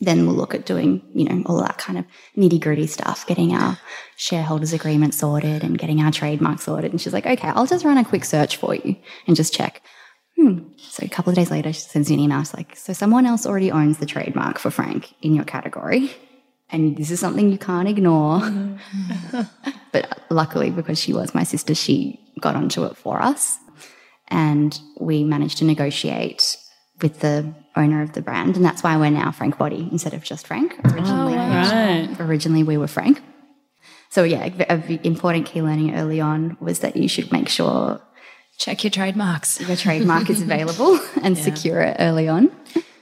then 0.00 0.26
we'll 0.26 0.36
look 0.36 0.54
at 0.54 0.66
doing, 0.66 1.02
you 1.12 1.24
know, 1.24 1.42
all 1.46 1.60
that 1.60 1.78
kind 1.78 1.98
of 1.98 2.04
nitty 2.36 2.60
gritty 2.60 2.86
stuff, 2.86 3.26
getting 3.26 3.52
our 3.52 3.78
shareholders 4.16 4.72
agreement 4.72 5.14
sorted 5.14 5.64
and 5.64 5.78
getting 5.78 6.00
our 6.00 6.12
trademark 6.12 6.60
sorted. 6.60 6.92
And 6.92 7.00
she's 7.00 7.12
like, 7.12 7.26
okay, 7.26 7.48
I'll 7.48 7.66
just 7.66 7.84
run 7.84 7.98
a 7.98 8.04
quick 8.04 8.24
search 8.24 8.56
for 8.56 8.74
you 8.74 8.96
and 9.26 9.34
just 9.34 9.52
check. 9.52 9.82
Hmm. 10.36 10.68
So 10.78 11.04
a 11.04 11.08
couple 11.08 11.30
of 11.30 11.36
days 11.36 11.50
later, 11.50 11.72
she 11.72 11.80
sends 11.80 12.08
me 12.08 12.14
an 12.14 12.20
email. 12.20 12.38
She's 12.40 12.54
like, 12.54 12.76
so 12.76 12.92
someone 12.92 13.26
else 13.26 13.44
already 13.44 13.72
owns 13.72 13.98
the 13.98 14.06
trademark 14.06 14.58
for 14.58 14.70
Frank 14.70 15.12
in 15.20 15.34
your 15.34 15.44
category. 15.44 16.12
And 16.70 16.96
this 16.96 17.10
is 17.10 17.18
something 17.18 17.50
you 17.50 17.58
can't 17.58 17.88
ignore. 17.88 18.40
but 19.92 20.22
luckily, 20.30 20.70
because 20.70 20.98
she 20.98 21.12
was 21.12 21.34
my 21.34 21.42
sister, 21.42 21.74
she 21.74 22.20
got 22.40 22.54
onto 22.54 22.84
it 22.84 22.96
for 22.96 23.20
us. 23.20 23.58
And 24.28 24.78
we 25.00 25.24
managed 25.24 25.58
to 25.58 25.64
negotiate 25.64 26.56
with 27.00 27.20
the 27.20 27.52
owner 27.78 28.02
of 28.02 28.12
the 28.12 28.20
brand, 28.20 28.56
and 28.56 28.64
that's 28.64 28.82
why 28.82 28.96
we're 28.96 29.10
now 29.10 29.30
Frank 29.30 29.56
Body 29.56 29.88
instead 29.90 30.14
of 30.14 30.22
just 30.22 30.46
Frank. 30.46 30.78
Originally, 30.84 31.34
oh, 31.34 31.36
right. 31.36 32.08
originally 32.20 32.62
we 32.62 32.76
were 32.76 32.88
Frank. 32.88 33.22
So 34.10 34.24
yeah, 34.24 34.44
an 34.68 35.00
important 35.04 35.46
key 35.46 35.62
learning 35.62 35.94
early 35.94 36.20
on 36.20 36.56
was 36.60 36.80
that 36.80 36.96
you 36.96 37.08
should 37.08 37.30
make 37.30 37.48
sure 37.48 38.00
check 38.58 38.82
your 38.82 38.90
trademarks. 38.90 39.60
Your 39.60 39.76
trademark 39.76 40.28
is 40.30 40.42
available 40.42 40.98
and 41.22 41.36
yeah. 41.36 41.42
secure 41.42 41.80
it 41.80 41.96
early 42.00 42.28
on. 42.28 42.50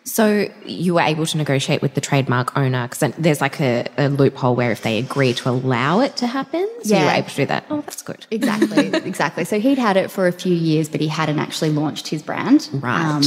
So 0.04 0.48
you 0.64 0.94
were 0.94 1.00
able 1.00 1.26
to 1.26 1.36
negotiate 1.36 1.82
with 1.82 1.94
the 1.94 2.00
trademark 2.00 2.56
owner 2.56 2.86
because 2.86 3.12
there's 3.18 3.40
like 3.40 3.60
a, 3.60 3.86
a, 3.98 4.08
loophole 4.08 4.54
where 4.54 4.70
if 4.70 4.82
they 4.82 4.98
agree 4.98 5.34
to 5.34 5.48
allow 5.48 5.98
it 5.98 6.16
to 6.18 6.28
happen, 6.28 6.68
so 6.84 6.94
yeah. 6.94 7.00
you 7.00 7.06
were 7.06 7.12
able 7.12 7.28
to 7.28 7.36
do 7.36 7.46
that. 7.46 7.64
Oh, 7.70 7.80
that's 7.80 8.02
good. 8.02 8.24
Exactly, 8.30 8.86
exactly. 9.04 9.44
So 9.44 9.58
he'd 9.58 9.78
had 9.78 9.96
it 9.96 10.12
for 10.12 10.28
a 10.28 10.32
few 10.32 10.54
years, 10.54 10.88
but 10.88 11.00
he 11.00 11.08
hadn't 11.08 11.40
actually 11.40 11.70
launched 11.70 12.06
his 12.06 12.22
brand. 12.22 12.68
Right. 12.72 13.04
Um, 13.04 13.22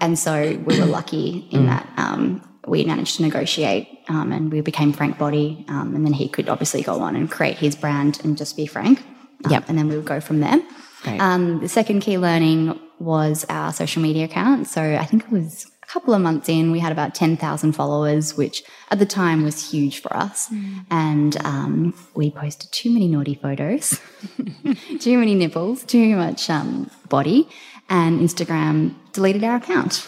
and 0.00 0.18
so 0.18 0.56
we 0.64 0.78
were 0.78 0.86
lucky 0.86 1.48
in 1.50 1.62
mm. 1.62 1.66
that 1.66 1.88
um, 1.96 2.42
we 2.66 2.84
managed 2.84 3.16
to 3.16 3.22
negotiate 3.22 3.88
um, 4.08 4.32
and 4.32 4.52
we 4.52 4.60
became 4.60 4.92
Frank 4.92 5.18
Body. 5.18 5.64
Um, 5.68 5.94
and 5.94 6.04
then 6.04 6.12
he 6.12 6.28
could 6.28 6.48
obviously 6.48 6.82
go 6.82 7.00
on 7.00 7.16
and 7.16 7.30
create 7.30 7.56
his 7.56 7.74
brand 7.74 8.20
and 8.24 8.36
just 8.36 8.56
be 8.56 8.66
Frank. 8.66 9.00
Um, 9.44 9.50
Yep. 9.50 9.64
And 9.68 9.78
then 9.78 9.88
we 9.88 9.96
would 9.96 10.04
go 10.04 10.20
from 10.20 10.40
there. 10.40 10.60
Um, 11.06 11.60
the 11.60 11.68
second 11.68 12.00
key 12.00 12.18
learning 12.18 12.78
was 12.98 13.46
our 13.48 13.72
social 13.72 14.02
media 14.02 14.26
account. 14.26 14.66
So 14.68 14.82
I 14.82 15.06
think 15.06 15.24
it 15.24 15.30
was 15.30 15.66
a 15.82 15.86
couple 15.86 16.12
of 16.12 16.20
months 16.20 16.48
in, 16.48 16.70
we 16.70 16.78
had 16.78 16.92
about 16.92 17.14
10,000 17.14 17.72
followers, 17.72 18.36
which 18.36 18.62
at 18.90 18.98
the 18.98 19.06
time 19.06 19.42
was 19.42 19.70
huge 19.70 20.02
for 20.02 20.14
us. 20.14 20.48
And 20.90 21.36
um, 21.44 21.94
we 22.14 22.30
posted 22.30 22.70
too 22.70 22.90
many 22.90 23.08
naughty 23.08 23.34
photos, 23.34 23.98
too 25.00 25.18
many 25.18 25.34
nipples, 25.34 25.84
too 25.84 26.16
much 26.16 26.50
um, 26.50 26.90
body. 27.08 27.48
And 27.90 28.20
Instagram 28.20 28.94
deleted 29.12 29.44
our 29.44 29.56
account. 29.56 30.06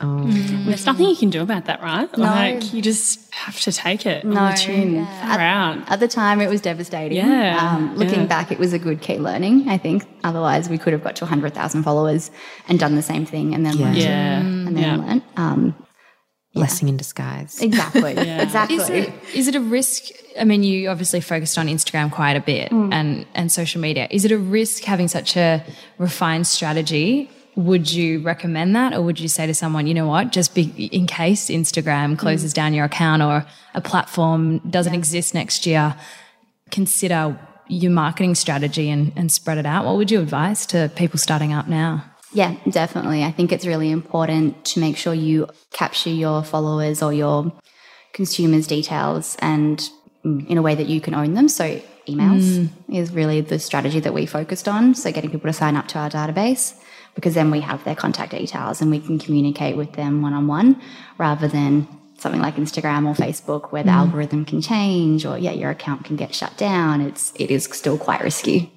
There's 0.00 0.84
nothing 0.84 1.08
you 1.08 1.14
can 1.14 1.30
do 1.30 1.42
about 1.42 1.66
that, 1.66 1.80
right? 1.80 2.12
Like 2.18 2.74
you 2.74 2.82
just 2.82 3.32
have 3.32 3.60
to 3.60 3.70
take 3.70 4.04
it 4.04 4.24
on 4.24 4.30
the 4.34 4.52
chin. 4.54 4.94
yeah. 4.94 5.20
Far 5.36 5.40
out. 5.40 5.88
At 5.88 6.00
the 6.00 6.08
time, 6.08 6.40
it 6.40 6.48
was 6.50 6.60
devastating. 6.60 7.18
Yeah, 7.18 7.56
Um, 7.76 7.94
looking 7.96 8.22
yeah. 8.22 8.26
back, 8.26 8.50
it 8.50 8.58
was 8.58 8.72
a 8.72 8.80
good 8.80 9.00
key 9.00 9.18
learning, 9.18 9.68
I 9.68 9.78
think. 9.78 10.04
Otherwise, 10.24 10.68
we 10.68 10.76
could 10.76 10.92
have 10.92 11.04
got 11.04 11.14
to 11.16 11.24
100,000 11.24 11.84
followers 11.84 12.32
and 12.68 12.80
done 12.80 12.96
the 12.96 13.02
same 13.02 13.24
thing 13.26 13.54
and 13.54 13.64
then 13.64 13.76
learned. 13.76 13.96
Yeah. 13.96 14.40
And 14.40 14.76
then 14.76 14.82
yeah. 14.82 14.96
learned. 14.96 15.22
Um, 15.36 15.76
Blessing 16.54 16.88
in 16.88 16.96
disguise. 16.96 17.60
exactly. 17.60 18.12
Exactly. 18.42 18.76
Is 18.76 18.90
it, 18.90 19.12
is 19.34 19.48
it 19.48 19.54
a 19.54 19.60
risk? 19.60 20.04
I 20.38 20.44
mean, 20.44 20.62
you 20.62 20.88
obviously 20.88 21.20
focused 21.20 21.56
on 21.56 21.66
Instagram 21.66 22.10
quite 22.10 22.36
a 22.36 22.40
bit 22.40 22.70
mm. 22.70 22.92
and, 22.92 23.26
and 23.34 23.50
social 23.50 23.80
media. 23.80 24.06
Is 24.10 24.24
it 24.24 24.32
a 24.32 24.38
risk 24.38 24.84
having 24.84 25.08
such 25.08 25.36
a 25.36 25.64
refined 25.98 26.46
strategy? 26.46 27.30
Would 27.56 27.92
you 27.92 28.20
recommend 28.20 28.76
that? 28.76 28.92
Or 28.92 29.02
would 29.02 29.18
you 29.18 29.28
say 29.28 29.46
to 29.46 29.54
someone, 29.54 29.86
you 29.86 29.94
know 29.94 30.06
what, 30.06 30.32
just 30.32 30.54
be 30.54 30.64
in 30.92 31.06
case 31.06 31.48
Instagram 31.48 32.14
mm. 32.14 32.18
closes 32.18 32.52
down 32.52 32.74
your 32.74 32.84
account 32.84 33.22
or 33.22 33.46
a 33.74 33.80
platform 33.80 34.58
doesn't 34.68 34.94
exist 34.94 35.34
next 35.34 35.66
year, 35.66 35.96
consider 36.70 37.38
your 37.68 37.92
marketing 37.92 38.34
strategy 38.34 38.90
and, 38.90 39.12
and 39.16 39.32
spread 39.32 39.58
it 39.58 39.66
out? 39.66 39.86
What 39.86 39.96
would 39.96 40.10
you 40.10 40.20
advise 40.20 40.66
to 40.66 40.90
people 40.96 41.18
starting 41.18 41.52
up 41.52 41.68
now? 41.68 42.04
Yeah, 42.32 42.56
definitely. 42.68 43.24
I 43.24 43.30
think 43.30 43.52
it's 43.52 43.66
really 43.66 43.90
important 43.90 44.64
to 44.66 44.80
make 44.80 44.96
sure 44.96 45.12
you 45.12 45.48
capture 45.72 46.10
your 46.10 46.42
followers 46.42 47.02
or 47.02 47.12
your 47.12 47.52
consumers' 48.12 48.66
details 48.66 49.36
and 49.40 49.78
mm, 50.24 50.46
in 50.48 50.58
a 50.58 50.62
way 50.62 50.74
that 50.74 50.86
you 50.86 51.00
can 51.00 51.14
own 51.14 51.34
them. 51.34 51.48
So, 51.48 51.80
emails 52.08 52.68
is 52.88 53.12
really 53.12 53.42
the 53.42 53.58
strategy 53.58 54.00
that 54.00 54.12
we 54.12 54.26
focused 54.26 54.66
on. 54.66 54.94
So, 54.94 55.12
getting 55.12 55.30
people 55.30 55.48
to 55.48 55.52
sign 55.52 55.76
up 55.76 55.88
to 55.88 55.98
our 55.98 56.10
database 56.10 56.74
because 57.14 57.34
then 57.34 57.50
we 57.50 57.60
have 57.60 57.84
their 57.84 57.94
contact 57.94 58.32
details 58.32 58.80
and 58.80 58.90
we 58.90 58.98
can 58.98 59.18
communicate 59.18 59.76
with 59.76 59.92
them 59.92 60.22
one 60.22 60.32
on 60.32 60.46
one 60.46 60.80
rather 61.18 61.48
than 61.48 61.86
something 62.18 62.40
like 62.40 62.56
Instagram 62.56 63.06
or 63.06 63.14
Facebook 63.14 63.72
where 63.72 63.82
the 63.82 63.90
algorithm 63.90 64.44
can 64.44 64.62
change 64.62 65.26
or 65.26 65.36
yeah 65.36 65.50
your 65.50 65.70
account 65.70 66.04
can 66.04 66.16
get 66.16 66.34
shut 66.34 66.56
down 66.56 67.00
it's 67.00 67.32
it 67.36 67.50
is 67.50 67.64
still 67.64 67.98
quite 67.98 68.22
risky 68.22 68.72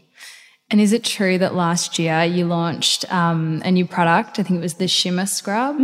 And 0.71 0.81
is 0.81 0.93
it 0.93 1.03
true 1.03 1.37
that 1.37 1.53
last 1.53 1.99
year 1.99 2.23
you 2.23 2.45
launched 2.45 3.11
um, 3.11 3.61
a 3.63 3.71
new 3.71 3.85
product? 3.85 4.39
I 4.39 4.43
think 4.43 4.57
it 4.57 4.63
was 4.63 4.75
the 4.75 4.87
Shimmer 4.87 5.25
Scrub. 5.25 5.77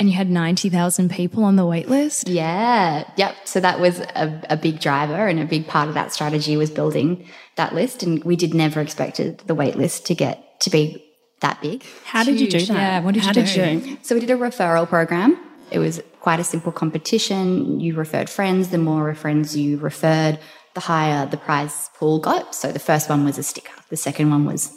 And 0.00 0.08
you 0.08 0.12
had 0.12 0.30
90,000 0.30 1.10
people 1.10 1.44
on 1.44 1.56
the 1.56 1.66
wait 1.66 1.88
list? 1.88 2.28
Yeah, 2.28 3.08
yep. 3.16 3.34
So 3.44 3.58
that 3.60 3.80
was 3.80 3.98
a, 4.00 4.40
a 4.50 4.56
big 4.56 4.80
driver 4.80 5.26
and 5.26 5.40
a 5.40 5.44
big 5.44 5.66
part 5.66 5.88
of 5.88 5.94
that 5.94 6.12
strategy 6.12 6.56
was 6.56 6.70
building 6.70 7.26
that 7.56 7.74
list. 7.74 8.02
And 8.02 8.22
we 8.24 8.36
did 8.36 8.54
never 8.54 8.80
expected 8.80 9.38
the 9.46 9.54
wait 9.54 9.76
list 9.76 10.06
to 10.06 10.14
get 10.14 10.60
to 10.60 10.70
be 10.70 11.04
that 11.40 11.60
big. 11.60 11.84
How 12.04 12.24
did 12.24 12.40
you 12.40 12.48
do 12.50 12.60
that? 12.66 12.74
Yeah, 12.74 13.00
what 13.00 13.14
did 13.14 13.22
How 13.24 13.30
you 13.30 13.34
did 13.34 13.46
do? 13.82 13.88
you? 13.88 13.98
So 14.02 14.14
we 14.14 14.20
did 14.20 14.30
a 14.30 14.36
referral 14.36 14.88
program. 14.88 15.38
It 15.70 15.78
was 15.78 16.00
quite 16.20 16.40
a 16.40 16.44
simple 16.44 16.72
competition. 16.72 17.80
You 17.80 17.94
referred 17.94 18.30
friends. 18.30 18.68
The 18.68 18.78
more 18.78 19.14
friends 19.14 19.56
you 19.56 19.78
referred, 19.78 20.38
the 20.78 20.84
higher 20.84 21.26
the 21.26 21.36
prize 21.36 21.90
pool 21.98 22.20
got. 22.20 22.54
So 22.54 22.70
the 22.70 22.78
first 22.78 23.08
one 23.08 23.24
was 23.24 23.36
a 23.36 23.42
sticker. 23.42 23.72
The 23.90 23.96
second 23.96 24.30
one 24.30 24.44
was 24.44 24.72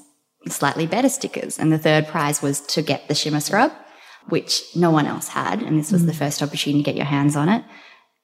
slightly 0.47 0.87
better 0.87 1.09
stickers. 1.09 1.59
And 1.59 1.71
the 1.71 1.77
third 1.77 2.07
prize 2.07 2.41
was 2.41 2.59
to 2.73 2.81
get 2.81 3.07
the 3.07 3.13
shimmer 3.13 3.39
scrub, 3.39 3.71
which 4.27 4.63
no 4.75 4.89
one 4.89 5.05
else 5.05 5.27
had. 5.27 5.61
And 5.61 5.77
this 5.77 5.91
was 5.91 6.07
the 6.07 6.13
first 6.13 6.41
opportunity 6.41 6.81
to 6.81 6.85
get 6.89 6.95
your 6.95 7.05
hands 7.05 7.35
on 7.35 7.49
it. 7.49 7.63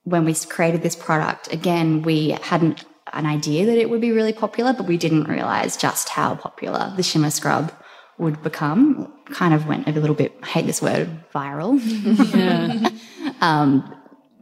When 0.05 0.25
we 0.25 0.33
created 0.33 0.81
this 0.81 0.95
product, 0.95 1.53
again, 1.53 2.01
we 2.01 2.29
hadn't 2.41 2.83
an 3.13 3.27
idea 3.27 3.67
that 3.67 3.77
it 3.77 3.91
would 3.91 4.01
be 4.01 4.11
really 4.11 4.33
popular, 4.33 4.73
but 4.73 4.87
we 4.87 4.97
didn't 4.97 5.25
realize 5.25 5.77
just 5.77 6.09
how 6.09 6.33
popular 6.33 6.93
the 6.95 7.03
shimmer 7.03 7.29
scrub 7.29 7.71
would 8.17 8.41
become. 8.41 9.13
Kind 9.29 9.53
of 9.53 9.67
went 9.67 9.87
a 9.87 9.91
little 9.91 10.15
bit, 10.15 10.33
I 10.41 10.47
hate 10.47 10.65
this 10.65 10.81
word, 10.81 11.07
viral. 11.31 11.77
Um, 13.39 13.96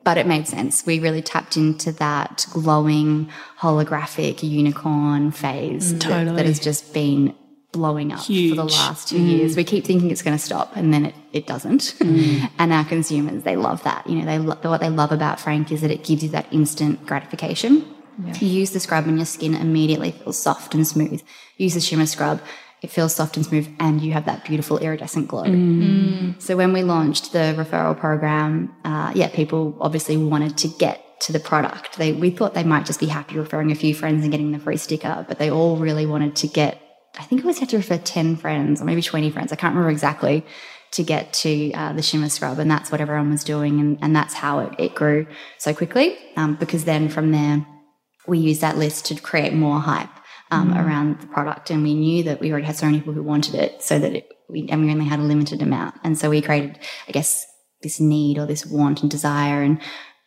but 0.06 0.18
it 0.18 0.26
made 0.28 0.48
sense. 0.48 0.86
We 0.86 1.00
really 1.00 1.22
tapped 1.22 1.58
into 1.58 1.91
that 1.94 2.46
glowing 2.54 3.30
holographic 3.60 4.41
unicorn 4.44 5.32
phase 5.32 5.91
that- 6.00 6.26
that, 6.38 6.46
has 6.46 6.60
just 6.60 6.94
been 6.94 7.36
blowing 7.74 8.13
up 8.13 8.20
for 8.22 8.32
the 8.32 8.63
last 8.63 9.10
two 9.10 9.22
years. 9.22 9.54
Mm. 9.54 9.58
We 9.58 9.63
keep 9.65 9.84
thinking 9.84 10.10
it's 10.12 10.22
going 10.22 10.38
to 10.38 10.41
stop 10.44 10.78
and 10.78 10.94
then 10.94 11.08
it, 11.08 11.15
it 11.34 11.46
doesn't. 11.48 11.96
Mm. 12.00 12.50
and 12.60 12.72
our 12.72 12.86
consumers, 12.86 13.44
they 13.44 13.58
love 13.58 13.84
that. 13.84 14.08
You 14.08 14.15
know, 14.20 14.26
they 14.26 14.38
lo- 14.38 14.58
what 14.62 14.80
they 14.80 14.89
love 14.89 15.12
about 15.12 15.39
Frank 15.41 15.72
is 15.74 15.82
that 15.82 15.91
it 15.91 16.04
gives 16.06 16.24
you 16.24 16.30
that 16.30 16.46
instant 16.52 17.06
gratification. 17.06 17.84
You 18.39 18.48
use 18.48 18.72
the 18.72 18.80
scrub 18.80 19.08
and 19.08 19.18
your 19.18 19.26
skin 19.26 19.56
immediately 19.56 20.12
feels 20.12 20.39
soft 20.41 20.74
and 20.74 20.88
smooth. 20.88 21.22
Use 21.58 21.74
the 21.74 21.82
shimmer 21.82 22.06
scrub, 22.06 22.39
it 22.86 22.91
feels 22.91 23.15
soft 23.15 23.36
and 23.38 23.45
smooth, 23.50 23.67
and 23.80 23.95
you 24.06 24.12
have 24.17 24.26
that 24.26 24.45
beautiful 24.45 24.78
iridescent 24.78 25.28
glow. 25.28 25.45
So 26.39 26.52
when 26.62 26.71
we 26.78 26.82
launched 26.84 27.26
the 27.34 27.45
referral 27.62 27.98
program, 28.06 28.52
uh, 28.91 29.12
yeah, 29.15 29.30
people 29.30 29.76
obviously 29.82 30.17
wanted 30.17 30.54
to 30.63 30.67
get 30.86 30.95
to 31.26 31.34
the 31.34 31.39
product. 31.39 31.98
They 31.98 32.13
we 32.13 32.30
thought 32.30 32.54
they 32.54 32.63
might 32.74 32.86
just 32.86 33.00
be 33.00 33.08
happy 33.08 33.36
referring 33.45 33.71
a 33.71 33.80
few 33.84 33.93
friends 34.02 34.19
and 34.24 34.32
getting 34.32 34.52
the 34.52 34.60
free 34.60 34.78
sticker, 34.78 35.26
but 35.28 35.39
they 35.39 35.50
all 35.50 35.78
really 35.88 36.06
wanted 36.06 36.34
to 36.41 36.48
get. 36.48 36.74
I 37.17 37.24
think 37.24 37.41
it 37.41 37.48
was 37.48 37.60
had 37.60 37.69
to 37.69 37.78
refer 37.78 37.98
ten 37.98 38.36
friends 38.43 38.82
or 38.82 38.86
maybe 38.86 39.02
twenty 39.02 39.32
friends. 39.32 39.52
I 39.52 39.56
can't 39.56 39.74
remember 39.74 39.91
exactly 39.91 40.45
to 40.91 41.04
get 41.04 41.34
to 41.43 41.52
uh, 41.74 41.93
the 41.93 42.04
shimmer 42.04 42.30
scrub, 42.30 42.60
and 42.60 42.69
that's 42.69 42.91
what 42.91 43.02
everyone 43.02 43.32
was 43.32 43.43
doing, 43.43 43.80
and, 43.82 43.98
and 44.04 44.15
that's 44.15 44.36
how 44.36 44.60
it, 44.60 44.71
it 44.86 44.95
grew 44.95 45.26
so 45.58 45.74
quickly. 45.74 46.08
Um, 46.38 46.56
because 46.56 46.86
then 46.86 47.10
from 47.10 47.32
there, 47.32 47.65
we 48.28 48.38
used 48.38 48.62
that 48.62 48.78
list 48.78 49.06
to 49.08 49.15
create 49.15 49.54
more 49.54 49.80
hype 49.80 50.15
um, 50.51 50.73
around 50.73 51.21
the 51.21 51.27
product, 51.27 51.69
and 51.69 51.84
we 51.84 51.93
knew 51.93 52.23
that 52.23 52.39
we 52.39 52.51
already 52.51 52.65
had 52.65 52.75
so 52.75 52.86
many 52.86 52.99
people 52.99 53.13
who 53.13 53.23
wanted 53.23 53.55
it, 53.55 53.81
so 53.81 53.99
that 53.99 54.13
it, 54.13 54.29
we 54.49 54.67
and 54.69 54.86
we 54.86 54.91
only 54.91 55.05
had 55.05 55.19
a 55.19 55.23
limited 55.23 55.62
amount, 55.62 55.95
and 56.03 56.17
so 56.17 56.29
we 56.29 56.41
created, 56.41 56.79
I 57.08 57.12
guess, 57.12 57.45
this 57.81 57.99
need 57.99 58.38
or 58.38 58.45
this 58.45 58.65
want 58.65 59.01
and 59.01 59.12
desire, 59.12 59.62
and 59.62 59.79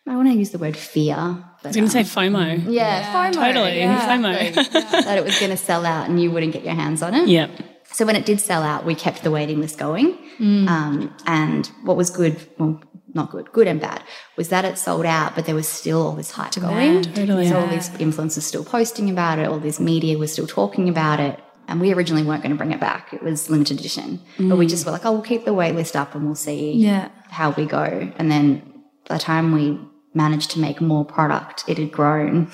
I 0.09 0.15
want 0.15 0.27
to 0.29 0.33
use 0.33 0.49
the 0.49 0.57
word 0.57 0.75
fear. 0.75 1.15
But, 1.15 1.65
I 1.65 1.67
was 1.69 1.75
going 1.75 1.87
to 1.87 1.91
say 1.91 1.99
um, 1.99 2.33
FOMO. 2.33 2.65
yeah, 2.73 3.13
FOMO, 3.13 3.33
Totally. 3.33 3.81
FOMO. 3.81 4.71
that 5.05 5.17
it 5.17 5.23
was 5.23 5.37
going 5.39 5.51
to 5.51 5.57
sell 5.57 5.85
out 5.85 6.09
and 6.09 6.21
you 6.21 6.31
wouldn't 6.31 6.53
get 6.53 6.63
your 6.63 6.73
hands 6.73 7.03
on 7.03 7.13
it. 7.13 7.27
Yep. 7.27 7.51
So 7.91 8.05
when 8.05 8.15
it 8.15 8.25
did 8.25 8.39
sell 8.39 8.63
out, 8.63 8.85
we 8.85 8.95
kept 8.95 9.23
the 9.23 9.29
waiting 9.29 9.59
list 9.59 9.77
going. 9.77 10.17
Um, 10.39 11.15
and 11.25 11.67
what 11.83 11.97
was 11.97 12.09
good, 12.09 12.39
well, 12.57 12.81
not 13.13 13.31
good, 13.31 13.51
good 13.51 13.67
and 13.67 13.79
bad, 13.81 14.03
was 14.37 14.49
that 14.49 14.65
it 14.65 14.77
sold 14.77 15.05
out, 15.05 15.35
but 15.35 15.45
there 15.45 15.55
was 15.55 15.67
still 15.67 16.01
all 16.05 16.13
this 16.13 16.31
hype 16.31 16.55
going. 16.55 17.03
Totally. 17.03 17.47
So 17.47 17.59
all 17.59 17.67
these 17.67 17.89
influencers 17.89 18.41
still 18.41 18.63
posting 18.63 19.09
about 19.09 19.39
it, 19.39 19.47
all 19.47 19.59
this 19.59 19.79
media 19.79 20.17
was 20.17 20.31
still 20.31 20.47
talking 20.47 20.89
about 20.89 21.19
it. 21.19 21.39
And 21.67 21.79
we 21.79 21.93
originally 21.93 22.23
weren't 22.23 22.41
going 22.41 22.51
to 22.51 22.57
bring 22.57 22.71
it 22.71 22.79
back. 22.79 23.13
It 23.13 23.21
was 23.21 23.47
limited 23.49 23.79
edition. 23.79 24.19
But 24.39 24.57
we 24.57 24.65
just 24.65 24.85
were 24.87 24.91
like, 24.91 25.05
oh, 25.05 25.11
we'll 25.11 25.21
keep 25.21 25.45
the 25.45 25.53
wait 25.53 25.75
list 25.75 25.95
up 25.95 26.15
and 26.15 26.25
we'll 26.25 26.33
see 26.33 26.73
Yeah. 26.73 27.09
how 27.29 27.51
we 27.51 27.65
go. 27.65 28.11
And 28.17 28.31
then 28.31 28.83
by 29.07 29.17
the 29.17 29.23
time 29.23 29.51
we 29.51 29.79
managed 30.15 30.49
to 30.51 30.59
make 30.59 30.81
more 30.81 31.05
product, 31.05 31.65
it 31.67 31.77
had 31.77 31.91
grown, 31.91 32.49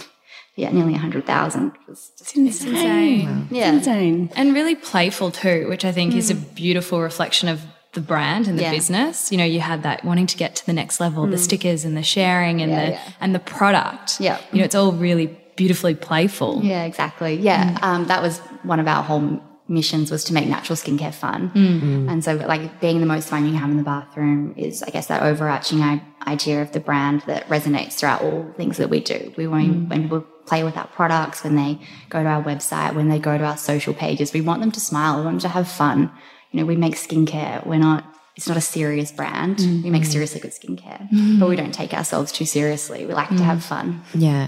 yeah, 0.58 0.70
nearly 0.70 0.92
100,000. 0.92 1.72
It's, 1.88 1.88
was 1.88 2.12
just 2.18 2.36
Insane. 2.36 3.48
yeah. 3.52 3.72
Insane. 3.72 4.32
And 4.36 4.54
really 4.54 4.76
playful 4.76 5.32
too, 5.32 5.68
which 5.70 5.86
I 5.86 5.94
think 5.94 6.14
is 6.14 6.30
hmm. 6.30 6.38
a 6.38 6.42
beautiful 6.42 7.02
reflection 7.02 7.48
of 7.48 7.62
the 7.96 8.02
brand 8.02 8.48
and 8.48 8.58
the 8.60 8.64
Yeah. 8.64 8.72
business. 8.72 9.32
You 9.32 9.38
know, 9.40 9.46
you 9.56 9.60
had 9.60 9.82
that 9.84 10.06
wanting 10.06 10.28
to 10.28 10.38
get 10.38 10.56
to 10.58 10.66
the 10.66 10.74
next 10.74 11.00
level, 11.00 11.26
the 11.26 11.38
mm. 11.38 11.40
stickers 11.40 11.84
and 11.84 11.98
the 11.98 12.04
sharing 12.04 12.62
and 12.62 12.72
the 12.72 12.92
yeah. 12.92 13.00
and 13.20 13.34
the 13.34 13.40
product. 13.40 14.22
Yeah. 14.22 14.38
You 14.52 14.60
know, 14.60 14.66
it's 14.66 14.76
all 14.76 14.92
really 14.92 15.28
beautifully 15.56 15.96
playful. 15.96 16.62
Yeah, 16.64 16.84
exactly. 16.84 17.36
Yeah, 17.36 17.74
mm. 17.74 17.84
um, 17.84 18.06
that 18.08 18.22
was 18.22 18.40
one 18.64 18.80
of 18.80 18.88
our 18.88 19.02
whole 19.02 19.42
missions 19.68 20.12
was 20.12 20.24
to 20.26 20.34
make 20.34 20.48
natural 20.48 20.76
skincare 20.76 21.14
fun. 21.14 21.50
Mm. 21.56 22.12
And 22.12 22.24
so, 22.24 22.36
like, 22.36 22.80
being 22.80 23.00
the 23.00 23.08
most 23.08 23.30
fun 23.30 23.48
you 23.48 23.54
have 23.56 23.70
in 23.70 23.78
the 23.78 23.84
bathroom 23.84 24.54
is, 24.58 24.84
I 24.84 24.90
guess, 24.92 25.08
that 25.08 25.24
overarching 25.24 25.82
i- 25.82 26.04
idea 26.28 26.62
of 26.62 26.72
the 26.72 26.80
brand 26.80 27.24
that 27.26 27.48
resonates 27.50 27.94
throughout 27.94 28.22
all 28.22 28.46
things 28.58 28.78
that 28.78 28.90
we 28.90 29.00
do. 29.00 29.34
We 29.38 29.48
want 29.48 29.90
when 29.90 30.04
people 30.04 30.22
play 30.46 30.64
with 30.64 30.78
our 30.78 30.88
products, 30.88 31.44
when 31.44 31.56
they 31.56 31.80
go 32.10 32.22
to 32.22 32.30
our 32.30 32.44
website, 32.44 32.94
when 32.94 33.10
they 33.10 33.18
go 33.18 33.38
to 33.38 33.44
our 33.44 33.58
social 33.58 33.94
pages, 33.94 34.34
we 34.34 34.42
want 34.42 34.62
them 34.62 34.72
to 34.72 34.80
smile. 34.80 35.18
We 35.18 35.26
want 35.26 35.42
them 35.42 35.50
to 35.50 35.56
have 35.58 35.68
fun. 35.68 36.12
You 36.56 36.62
know, 36.62 36.68
we 36.68 36.78
make 36.78 36.96
skincare. 36.96 37.66
We're 37.66 37.80
not. 37.80 38.06
It's 38.38 38.48
not 38.48 38.56
a 38.56 38.62
serious 38.62 39.12
brand. 39.12 39.60
We 39.60 39.90
make 39.90 40.04
mm-hmm. 40.04 40.12
seriously 40.12 40.40
good 40.40 40.52
skincare, 40.52 41.10
mm-hmm. 41.10 41.38
but 41.38 41.50
we 41.50 41.58
don't 41.58 41.74
take 41.74 41.94
ourselves 41.94 42.32
too 42.32 42.46
seriously. 42.46 43.06
We 43.06 43.14
like 43.14 43.28
to 43.28 43.44
have 43.44 43.58
mm. 43.58 43.64
fun. 43.64 44.04
Yeah. 44.14 44.48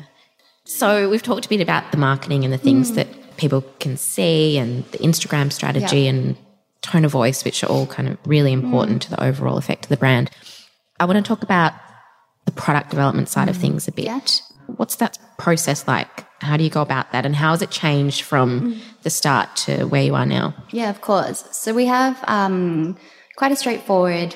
So 0.63 1.09
we've 1.09 1.21
talked 1.21 1.47
a 1.47 1.49
bit 1.49 1.59
about 1.59 1.91
the 1.91 1.97
marketing 1.97 2.45
and 2.45 2.53
the 2.53 2.57
things 2.57 2.91
mm. 2.91 2.95
that 2.95 3.35
people 3.35 3.61
can 3.79 3.97
see 3.97 4.57
and 4.57 4.85
the 4.91 4.99
Instagram 4.99 5.51
strategy 5.51 6.01
Yeah. 6.01 6.11
and 6.11 6.37
tone 6.81 7.03
of 7.03 7.11
voice, 7.11 7.43
which 7.43 7.61
are 7.61 7.67
all 7.67 7.87
kind 7.87 8.07
of 8.07 8.17
really 8.25 8.53
important 8.53 8.99
mm. 8.99 9.01
to 9.01 9.09
the 9.09 9.21
overall 9.21 9.57
effect 9.57 9.85
of 9.85 9.89
the 9.89 9.97
brand. 9.97 10.31
I 11.01 11.05
want 11.05 11.17
to 11.17 11.27
talk 11.27 11.43
about 11.43 11.73
the 12.45 12.51
product 12.53 12.89
development 12.89 13.27
side 13.27 13.49
of 13.49 13.57
things 13.57 13.89
a 13.89 13.91
bit. 13.91 14.05
Yeah. 14.05 14.19
What's 14.77 14.95
that 14.97 15.17
process 15.37 15.87
like? 15.87 16.25
How 16.41 16.55
do 16.55 16.63
you 16.63 16.69
go 16.69 16.81
about 16.81 17.11
that? 17.11 17.25
And 17.25 17.35
how 17.35 17.51
has 17.51 17.61
it 17.61 17.71
changed 17.71 18.21
from 18.21 18.79
the 19.03 19.09
start 19.09 19.55
to 19.57 19.85
where 19.85 20.03
you 20.03 20.15
are 20.15 20.25
now? 20.25 20.53
Yeah, 20.71 20.89
of 20.89 21.01
course. 21.01 21.43
So 21.51 21.73
we 21.73 21.85
have 21.87 22.23
um, 22.27 22.95
quite 23.35 23.51
a 23.51 23.55
straightforward 23.55 24.35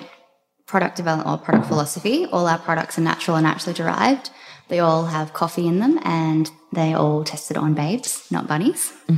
product 0.65 0.95
development 0.95 1.29
or 1.29 1.37
product 1.37 1.67
philosophy. 1.67 2.25
All 2.25 2.47
our 2.47 2.57
products 2.57 2.97
are 2.97 3.01
natural 3.01 3.37
and 3.37 3.43
naturally 3.43 3.73
derived. 3.73 4.31
They 4.67 4.79
all 4.79 5.05
have 5.05 5.33
coffee 5.33 5.67
in 5.67 5.79
them 5.79 5.99
and 6.03 6.49
they 6.73 6.93
all 6.93 7.23
tested 7.25 7.57
on 7.57 7.73
babes, 7.73 8.25
not 8.31 8.47
bunnies. 8.47 8.93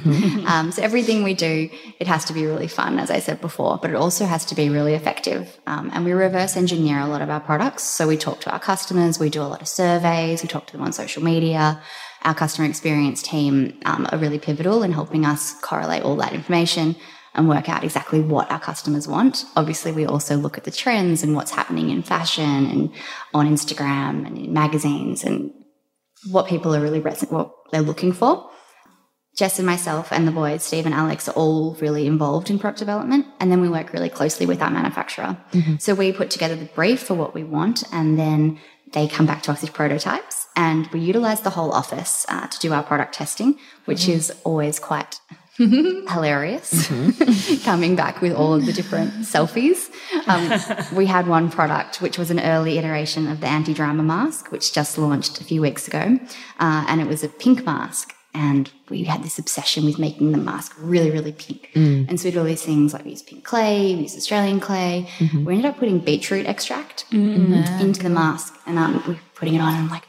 um, 0.48 0.72
so 0.72 0.82
everything 0.82 1.24
we 1.24 1.36
do, 1.36 1.70
it 2.00 2.08
has 2.08 2.26
to 2.26 2.34
be 2.34 2.46
really 2.46 2.68
fun, 2.68 2.98
as 2.98 3.12
I 3.12 3.20
said 3.20 3.42
before, 3.42 3.78
but 3.80 3.92
it 3.92 3.96
also 3.96 4.26
has 4.26 4.44
to 4.46 4.56
be 4.56 4.70
really 4.70 4.96
effective. 4.96 5.56
Um, 5.68 5.92
and 5.94 6.04
we 6.04 6.13
reverse 6.13 6.58
engineer 6.58 7.00
a 7.00 7.06
lot 7.06 7.22
of 7.22 7.30
our 7.30 7.39
products. 7.39 7.84
So 7.84 8.08
we 8.08 8.18
talk 8.18 8.42
to 8.42 8.52
our 8.52 8.60
customers, 8.60 9.20
we 9.20 9.30
do 9.30 9.42
a 9.42 9.44
lot 9.44 9.62
of 9.62 9.68
surveys, 9.68 10.42
we 10.42 10.50
talk 10.50 10.66
to 10.68 10.74
them 10.74 10.82
on 10.82 10.94
social 10.94 11.24
media. 11.24 11.80
Our 12.24 12.34
customer 12.34 12.68
experience 12.68 13.22
team 13.22 13.80
um, 13.86 14.08
are 14.12 14.18
really 14.18 14.39
pivotal 14.39 14.82
in 14.82 14.92
helping 14.92 15.26
us 15.26 15.60
correlate 15.62 16.04
all 16.04 16.16
that 16.18 16.34
information 16.34 16.96
and 17.36 17.50
work 17.50 17.70
out 17.70 17.84
exactly 17.84 18.22
what 18.22 18.50
our 18.52 18.60
customers 18.60 19.08
want. 19.08 19.46
Obviously, 19.56 19.92
we 19.92 20.06
also 20.06 20.38
look 20.38 20.58
at 20.58 20.63
the 20.63 20.72
trends 20.72 21.22
and 21.22 21.36
what's 21.36 21.52
happening 21.52 21.89
in 21.89 22.02
fashion 22.02 22.66
and 22.66 22.92
on 23.34 23.48
Instagram 23.48 24.26
and 24.26 24.38
in 24.38 24.54
magazines 24.54 25.24
and 25.24 25.52
what 26.32 26.48
people 26.48 26.76
are 26.76 26.82
really 26.82 27.00
res- 27.00 27.22
what 27.30 27.52
they're 27.72 27.82
looking 27.82 28.14
for. 28.14 28.50
Jess 29.38 29.58
and 29.58 29.66
myself 29.66 30.12
and 30.12 30.28
the 30.28 30.32
boys, 30.32 30.62
Steve 30.64 30.86
and 30.86 30.94
Alex, 30.94 31.28
are 31.28 31.34
all 31.34 31.74
really 31.82 32.06
involved 32.06 32.52
in 32.52 32.60
product 32.60 32.78
development. 32.80 33.26
And 33.40 33.52
then 33.52 33.62
we 33.62 33.70
work 33.70 33.92
really 33.92 34.10
closely 34.10 34.46
with 34.46 34.62
our 34.62 34.70
manufacturer. 34.70 35.38
So 35.80 35.96
we 35.96 36.12
put 36.12 36.30
together 36.30 36.56
the 36.56 36.66
brief 36.66 37.02
for 37.02 37.16
what 37.16 37.34
we 37.34 37.44
want 37.44 37.84
and 37.92 38.20
then 38.20 38.60
they 38.92 39.08
come 39.08 39.26
back 39.26 39.42
to 39.44 39.52
us 39.52 39.62
with 39.62 39.74
prototypes. 39.74 40.46
And 40.56 40.86
we 40.94 41.00
utilize 41.00 41.42
the 41.42 41.50
whole 41.50 41.72
office 41.72 42.28
uh, 42.30 42.46
to 42.46 42.60
do 42.60 42.74
our 42.74 42.84
product 42.84 43.16
testing, 43.16 43.58
which 43.86 44.08
is 44.08 44.32
always 44.44 44.80
quite 44.80 45.20
hilarious 45.58 46.88
coming 47.63 47.96
back 47.96 48.22
with 48.22 48.34
all 48.34 48.56
of 48.56 48.66
the 48.66 48.74
different 48.74 49.13
selfies. 49.22 49.92
Um, 50.28 50.96
we 50.98 51.06
had 51.06 51.28
one 51.28 51.52
product 51.52 52.02
which 52.02 52.18
was 52.18 52.32
an 52.32 52.39
early 52.39 52.80
iteration 52.80 53.28
of 53.28 53.39
the 53.39 53.48
anti 53.48 53.74
drama 53.74 54.02
mask, 54.02 54.52
which 54.52 54.74
just 54.74 54.98
launched 54.98 55.39
a 55.42 55.44
few 55.44 55.62
weeks 55.62 55.88
ago. 55.88 56.20
Uh, 56.60 56.86
and 56.88 57.02
it 57.02 57.08
was 57.08 57.24
a 57.24 57.30
pink 57.30 57.66
mask. 57.66 58.16
And 58.36 58.72
we 58.89 59.04
had 59.04 59.24
this 59.24 59.38
obsession 59.38 59.86
with 59.86 60.00
making 60.00 60.32
the 60.32 60.39
mask 60.39 60.76
really, 60.80 61.12
really 61.12 61.34
pink. 61.34 61.70
And 62.10 62.20
so 62.20 62.26
we 62.26 62.32
did 62.32 62.39
all 62.39 62.46
these 62.46 62.63
things 62.63 62.92
like 62.92 63.06
we 63.06 63.12
used 63.12 63.28
pink 63.28 63.44
clay, 63.44 63.94
we 63.94 64.02
used 64.02 64.18
Australian 64.18 64.60
clay. 64.60 65.08
We 65.46 65.54
ended 65.54 65.66
up 65.66 65.78
putting 65.78 66.00
beetroot 66.00 66.48
extract 66.48 67.06
into 67.12 68.02
the 68.02 68.10
mask 68.10 68.60
and 68.66 68.80
um, 68.80 69.04
we're 69.08 69.20
putting 69.36 69.54
it 69.54 69.60
on. 69.60 69.76
And 69.76 69.84
I'm 69.84 69.89
like, 69.89 70.08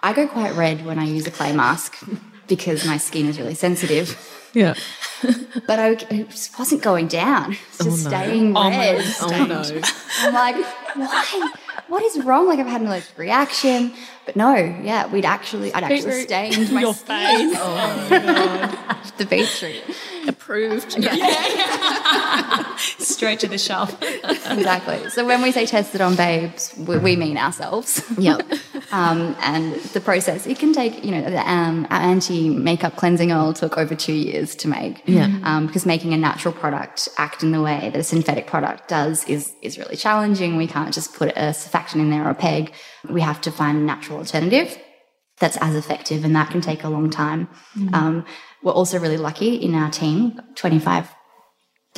I 0.00 0.14
go 0.14 0.26
quite 0.26 0.54
red 0.54 0.86
when 0.86 0.98
I 0.98 1.04
use 1.04 1.26
a 1.26 1.30
clay 1.30 1.52
mask 1.54 2.02
because 2.46 2.86
my 2.86 2.96
skin 2.96 3.26
is 3.26 3.38
really 3.38 3.54
sensitive 3.54 4.16
Yeah. 4.56 4.74
but 5.66 5.78
I, 5.78 5.90
it 6.10 6.50
wasn't 6.58 6.82
going 6.82 7.08
down. 7.08 7.52
It's 7.52 7.80
oh, 7.80 7.84
just 7.84 8.04
staying 8.04 8.56
oh, 8.56 8.70
red. 8.70 9.04
Oh 9.20 9.44
no. 9.44 9.80
I'm 10.20 10.32
like, 10.32 10.64
why? 10.94 11.52
What 11.88 12.02
is 12.02 12.24
wrong? 12.24 12.48
Like 12.48 12.58
I've 12.58 12.66
had 12.66 12.80
an 12.80 12.86
allergic 12.86 13.16
reaction. 13.18 13.92
But 14.24 14.34
no, 14.34 14.54
yeah, 14.54 15.06
we'd 15.06 15.24
actually, 15.24 15.72
I'd 15.72 15.84
actually 15.84 16.22
stained 16.22 16.72
my 16.72 16.80
Your 16.80 16.94
skin. 16.94 17.50
face. 17.50 17.58
Oh, 17.62 19.12
the 19.18 19.26
beetroot. 19.26 19.82
Approved. 20.26 20.92
Straight 22.98 23.40
to 23.40 23.48
the 23.48 23.58
shelf. 23.58 23.96
Exactly. 24.02 25.08
So 25.10 25.24
when 25.24 25.42
we 25.42 25.52
say 25.52 25.64
tested 25.64 26.00
on 26.00 26.16
babes, 26.16 26.74
we, 26.76 26.98
we 26.98 27.16
mean 27.16 27.38
ourselves. 27.38 28.02
Yep. 28.18 28.42
Um, 28.96 29.36
and 29.40 29.74
the 29.74 30.00
process, 30.00 30.46
it 30.46 30.58
can 30.58 30.72
take, 30.72 31.04
you 31.04 31.10
know, 31.10 31.28
the 31.28 31.50
um, 31.50 31.86
our 31.90 32.00
anti 32.00 32.48
makeup 32.48 32.96
cleansing 32.96 33.30
oil 33.30 33.52
took 33.52 33.76
over 33.76 33.94
two 33.94 34.14
years 34.14 34.54
to 34.56 34.68
make. 34.68 35.02
Yeah. 35.06 35.38
Um, 35.42 35.66
because 35.66 35.84
making 35.84 36.14
a 36.14 36.16
natural 36.16 36.54
product 36.54 37.08
act 37.18 37.42
in 37.42 37.52
the 37.52 37.60
way 37.60 37.90
that 37.92 37.96
a 37.96 38.02
synthetic 38.02 38.46
product 38.46 38.88
does 38.88 39.24
is, 39.28 39.52
is 39.60 39.76
really 39.76 39.96
challenging. 39.96 40.56
We 40.56 40.66
can't 40.66 40.94
just 40.94 41.14
put 41.14 41.28
a 41.30 41.50
surfactant 41.52 41.96
in 41.96 42.10
there 42.10 42.26
or 42.26 42.30
a 42.30 42.34
PEG. 42.34 42.72
We 43.10 43.20
have 43.20 43.40
to 43.42 43.50
find 43.50 43.76
a 43.76 43.82
natural 43.82 44.18
alternative 44.18 44.78
that's 45.38 45.58
as 45.58 45.74
effective, 45.74 46.24
and 46.24 46.34
that 46.34 46.50
can 46.50 46.62
take 46.62 46.82
a 46.82 46.88
long 46.88 47.10
time. 47.10 47.48
Um, 47.92 48.24
we're 48.62 48.72
also 48.72 48.98
really 48.98 49.18
lucky 49.18 49.56
in 49.56 49.74
our 49.74 49.90
team, 49.90 50.40
25 50.54 51.14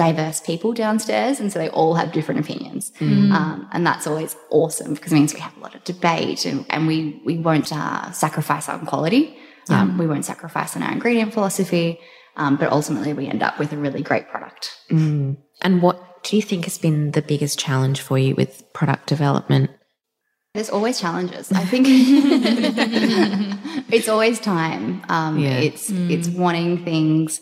diverse 0.07 0.39
people 0.41 0.73
downstairs, 0.73 1.41
and 1.41 1.53
so 1.53 1.59
they 1.59 1.71
all 1.71 1.95
have 2.01 2.09
different 2.13 2.41
opinions, 2.41 2.93
um, 3.01 3.69
and 3.73 3.87
that's 3.89 4.07
always 4.07 4.33
awesome 4.51 4.95
because 4.95 5.13
it 5.13 5.17
means 5.17 5.35
we 5.35 5.41
have 5.41 5.57
a 5.57 5.61
lot 5.61 5.75
of 5.75 5.83
debate, 5.85 6.47
and, 6.47 6.65
and 6.71 6.87
we 6.87 6.99
we 7.29 7.35
won't 7.49 7.71
uh, 7.73 8.11
sacrifice 8.13 8.67
on 8.69 8.87
quality, 8.87 9.37
um, 9.69 9.99
we 9.99 10.07
won't 10.07 10.25
sacrifice 10.25 10.77
on 10.77 10.83
our 10.83 10.93
ingredient 10.93 11.35
philosophy, 11.35 11.99
um, 12.37 12.57
but 12.57 12.71
ultimately 12.73 13.13
we 13.13 13.27
end 13.27 13.43
up 13.43 13.59
with 13.59 13.73
a 13.73 13.77
really 13.77 14.03
great 14.03 14.27
product. 14.29 14.63
And 15.61 15.83
what 15.83 15.97
do 16.25 16.37
you 16.37 16.43
think 16.43 16.65
has 16.65 16.79
been 16.79 17.11
the 17.13 17.23
biggest 17.23 17.59
challenge 17.59 18.01
for 18.01 18.17
you 18.19 18.35
with 18.35 18.63
product 18.73 19.07
development? 19.09 19.71
There's 20.55 20.71
always 20.71 21.01
challenges. 21.01 21.53
I 21.53 21.65
think 21.73 21.87
it's 23.93 24.09
always 24.09 24.41
time. 24.41 25.03
Um, 25.09 25.39
Yeah. 25.39 25.59
It's 25.59 25.91
it's 25.91 26.29
wanting 26.29 26.85
things, 26.85 27.41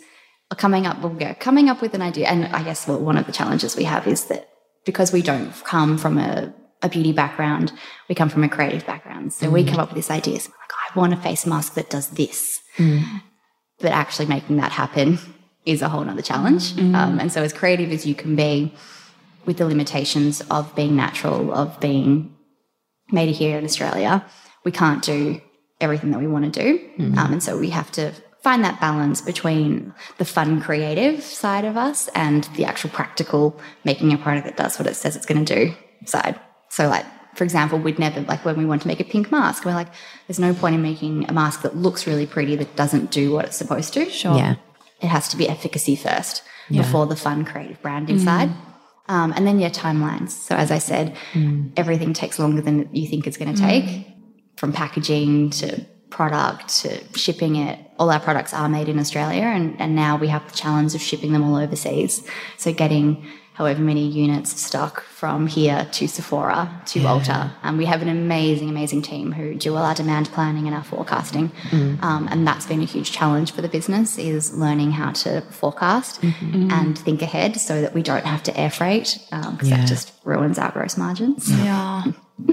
coming 0.54 0.86
up. 0.86 1.00
Well, 1.00 1.16
yeah, 1.18 1.34
coming 1.34 1.68
up 1.68 1.80
with 1.82 1.94
an 1.94 2.02
idea. 2.02 2.28
And 2.28 2.46
I 2.46 2.62
guess 2.62 2.86
well, 2.86 3.00
one 3.00 3.16
of 3.16 3.26
the 3.26 3.32
challenges 3.32 3.76
we 3.76 3.84
have 3.84 4.06
is 4.06 4.26
that 4.26 4.48
because 4.84 5.12
we 5.12 5.22
don't 5.22 5.52
come 5.64 5.98
from 5.98 6.18
a, 6.18 6.54
a 6.82 6.88
beauty 6.88 7.12
background, 7.12 7.72
we 8.08 8.14
come 8.14 8.28
from 8.28 8.44
a 8.44 8.48
creative 8.48 8.86
background. 8.86 9.32
So 9.32 9.50
we 9.50 9.64
come 9.64 9.80
up 9.80 9.88
with 9.88 9.96
this 9.96 10.10
idea. 10.10 10.38
So 10.38 10.50
like, 10.50 10.94
I 10.94 10.98
want 10.98 11.12
a 11.12 11.16
face 11.16 11.46
mask 11.46 11.74
that 11.74 11.90
does 11.90 12.10
this, 12.10 12.60
but 13.80 13.90
actually 13.90 14.26
making 14.26 14.58
that 14.58 14.72
happen 14.72 15.18
is 15.64 15.82
a 15.82 15.88
whole 15.88 16.08
other 16.08 16.22
challenge. 16.22 16.78
Um, 16.94 17.18
and 17.18 17.32
so 17.32 17.42
as 17.42 17.52
creative 17.52 17.90
as 17.90 18.06
you 18.06 18.14
can 18.14 18.36
be, 18.36 18.72
with 19.46 19.58
the 19.58 19.66
limitations 19.66 20.40
of 20.50 20.74
being 20.74 20.96
natural, 20.96 21.52
of 21.54 21.78
being 21.80 22.34
made 23.12 23.34
here 23.34 23.58
in 23.58 23.64
Australia, 23.64 24.24
we 24.64 24.72
can't 24.72 25.02
do 25.02 25.40
everything 25.80 26.10
that 26.10 26.18
we 26.18 26.26
want 26.26 26.52
to 26.52 26.62
do. 26.62 26.90
Um, 27.18 27.32
and 27.34 27.42
so 27.42 27.56
we 27.58 27.70
have 27.70 27.90
to 27.92 28.12
find 28.46 28.62
that 28.62 28.80
balance 28.80 29.20
between 29.20 29.92
the 30.18 30.24
fun, 30.24 30.60
creative 30.60 31.20
side 31.20 31.64
of 31.64 31.76
us 31.76 32.06
and 32.14 32.44
the 32.54 32.64
actual 32.64 32.88
practical, 32.90 33.60
making 33.82 34.12
a 34.12 34.18
product 34.18 34.46
that 34.46 34.56
does 34.56 34.78
what 34.78 34.86
it 34.86 34.94
says 34.94 35.16
it's 35.16 35.26
going 35.26 35.44
to 35.44 35.54
do 35.56 35.74
side. 36.04 36.38
So, 36.68 36.86
like, 36.86 37.04
for 37.34 37.42
example, 37.42 37.76
we'd 37.76 37.98
never, 37.98 38.20
like, 38.20 38.44
when 38.44 38.56
we 38.56 38.64
want 38.64 38.82
to 38.82 38.88
make 38.88 39.00
a 39.00 39.04
pink 39.04 39.32
mask, 39.32 39.64
we're 39.64 39.74
like, 39.74 39.88
there's 40.28 40.38
no 40.38 40.54
point 40.54 40.76
in 40.76 40.82
making 40.82 41.28
a 41.28 41.32
mask 41.32 41.62
that 41.62 41.74
looks 41.74 42.06
really 42.06 42.24
pretty 42.24 42.54
that 42.54 42.76
doesn't 42.76 43.10
do 43.10 43.32
what 43.32 43.46
it's 43.46 43.56
supposed 43.56 43.92
to. 43.94 44.08
Sure. 44.08 44.36
Yeah. 44.36 44.54
It 45.00 45.08
has 45.08 45.26
to 45.30 45.36
be 45.36 45.48
efficacy 45.48 45.96
first 45.96 46.44
before 46.70 47.06
the 47.06 47.16
fun, 47.16 47.44
creative 47.44 47.82
branding 47.82 48.20
side. 48.20 48.50
Mm. 48.50 49.12
Um, 49.12 49.32
and 49.36 49.44
then, 49.44 49.58
yeah, 49.58 49.70
timelines. 49.70 50.30
So, 50.30 50.54
as 50.54 50.70
I 50.70 50.78
said, 50.78 51.16
mm. 51.32 51.72
everything 51.76 52.12
takes 52.12 52.38
longer 52.38 52.62
than 52.62 52.94
you 52.94 53.08
think 53.08 53.26
it's 53.26 53.38
going 53.38 53.52
to 53.52 53.60
take 53.60 53.86
mm. 53.86 54.04
from 54.56 54.72
packaging 54.72 55.50
to 55.50 55.84
product 56.10 56.68
to 56.82 57.02
shipping 57.18 57.56
it. 57.56 57.78
All 57.98 58.10
our 58.10 58.20
products 58.20 58.52
are 58.54 58.68
made 58.68 58.88
in 58.88 58.98
Australia, 58.98 59.42
and, 59.42 59.80
and 59.80 59.94
now 59.96 60.16
we 60.16 60.28
have 60.28 60.46
the 60.50 60.56
challenge 60.56 60.94
of 60.94 61.00
shipping 61.00 61.32
them 61.32 61.42
all 61.44 61.56
overseas. 61.56 62.26
So, 62.58 62.72
getting 62.72 63.26
however 63.54 63.80
many 63.80 64.06
units 64.06 64.52
of 64.52 64.58
stock 64.58 65.00
from 65.04 65.46
here 65.46 65.88
to 65.90 66.06
Sephora 66.06 66.82
to 66.84 66.98
Ulta. 67.00 67.50
Um, 67.62 67.78
we 67.78 67.86
have 67.86 68.02
an 68.02 68.08
amazing, 68.10 68.68
amazing 68.68 69.00
team 69.00 69.32
who 69.32 69.54
do 69.54 69.74
all 69.74 69.82
our 69.82 69.94
demand 69.94 70.26
planning 70.28 70.66
and 70.66 70.76
our 70.76 70.84
forecasting. 70.84 71.50
Um, 71.72 72.28
and 72.30 72.46
that's 72.46 72.66
been 72.66 72.82
a 72.82 72.84
huge 72.84 73.12
challenge 73.12 73.52
for 73.52 73.62
the 73.62 73.68
business 73.68 74.18
is 74.18 74.52
learning 74.54 74.90
how 74.92 75.12
to 75.12 75.40
forecast 75.40 76.22
and 76.22 76.98
think 76.98 77.22
ahead 77.22 77.58
so 77.58 77.80
that 77.80 77.94
we 77.94 78.02
don't 78.02 78.26
have 78.26 78.42
to 78.42 78.60
air 78.60 78.68
freight 78.70 79.18
because 79.30 79.70
Yeah. 79.70 79.78
that 79.78 79.88
just 79.88 80.12
ruins 80.24 80.58
our 80.58 80.70
gross 80.70 80.98
margins. 80.98 81.50
Yeah. 81.50 82.04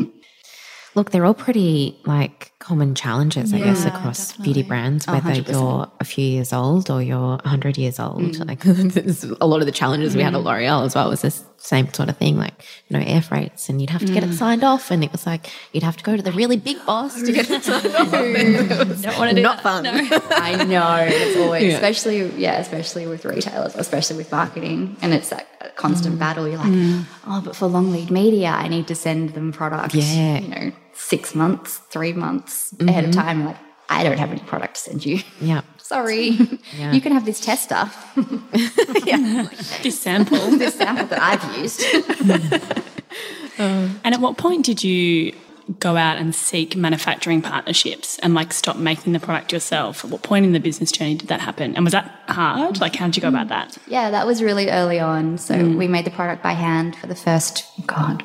Look, 0.95 1.10
they're 1.12 1.25
all 1.25 1.34
pretty 1.34 1.99
like 2.06 2.53
common 2.60 2.95
challenges, 2.95 3.53
I 3.53 3.58
guess, 3.58 3.84
across 3.84 4.38
beauty 4.38 4.63
brands, 4.63 5.06
whether 5.06 5.34
you're 5.34 5.91
a 5.99 6.06
few 6.06 6.25
years 6.25 6.53
old 6.53 6.89
or 6.89 7.01
you're 7.01 7.38
100 7.38 7.77
years 7.77 7.99
old. 7.99 8.21
Mm. 8.21 8.47
Like, 8.47 8.60
there's 8.63 9.23
a 9.23 9.45
lot 9.45 9.60
of 9.60 9.65
the 9.65 9.71
challenges 9.73 10.15
we 10.15 10.21
had 10.21 10.34
at 10.34 10.41
mm. 10.41 10.45
L'Oreal 10.45 10.86
as 10.86 10.95
well 10.95 11.10
was 11.10 11.21
this 11.21 11.43
same 11.58 11.91
sort 11.93 12.08
of 12.08 12.17
thing, 12.17 12.38
like, 12.38 12.53
you 12.88 12.97
know, 12.97 13.03
air 13.06 13.21
freights, 13.21 13.67
and 13.67 13.82
you'd 13.82 13.89
have 13.89 14.06
to 14.06 14.13
get 14.13 14.23
it 14.23 14.29
mm. 14.29 14.34
signed 14.34 14.63
off. 14.63 14.91
And 14.91 15.03
it 15.03 15.12
was 15.12 15.25
like, 15.25 15.49
you'd 15.73 15.84
have 15.84 15.97
to 15.97 16.03
go 16.03 16.15
to 16.15 16.21
the 16.21 16.32
really 16.32 16.56
big 16.56 16.77
boss 16.86 17.21
to 17.21 17.32
get 17.34 17.49
it 17.49 17.63
signed 17.63 17.95
off. 17.95 18.12
Don't 19.01 19.17
want 19.17 19.29
to 19.29 19.36
do 19.36 19.41
Not 19.41 19.62
that. 19.62 19.63
fun. 19.63 19.86
I 20.32 20.63
know 20.63 21.06
it's 21.10 21.38
always, 21.38 21.63
Yeah. 21.63 21.73
especially 21.73 22.29
yeah, 22.38 22.60
especially 22.60 23.08
with 23.08 23.25
retailers, 23.25 23.75
especially 23.75 24.17
with 24.17 24.32
marketing, 24.32 24.95
and 25.01 25.13
it's 25.13 25.29
that 25.29 25.75
constant 25.75 26.17
battle. 26.17 26.47
You're 26.47 26.60
like, 26.60 27.06
oh, 27.27 27.41
but 27.43 27.56
for 27.56 27.67
long 27.67 27.91
lead 27.91 28.10
media, 28.10 28.49
I 28.51 28.69
need 28.69 28.88
to 28.88 28.95
send 28.95 29.32
them 29.32 29.51
product. 29.51 29.95
Yeah. 29.95 30.39
you 30.39 30.47
know, 30.47 30.71
six 31.04 31.36
months, 31.36 31.78
three 31.89 32.13
months 32.13 32.74
ahead 32.80 33.04
of 33.04 33.12
mm-hmm. 33.12 33.20
time. 33.20 33.46
Like, 33.46 33.58
I 33.89 34.04
don't 34.04 34.18
have 34.18 34.32
any 34.32 34.39
product 34.42 34.76
to 34.76 34.82
send 34.82 35.06
you. 35.06 35.20
Yeah. 35.42 35.62
Sorry, 35.78 36.30
you 36.92 37.02
can 37.02 37.12
have 37.12 37.26
this 37.26 37.42
tester, 37.42 37.92
This 39.84 40.00
sample. 40.00 40.39
this 40.58 40.76
sample 40.76 41.06
that 41.08 41.22
I've 41.22 41.58
used. 41.58 41.84
Um, 43.60 44.00
and 44.04 44.16
at 44.16 44.22
what 44.22 44.38
point 44.38 44.66
did 44.66 44.84
you 44.84 45.34
go 45.80 45.96
out 45.96 46.18
and 46.18 46.34
seek 46.34 46.76
manufacturing 46.76 47.42
partnerships 47.42 48.20
and 48.20 48.34
like 48.34 48.52
stop 48.52 48.78
making 48.78 49.13
the 49.13 49.20
product 49.20 49.52
yourself? 49.52 50.04
At 50.04 50.12
what 50.12 50.24
point 50.24 50.46
in 50.46 50.54
the 50.54 50.60
business 50.60 50.92
journey 50.92 51.16
did 51.16 51.30
that 51.30 51.42
happen? 51.42 51.76
And 51.76 51.86
was 51.86 51.92
that 51.92 52.12
hard? 52.28 52.82
Like, 52.82 52.96
how 52.96 53.06
did 53.06 53.16
you 53.16 53.22
go 53.22 53.28
about 53.28 53.50
that? 53.50 53.78
Yeah, 53.88 54.12
that 54.12 54.26
was 54.26 54.42
really 54.42 54.70
early 54.70 55.00
on. 55.00 55.38
So 55.38 55.56
mm. 55.56 55.78
we 55.78 55.88
made 55.88 56.06
the 56.06 56.12
product 56.12 56.42
by 56.42 56.54
hand 56.54 56.96
for 56.96 57.08
the 57.08 57.16
first, 57.16 57.66
oh 57.80 57.84
God, 57.86 58.24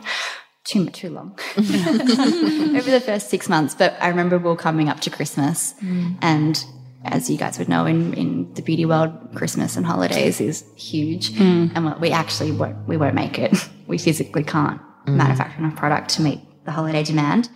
too 0.68 0.86
too 0.90 1.10
long 1.10 1.38
over 1.56 2.90
the 2.90 3.02
first 3.04 3.30
six 3.30 3.48
months. 3.48 3.74
But 3.74 3.96
I 4.00 4.08
remember 4.08 4.38
we 4.38 4.44
were 4.44 4.56
coming 4.56 4.88
up 4.88 5.00
to 5.00 5.10
Christmas, 5.10 5.74
mm. 5.82 6.16
and 6.20 6.62
as 7.04 7.30
you 7.30 7.38
guys 7.38 7.58
would 7.58 7.68
know, 7.68 7.86
in, 7.86 8.12
in 8.14 8.52
the 8.54 8.62
beauty 8.62 8.84
world, 8.84 9.10
Christmas 9.34 9.76
and 9.76 9.86
holidays 9.86 10.40
is 10.40 10.64
huge, 10.76 11.30
mm. 11.32 11.72
and 11.74 11.86
we- 11.86 12.08
we 12.08 12.10
actually 12.10 12.52
won't 12.52 12.76
we 12.86 12.96
won't 12.96 13.14
make 13.14 13.38
it. 13.38 13.56
We 13.86 13.98
physically 13.98 14.44
can't 14.44 14.80
mm. 15.06 15.14
manufacture 15.14 15.58
enough 15.58 15.76
product 15.76 16.10
to 16.10 16.22
meet 16.22 16.40
the 16.64 16.72
holiday 16.72 17.02
demand. 17.02 17.48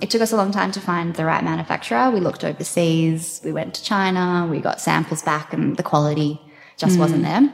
It 0.00 0.08
took 0.08 0.22
us 0.22 0.32
a 0.32 0.36
long 0.36 0.50
time 0.50 0.70
to 0.72 0.80
find 0.80 1.14
the 1.14 1.26
right 1.26 1.44
manufacturer. 1.44 2.10
We 2.10 2.20
looked 2.20 2.42
overseas, 2.42 3.40
we 3.44 3.52
went 3.52 3.74
to 3.74 3.82
China, 3.82 4.48
we 4.50 4.60
got 4.60 4.80
samples 4.80 5.22
back, 5.22 5.52
and 5.52 5.76
the 5.76 5.82
quality 5.82 6.40
just 6.78 6.98
wasn't 6.98 7.24
there. 7.24 7.52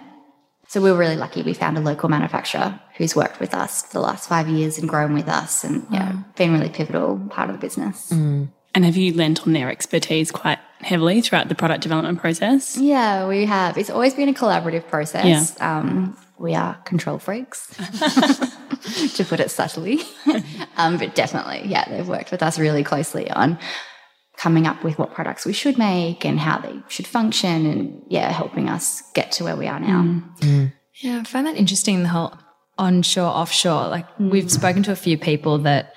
So 0.68 0.81
we 0.81 0.90
were 0.90 0.98
really 0.98 1.16
lucky. 1.16 1.42
We 1.42 1.55
found 1.55 1.79
a 1.79 1.81
local 1.81 2.09
manufacturer 2.09 2.81
who's 2.96 3.14
worked 3.14 3.40
with 3.40 3.55
us 3.55 3.83
for 3.83 3.94
the 3.94 4.00
last 4.00 4.29
five 4.29 4.48
years 4.48 4.79
and 4.79 4.88
grown 4.88 5.14
with 5.14 5.29
us, 5.29 5.64
and 5.64 5.87
yeah, 5.90 6.22
been 6.37 6.52
really 6.52 6.68
pivotal 6.68 7.18
part 7.31 7.50
of 7.50 7.57
the 7.57 7.61
business. 7.61 8.11
And 8.11 8.85
have 8.85 8.96
you 8.96 9.14
lent 9.14 9.46
on 9.46 9.52
their 9.52 9.70
expertise 9.70 10.31
quite 10.31 10.59
heavily 10.81 11.22
throughout 11.22 11.48
the 11.48 11.55
product 11.55 11.83
development 11.83 12.18
process? 12.20 12.76
Yeah, 12.76 13.26
we 13.26 13.46
have. 13.46 13.79
It's 13.79 13.88
always 13.88 14.12
been 14.12 14.29
a 14.29 14.35
collaborative 14.35 14.87
process. 14.88 15.59
Um, 15.61 16.16
we 16.38 16.55
are 16.55 16.74
control 16.85 17.18
freaks, 17.18 17.68
to 19.16 19.24
put 19.24 19.40
it 19.40 19.50
subtly. 19.50 20.00
um, 20.76 20.98
but 20.98 21.14
definitely, 21.14 21.62
yeah, 21.64 21.88
they've 21.88 22.07
worked 22.07 22.31
with 22.31 22.42
us 22.42 22.59
really 22.59 22.85
closely 22.85 23.31
on 23.31 23.59
coming 24.37 24.66
up 24.66 24.85
with 24.85 24.99
what 24.99 25.14
products 25.14 25.46
we 25.46 25.53
should 25.53 25.79
make 25.79 26.25
and 26.25 26.38
how 26.38 26.59
they 26.59 26.79
should 26.88 27.07
function, 27.07 27.66
and 27.66 28.03
yeah, 28.09 28.31
helping 28.31 28.68
us 28.68 29.03
get 29.14 29.33
to 29.33 29.44
where 29.44 29.57
we 29.57 29.66
are 29.66 29.81
now. 29.81 30.22
Mm. 30.40 30.72
Yeah, 31.01 31.20
I 31.20 31.25
find 31.25 31.46
that 31.46 31.57
interesting 31.57 32.03
the 32.03 32.09
whole 32.09 32.35
onshore, 32.79 33.29
offshore. 33.29 33.88
Like 33.88 34.07
mm. 34.18 34.31
we've 34.31 34.51
spoken 34.51 34.83
to 34.85 34.92
a 34.92 34.96
few 34.96 35.18
people 35.18 35.59
that 35.59 35.94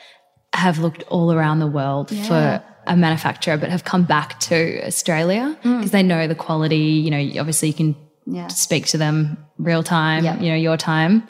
have 0.53 0.79
looked 0.79 1.03
all 1.03 1.31
around 1.31 1.59
the 1.59 1.67
world 1.67 2.09
for 2.09 2.63
a 2.87 2.97
manufacturer, 2.97 3.57
but 3.57 3.69
have 3.69 3.83
come 3.83 4.03
back 4.03 4.39
to 4.41 4.85
Australia 4.85 5.57
mm. 5.63 5.77
because 5.77 5.91
they 5.91 6.03
know 6.03 6.27
the 6.27 6.35
quality. 6.35 6.77
You 6.77 7.11
know, 7.11 7.39
obviously 7.39 7.69
you 7.69 7.73
can 7.73 7.95
Yeah. 8.25 8.47
speak 8.47 8.87
to 8.87 8.97
them 8.97 9.37
real 9.57 9.83
time, 9.83 10.23
Yeah. 10.23 10.39
you 10.39 10.49
know, 10.49 10.55
your 10.55 10.77
time. 10.77 11.27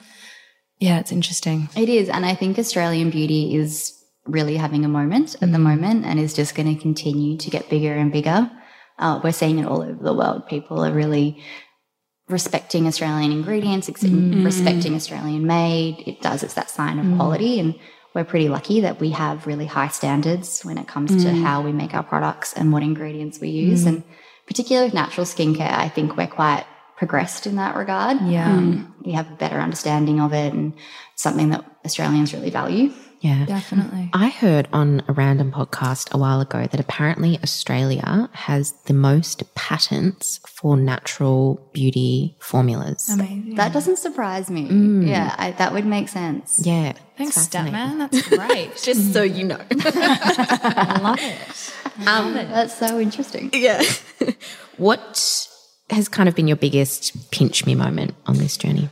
Yeah, 0.80 1.00
it's 1.00 1.12
interesting. 1.12 1.70
It 1.76 1.90
is. 1.90 2.08
And 2.10 2.26
I 2.26 2.36
think 2.36 2.58
Australian 2.58 3.10
beauty 3.10 3.56
is 3.56 3.94
really 4.32 4.58
having 4.58 4.86
a 4.86 4.90
moment 4.90 5.36
at 5.36 5.52
the 5.52 5.58
mm. 5.58 5.62
moment 5.62 6.06
and 6.06 6.20
is 6.20 6.34
just 6.34 6.56
going 6.56 6.74
to 6.74 6.82
continue 6.82 7.38
to 7.38 7.50
get 7.50 7.70
bigger 7.70 7.94
and 7.94 8.12
bigger. 8.12 8.50
Uh, 8.98 9.20
we're 9.24 9.32
seeing 9.32 9.60
it 9.60 9.66
all 9.66 9.82
over 9.82 10.04
the 10.04 10.14
world. 10.14 10.48
People 10.48 10.84
are 10.84 10.92
really 10.92 11.42
respecting 12.28 12.86
Australian 12.86 13.32
ingredients, 13.32 13.90
ex- 13.90 14.04
mm. 14.04 14.34
Mm, 14.34 14.46
respecting 14.46 14.96
Australian 14.96 15.48
made. 15.48 16.04
It 16.06 16.22
does. 16.22 16.44
It's 16.44 16.54
that 16.54 16.70
sign 16.70 17.00
of 17.00 17.18
quality. 17.18 17.60
And 17.60 17.76
we're 18.14 18.26
pretty 18.26 18.50
lucky 18.50 18.82
that 18.82 19.00
we 19.00 19.12
have 19.12 19.48
really 19.48 19.66
high 19.66 19.88
standards 19.88 20.62
when 20.64 20.78
it 20.78 20.88
comes 20.88 21.24
to 21.24 21.32
how 21.32 21.62
we 21.62 21.72
make 21.72 21.94
our 21.94 22.04
products 22.04 22.54
and 22.54 22.72
what 22.74 22.84
ingredients 22.84 23.40
we 23.40 23.50
use. 23.50 23.86
And 23.86 24.04
particularly 24.48 24.88
with 24.88 24.94
natural 24.94 25.26
skincare, 25.26 25.72
I 25.72 25.90
think 25.90 26.18
we're 26.18 26.28
quite 26.28 26.66
progressed 26.98 27.48
in 27.48 27.56
that 27.56 27.76
regard. 27.76 28.18
Yeah. 28.26 28.52
Um, 28.52 28.94
we 29.06 29.14
have 29.14 29.32
a 29.32 29.36
better 29.36 29.60
understanding 29.60 30.20
of 30.20 30.34
it 30.34 30.54
and 30.54 30.74
something 31.16 31.50
that 31.50 31.64
Australians 31.86 32.34
really 32.34 32.50
value. 32.50 32.92
Yeah. 33.22 33.46
Definitely. 33.46 34.10
I 34.14 34.30
heard 34.30 34.68
on 34.72 35.04
a 35.08 35.14
random 35.14 35.52
podcast 35.52 36.14
a 36.14 36.18
while 36.18 36.40
ago 36.42 36.68
that 36.68 36.80
apparently 36.80 37.38
Australia 37.44 38.30
has 38.34 38.72
the 38.86 38.94
most 38.94 39.54
patents 39.56 40.40
for 40.48 40.78
natural 40.78 41.70
beauty 41.74 42.36
formulas. 42.40 43.10
Amazing. 43.10 43.56
That 43.56 43.74
doesn't 43.74 43.98
surprise 43.98 44.50
me. 44.50 44.70
Mm. 44.70 45.08
Yeah, 45.08 45.36
I, 45.38 45.52
that 45.52 45.74
would 45.74 45.86
make 45.86 46.10
sense. 46.10 46.62
Yeah. 46.64 46.94
Thanks, 47.18 47.36
it's 47.36 47.48
fascinating. 47.48 47.74
Statman. 47.74 48.12
That's 48.12 48.30
great. 48.30 48.78
Just 48.82 49.12
so 49.14 49.24
you 49.24 49.44
know. 49.44 49.60
I 49.70 51.00
love 51.04 51.20
it. 51.20 51.74
I 52.08 52.20
love 52.22 52.36
it. 52.36 52.50
That's 52.50 52.78
so 52.78 53.00
interesting. 53.00 53.50
yeah. 53.54 53.84
what 54.78 55.48
has 55.90 56.08
kind 56.08 56.30
of 56.30 56.36
been 56.36 56.48
your 56.48 56.58
biggest 56.58 57.32
pinch 57.32 57.66
me 57.66 57.76
moment 57.76 58.16
on 58.26 58.38
this 58.38 58.56
journey? 58.56 58.90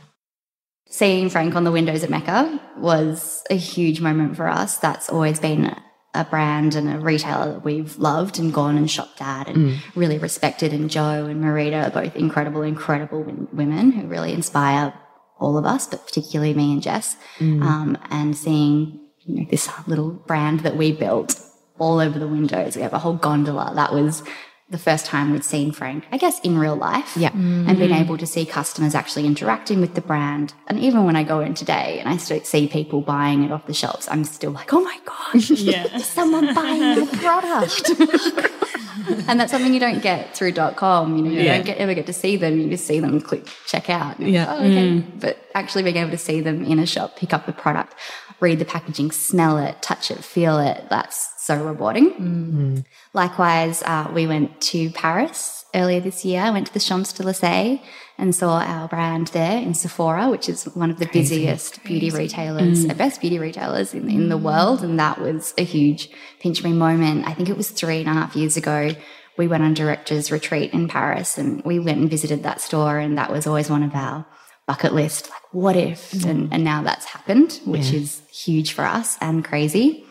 Seeing 0.90 1.28
Frank 1.28 1.54
on 1.54 1.64
the 1.64 1.72
windows 1.72 2.02
at 2.02 2.10
Mecca 2.10 2.60
was 2.76 3.44
a 3.50 3.56
huge 3.56 4.00
moment 4.00 4.36
for 4.36 4.48
us. 4.48 4.78
That's 4.78 5.10
always 5.10 5.38
been 5.38 5.76
a 6.14 6.24
brand 6.24 6.74
and 6.74 6.88
a 6.88 6.98
retailer 6.98 7.52
that 7.52 7.64
we've 7.64 7.96
loved 7.98 8.38
and 8.38 8.52
gone 8.52 8.76
and 8.78 8.90
shopped 8.90 9.20
at 9.20 9.48
and 9.48 9.82
really 9.94 10.18
respected. 10.18 10.72
And 10.72 10.88
Jo 10.88 11.26
and 11.26 11.42
Marita 11.44 11.86
are 11.86 11.90
both 11.90 12.16
incredible, 12.16 12.62
incredible 12.62 13.22
women 13.52 13.92
who 13.92 14.06
really 14.06 14.32
inspire 14.32 14.94
all 15.38 15.58
of 15.58 15.66
us, 15.66 15.86
but 15.86 16.04
particularly 16.06 16.54
me 16.54 16.72
and 16.72 16.82
Jess. 16.82 17.16
Um, 17.62 17.98
and 18.10 18.36
seeing 18.36 18.98
you 19.26 19.34
know, 19.36 19.46
this 19.50 19.68
little 19.86 20.10
brand 20.10 20.60
that 20.60 20.76
we 20.76 20.92
built 20.92 21.38
all 21.78 22.00
over 22.00 22.18
the 22.18 22.26
windows. 22.26 22.74
We 22.74 22.82
have 22.82 22.94
a 22.94 22.98
whole 22.98 23.14
gondola. 23.14 23.72
That 23.74 23.92
was 23.92 24.24
the 24.70 24.78
first 24.78 25.06
time 25.06 25.30
we'd 25.32 25.44
seen 25.44 25.72
Frank, 25.72 26.04
I 26.12 26.18
guess, 26.18 26.38
in 26.40 26.58
real 26.58 26.76
life. 26.76 27.16
Yeah. 27.16 27.30
And 27.32 27.66
being 27.78 27.90
mm-hmm. 27.90 28.02
able 28.02 28.18
to 28.18 28.26
see 28.26 28.44
customers 28.44 28.94
actually 28.94 29.24
interacting 29.24 29.80
with 29.80 29.94
the 29.94 30.02
brand. 30.02 30.52
And 30.66 30.78
even 30.78 31.04
when 31.04 31.16
I 31.16 31.22
go 31.22 31.40
in 31.40 31.54
today 31.54 31.98
and 32.00 32.08
I 32.08 32.18
see 32.18 32.68
people 32.68 33.00
buying 33.00 33.42
it 33.44 33.50
off 33.50 33.66
the 33.66 33.72
shelves, 33.72 34.08
I'm 34.10 34.24
still 34.24 34.50
like, 34.50 34.72
oh 34.74 34.80
my 34.82 34.98
gosh, 35.06 35.50
Yeah. 35.68 35.98
someone 35.98 36.54
buying 36.54 36.98
your 36.98 37.06
product. 37.06 37.88
and 39.28 39.40
that's 39.40 39.52
something 39.52 39.72
you 39.72 39.80
don't 39.80 40.02
get 40.02 40.36
through 40.36 40.52
dot 40.52 40.76
.com. 40.76 41.16
You 41.16 41.22
know, 41.22 41.30
you 41.30 41.40
Yeah. 41.40 41.56
don't 41.56 41.66
get, 41.66 41.78
ever 41.78 41.94
get 41.94 42.04
to 42.06 42.12
see 42.12 42.36
them. 42.36 42.58
You 42.58 42.68
just 42.68 42.86
see 42.86 43.00
them 43.00 43.22
click 43.22 43.46
check 43.66 43.88
out. 43.88 44.20
Yeah. 44.20 44.46
oh, 44.50 44.58
okay. 44.58 44.88
Mm. 44.88 45.20
But 45.20 45.38
actually 45.54 45.82
being 45.82 45.96
able 45.96 46.10
to 46.10 46.18
see 46.18 46.42
them 46.42 46.62
in 46.64 46.78
a 46.78 46.86
shop, 46.86 47.16
pick 47.16 47.32
up 47.32 47.46
the 47.46 47.52
product, 47.54 47.94
read 48.40 48.58
the 48.58 48.66
packaging, 48.66 49.12
smell 49.12 49.56
it, 49.56 49.80
touch 49.80 50.10
it, 50.10 50.22
feel 50.22 50.58
it, 50.58 50.84
that's 50.90 51.32
so 51.48 51.64
rewarding. 51.64 52.10
Mm. 52.12 52.84
Likewise, 53.14 53.82
uh, 53.82 54.10
we 54.12 54.26
went 54.26 54.60
to 54.60 54.90
Paris 54.90 55.64
earlier 55.74 55.98
this 55.98 56.22
year. 56.22 56.42
I 56.42 56.50
went 56.50 56.66
to 56.66 56.74
the 56.74 56.78
Champs 56.78 57.18
Elysees 57.18 57.80
and 58.18 58.34
saw 58.34 58.60
our 58.60 58.86
brand 58.86 59.28
there 59.28 59.56
in 59.58 59.72
Sephora, 59.72 60.28
which 60.28 60.50
is 60.50 60.64
one 60.76 60.90
of 60.90 60.98
the 60.98 61.06
busiest 61.06 61.82
beauty 61.84 62.10
retailers, 62.10 62.86
the 62.86 62.94
best 62.94 63.22
beauty 63.22 63.38
retailers 63.38 63.94
in, 63.94 64.10
in 64.10 64.28
the 64.28 64.36
world. 64.36 64.84
And 64.84 65.00
that 65.00 65.22
was 65.22 65.54
a 65.56 65.64
huge 65.64 66.10
pinch 66.38 66.62
me 66.62 66.74
moment. 66.74 67.26
I 67.26 67.32
think 67.32 67.48
it 67.48 67.56
was 67.56 67.70
three 67.70 68.00
and 68.00 68.10
a 68.10 68.12
half 68.12 68.36
years 68.36 68.58
ago. 68.58 68.90
We 69.38 69.48
went 69.48 69.62
on 69.62 69.72
director's 69.72 70.30
retreat 70.30 70.74
in 70.74 70.86
Paris 70.86 71.38
and 71.38 71.62
we 71.64 71.78
went 71.78 71.98
and 71.98 72.10
visited 72.10 72.42
that 72.42 72.60
store. 72.60 72.98
And 72.98 73.16
that 73.16 73.32
was 73.32 73.46
always 73.46 73.70
one 73.70 73.84
of 73.84 73.94
our 73.94 74.26
bucket 74.66 74.92
list, 74.92 75.30
like, 75.30 75.46
what 75.52 75.76
if? 75.76 76.10
Mm. 76.10 76.30
And, 76.30 76.52
and 76.52 76.62
now 76.62 76.82
that's 76.82 77.06
happened, 77.06 77.58
which 77.64 77.90
is 77.90 78.20
huge 78.30 78.72
for 78.72 78.84
us 78.84 79.16
and 79.22 79.42
crazy. 79.42 80.04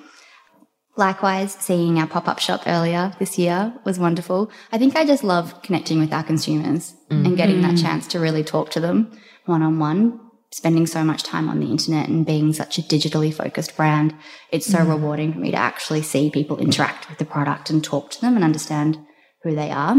Likewise, 0.97 1.53
seeing 1.53 1.99
our 1.99 2.07
pop 2.07 2.27
up 2.27 2.39
shop 2.39 2.63
earlier 2.65 3.13
this 3.19 3.37
year 3.37 3.71
was 3.85 3.99
wonderful. 3.99 4.49
I 4.71 4.79
think 4.79 4.95
I 4.95 5.05
just 5.05 5.23
love 5.23 5.61
connecting 5.61 5.99
with 5.99 6.11
our 6.11 6.23
consumers 6.23 6.95
and 7.11 7.37
getting 7.37 7.61
that 7.61 7.75
mm. 7.75 7.81
chance 7.81 8.07
to 8.07 8.19
really 8.19 8.43
talk 8.43 8.71
to 8.71 8.79
them 8.79 9.11
one 9.45 9.61
on 9.61 9.77
one. 9.77 10.19
Spending 10.51 10.87
so 10.87 11.03
much 11.03 11.23
time 11.23 11.49
on 11.49 11.59
the 11.59 11.69
internet 11.69 12.07
and 12.07 12.25
being 12.25 12.51
such 12.53 12.79
a 12.79 12.81
digitally 12.81 13.33
focused 13.33 13.75
brand, 13.75 14.15
it's 14.51 14.65
so 14.65 14.79
mm. 14.79 14.89
rewarding 14.89 15.33
for 15.33 15.39
me 15.39 15.51
to 15.51 15.57
actually 15.57 16.01
see 16.01 16.31
people 16.31 16.57
interact 16.57 17.09
with 17.09 17.19
the 17.19 17.25
product 17.25 17.69
and 17.69 17.83
talk 17.83 18.09
to 18.11 18.21
them 18.21 18.35
and 18.35 18.43
understand 18.43 18.97
who 19.43 19.53
they 19.53 19.69
are. 19.69 19.95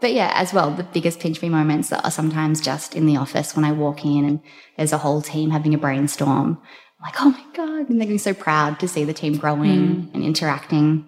But 0.00 0.14
yeah, 0.14 0.32
as 0.34 0.52
well, 0.52 0.70
the 0.70 0.82
biggest 0.82 1.20
pinch 1.20 1.40
me 1.42 1.48
moments 1.48 1.92
are 1.92 2.10
sometimes 2.10 2.60
just 2.60 2.96
in 2.96 3.06
the 3.06 3.16
office 3.16 3.54
when 3.54 3.64
I 3.64 3.72
walk 3.72 4.04
in 4.04 4.24
and 4.24 4.40
there's 4.76 4.92
a 4.92 4.98
whole 4.98 5.22
team 5.22 5.50
having 5.50 5.74
a 5.74 5.78
brainstorm. 5.78 6.60
I'm 7.00 7.04
like, 7.04 7.20
oh 7.20 7.30
my 7.30 7.44
God, 7.54 7.88
and 7.88 8.00
they're 8.00 8.06
getting 8.06 8.18
so 8.18 8.34
proud 8.34 8.80
to 8.80 8.88
see 8.88 9.04
the 9.04 9.12
team 9.12 9.36
growing 9.36 10.02
hmm. 10.02 10.14
and 10.14 10.24
interacting. 10.24 11.06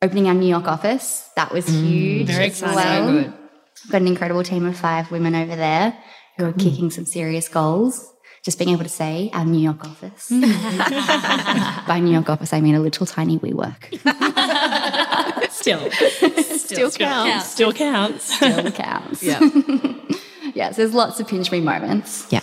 Opening 0.00 0.28
our 0.28 0.34
New 0.34 0.46
York 0.46 0.68
office, 0.68 1.28
that 1.34 1.52
was 1.52 1.66
hmm. 1.66 1.84
huge. 1.84 2.26
Very 2.28 2.46
as 2.46 2.62
exciting. 2.62 3.04
Well. 3.04 3.22
good. 3.24 3.32
Got 3.90 4.00
an 4.02 4.08
incredible 4.08 4.44
team 4.44 4.64
of 4.66 4.76
five 4.76 5.10
women 5.10 5.34
over 5.34 5.56
there 5.56 5.96
who 6.36 6.44
are 6.46 6.52
hmm. 6.52 6.58
kicking 6.58 6.90
some 6.90 7.04
serious 7.04 7.48
goals. 7.48 8.12
Just 8.44 8.58
being 8.58 8.70
able 8.70 8.84
to 8.84 8.88
say 8.88 9.30
our 9.34 9.44
New 9.44 9.58
York 9.58 9.84
office. 9.84 10.30
By 11.88 12.00
New 12.00 12.12
York 12.12 12.30
office, 12.30 12.52
I 12.52 12.60
mean 12.60 12.76
a 12.76 12.80
little 12.80 13.04
tiny 13.04 13.38
WeWork. 13.38 13.98
Still. 15.50 15.90
Still 15.90 16.90
counts. 16.92 17.50
Still 17.50 17.72
counts. 17.72 18.36
Still 18.36 18.70
counts. 18.70 19.22
Yeah. 19.22 19.40
yes, 20.54 20.76
there's 20.76 20.94
lots 20.94 21.18
of 21.18 21.26
pinch 21.26 21.50
me 21.50 21.60
moments. 21.60 22.26
Yeah. 22.30 22.40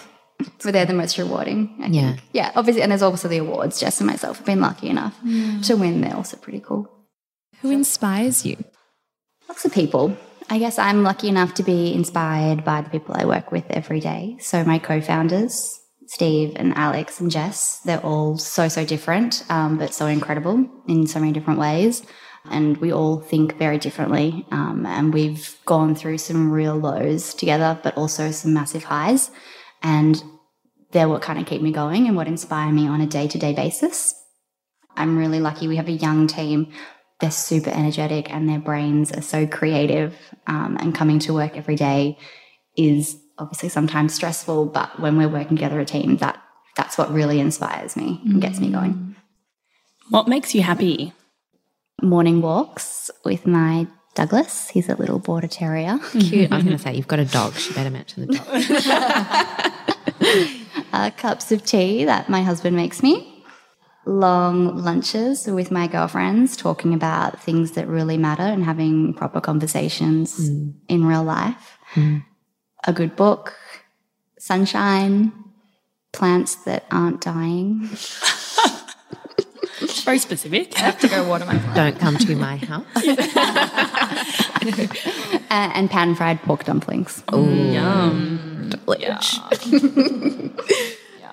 but 0.64 0.72
they're 0.74 0.86
the 0.86 0.94
most 0.94 1.18
rewarding. 1.18 1.76
I 1.82 1.88
Yeah. 1.88 2.10
think. 2.10 2.22
Yeah. 2.34 2.52
Obviously, 2.56 2.82
and 2.82 2.92
there's 2.92 3.02
also 3.02 3.28
the 3.28 3.38
awards. 3.38 3.80
Jess 3.80 4.00
and 4.00 4.08
myself 4.08 4.38
have 4.38 4.46
been 4.46 4.62
lucky 4.62 4.90
enough 4.90 5.16
to 5.64 5.76
win. 5.76 6.02
They're 6.02 6.16
also 6.16 6.38
pretty 6.38 6.60
cool. 6.60 6.88
Who 7.62 7.72
inspires 7.72 8.46
you? 8.46 8.58
Lots 9.48 9.66
of 9.66 9.74
people. 9.74 10.18
I 10.50 10.60
guess 10.60 10.78
I'm 10.78 11.02
lucky 11.04 11.28
enough 11.28 11.56
to 11.56 11.64
be 11.64 11.94
inspired 11.94 12.64
by 12.64 12.82
the 12.82 12.90
people 12.90 13.16
I 13.18 13.26
work 13.26 13.52
with 13.52 13.66
every 13.70 14.00
day. 14.00 14.38
So 14.40 14.64
my 14.64 14.78
co-founders, 14.78 15.80
Steve 16.08 16.54
and 16.56 16.74
Alex 16.76 17.20
and 17.20 17.32
Jess. 17.32 17.80
They're 17.80 18.00
all 18.06 18.38
so, 18.38 18.68
so 18.68 18.86
different, 18.86 19.44
um, 19.50 19.78
but 19.80 19.94
so 19.94 20.06
incredible 20.06 20.70
in 20.88 21.08
so 21.08 21.20
many 21.20 21.32
different 21.32 21.60
ways. 21.60 22.04
And 22.52 22.78
we 22.78 22.94
all 22.94 23.20
think 23.22 23.58
very 23.58 23.80
differently. 23.80 24.46
Um, 24.52 24.86
and 24.86 25.12
we've 25.12 25.58
gone 25.66 25.96
through 25.96 26.20
some 26.20 26.52
real 26.52 26.76
lows 26.76 27.34
together, 27.34 27.80
but 27.82 27.98
also 27.98 28.30
some 28.30 28.54
massive 28.54 28.84
highs. 28.84 29.32
And 29.82 30.22
they're 30.96 31.10
what 31.10 31.22
kind 31.22 31.38
of 31.38 31.46
keep 31.46 31.62
me 31.62 31.74
going 31.74 32.08
and 32.08 32.16
what 32.16 32.26
inspire 32.26 32.72
me 32.72 32.88
on 32.88 33.02
a 33.02 33.06
day 33.06 33.28
to 33.28 33.38
day 33.38 33.52
basis. 33.52 34.16
I'm 34.96 35.18
really 35.18 35.42
lucky 35.42 35.68
we 35.68 35.76
have 35.76 35.90
a 35.90 35.92
young 35.92 36.26
team. 36.26 36.72
They're 37.20 37.32
super 37.32 37.70
energetic 37.70 38.32
and 38.32 38.48
their 38.48 38.60
brains 38.60 39.12
are 39.12 39.22
so 39.22 39.46
creative. 39.46 40.16
Um, 40.48 40.78
and 40.80 40.96
coming 40.96 41.20
to 41.20 41.34
work 41.34 41.58
every 41.58 41.76
day 41.76 42.18
is 42.78 43.18
obviously 43.38 43.68
sometimes 43.68 44.14
stressful, 44.14 44.68
but 44.68 44.98
when 44.98 45.18
we're 45.18 45.28
working 45.28 45.58
together 45.58 45.82
a 45.82 45.86
team, 45.86 46.16
that 46.18 46.42
that's 46.78 46.98
what 46.98 47.12
really 47.12 47.42
inspires 47.42 47.98
me 47.98 48.22
and 48.24 48.42
gets 48.42 48.62
me 48.62 48.70
going. 48.72 49.18
What 50.12 50.30
makes 50.30 50.56
you 50.56 50.62
happy? 50.62 51.12
Morning 52.02 52.42
walks 52.42 53.12
with 53.26 53.46
my 53.46 53.88
Douglas. 54.14 54.70
He's 54.70 54.88
a 54.88 54.96
little 54.96 55.20
border 55.20 55.48
terrier. 55.48 56.00
Cute. 56.12 56.54
I 56.54 56.56
was 56.56 56.64
going 56.64 56.78
to 56.78 56.82
say, 56.82 56.96
you've 56.96 57.10
got 57.10 57.20
a 57.20 57.26
dog. 57.26 57.54
She 57.56 57.74
better 57.74 57.90
mention 57.90 58.28
the 58.28 58.38
dog. 60.22 60.62
uh, 60.96 61.12
cups 61.12 61.52
of 61.52 61.66
tea 61.66 62.06
that 62.06 62.30
my 62.30 62.42
husband 62.42 62.76
makes 62.76 63.04
me. 63.04 63.44
Long 64.06 64.78
lunches 64.78 65.48
with 65.48 65.72
my 65.72 65.88
girlfriends, 65.88 66.56
talking 66.56 66.94
about 66.94 67.42
things 67.42 67.72
that 67.72 67.88
really 67.88 68.18
matter 68.18 68.44
and 68.44 68.64
having 68.64 69.14
proper 69.14 69.42
conversations 69.42 70.48
in 70.88 71.06
real 71.06 71.24
life. 71.24 71.78
A 72.88 72.94
good 72.94 73.16
book, 73.16 73.56
sunshine, 74.38 75.34
plants 76.14 76.56
that 76.66 76.86
aren't 76.92 77.22
dying. 77.22 77.90
Very 80.06 80.20
specific. 80.20 80.78
I 80.78 80.84
have 80.84 81.00
to 81.00 81.08
go 81.08 81.28
water 81.28 81.46
my 81.46 81.58
plant. 81.58 81.76
Don't 81.76 82.00
come 82.00 82.18
to 82.18 82.36
my 82.36 82.58
house. 82.58 82.86
Uh, 84.66 85.40
and 85.50 85.90
pan 85.90 86.16
fried 86.16 86.42
pork 86.42 86.64
dumplings. 86.64 87.24
Oh, 87.32 87.46
Yum. 87.46 88.72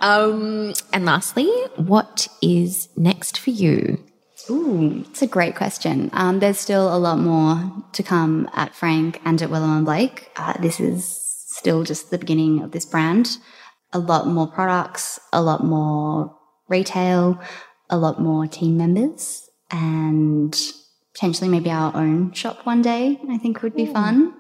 um, 0.01 0.74
and 0.93 1.05
lastly, 1.05 1.51
what 1.76 2.28
is 2.43 2.89
next 2.97 3.39
for 3.39 3.51
you? 3.51 4.03
Ooh, 4.51 5.05
it's 5.09 5.22
a 5.22 5.26
great 5.26 5.55
question. 5.55 6.11
Um, 6.12 6.41
there's 6.41 6.59
still 6.59 6.95
a 6.95 6.99
lot 6.99 7.18
more 7.18 7.72
to 7.93 8.03
come 8.03 8.49
at 8.55 8.74
Frank 8.74 9.20
and 9.24 9.41
at 9.41 9.51
Willow 9.51 9.68
and 9.68 9.85
Blake. 9.85 10.30
Uh, 10.37 10.55
this 10.61 10.80
is 10.80 11.07
still 11.49 11.85
just 11.85 12.11
the 12.11 12.18
beginning 12.18 12.62
of 12.62 12.72
this 12.72 12.85
brand. 12.85 13.39
A 13.93 13.99
lot 13.99 14.26
more 14.26 14.47
products, 14.47 15.20
a 15.33 15.43
lot 15.43 15.64
more 15.64 16.35
retail, 16.68 17.41
a 17.89 17.97
lot 17.97 18.20
more 18.20 18.47
team 18.47 18.78
members, 18.78 19.49
and 19.70 20.59
potentially 21.15 21.49
maybe 21.49 21.71
our 21.71 21.95
own 21.97 22.33
shop 22.33 22.65
one 22.65 22.83
day. 22.83 23.21
I 23.31 23.39
think 23.39 23.63
would 23.63 23.77
be 23.77 23.87
fun. 23.87 24.35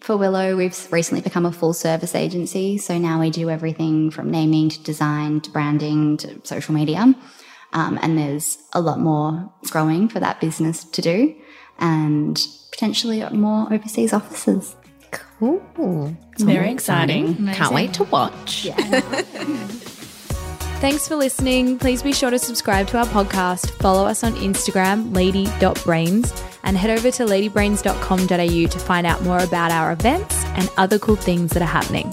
For 0.00 0.16
Willow, 0.16 0.56
we've 0.56 0.92
recently 0.92 1.22
become 1.22 1.46
a 1.46 1.52
full 1.52 1.72
service 1.72 2.14
agency. 2.14 2.78
So 2.78 2.98
now 2.98 3.20
we 3.20 3.30
do 3.30 3.48
everything 3.48 4.10
from 4.10 4.30
naming 4.30 4.68
to 4.68 4.82
design 4.82 5.40
to 5.42 5.50
branding 5.50 6.18
to 6.18 6.40
social 6.44 6.74
media. 6.74 7.14
Um, 7.72 7.98
and 8.02 8.18
there's 8.18 8.58
a 8.72 8.80
lot 8.80 9.00
more 9.00 9.52
growing 9.70 10.08
for 10.08 10.20
that 10.20 10.40
business 10.40 10.84
to 10.84 11.02
do 11.02 11.34
and 11.78 12.40
potentially 12.70 13.26
more 13.30 13.72
overseas 13.72 14.12
offices. 14.12 14.76
Cool. 15.10 16.16
It's 16.32 16.42
very 16.42 16.70
exciting. 16.70 17.46
Can't 17.52 17.74
wait 17.74 17.94
to 17.94 18.04
watch. 18.04 18.68
Thanks 20.78 21.08
for 21.08 21.16
listening. 21.16 21.78
Please 21.78 22.02
be 22.02 22.12
sure 22.12 22.30
to 22.30 22.38
subscribe 22.38 22.86
to 22.88 22.98
our 22.98 23.06
podcast, 23.06 23.70
follow 23.70 24.04
us 24.04 24.22
on 24.22 24.34
Instagram, 24.34 25.14
lady.brains, 25.14 26.44
and 26.64 26.76
head 26.76 26.90
over 26.90 27.10
to 27.10 27.24
ladybrains.com.au 27.24 28.66
to 28.66 28.78
find 28.78 29.06
out 29.06 29.22
more 29.22 29.38
about 29.38 29.72
our 29.72 29.92
events 29.92 30.44
and 30.44 30.70
other 30.76 30.98
cool 30.98 31.16
things 31.16 31.52
that 31.52 31.62
are 31.62 31.64
happening. 31.64 32.12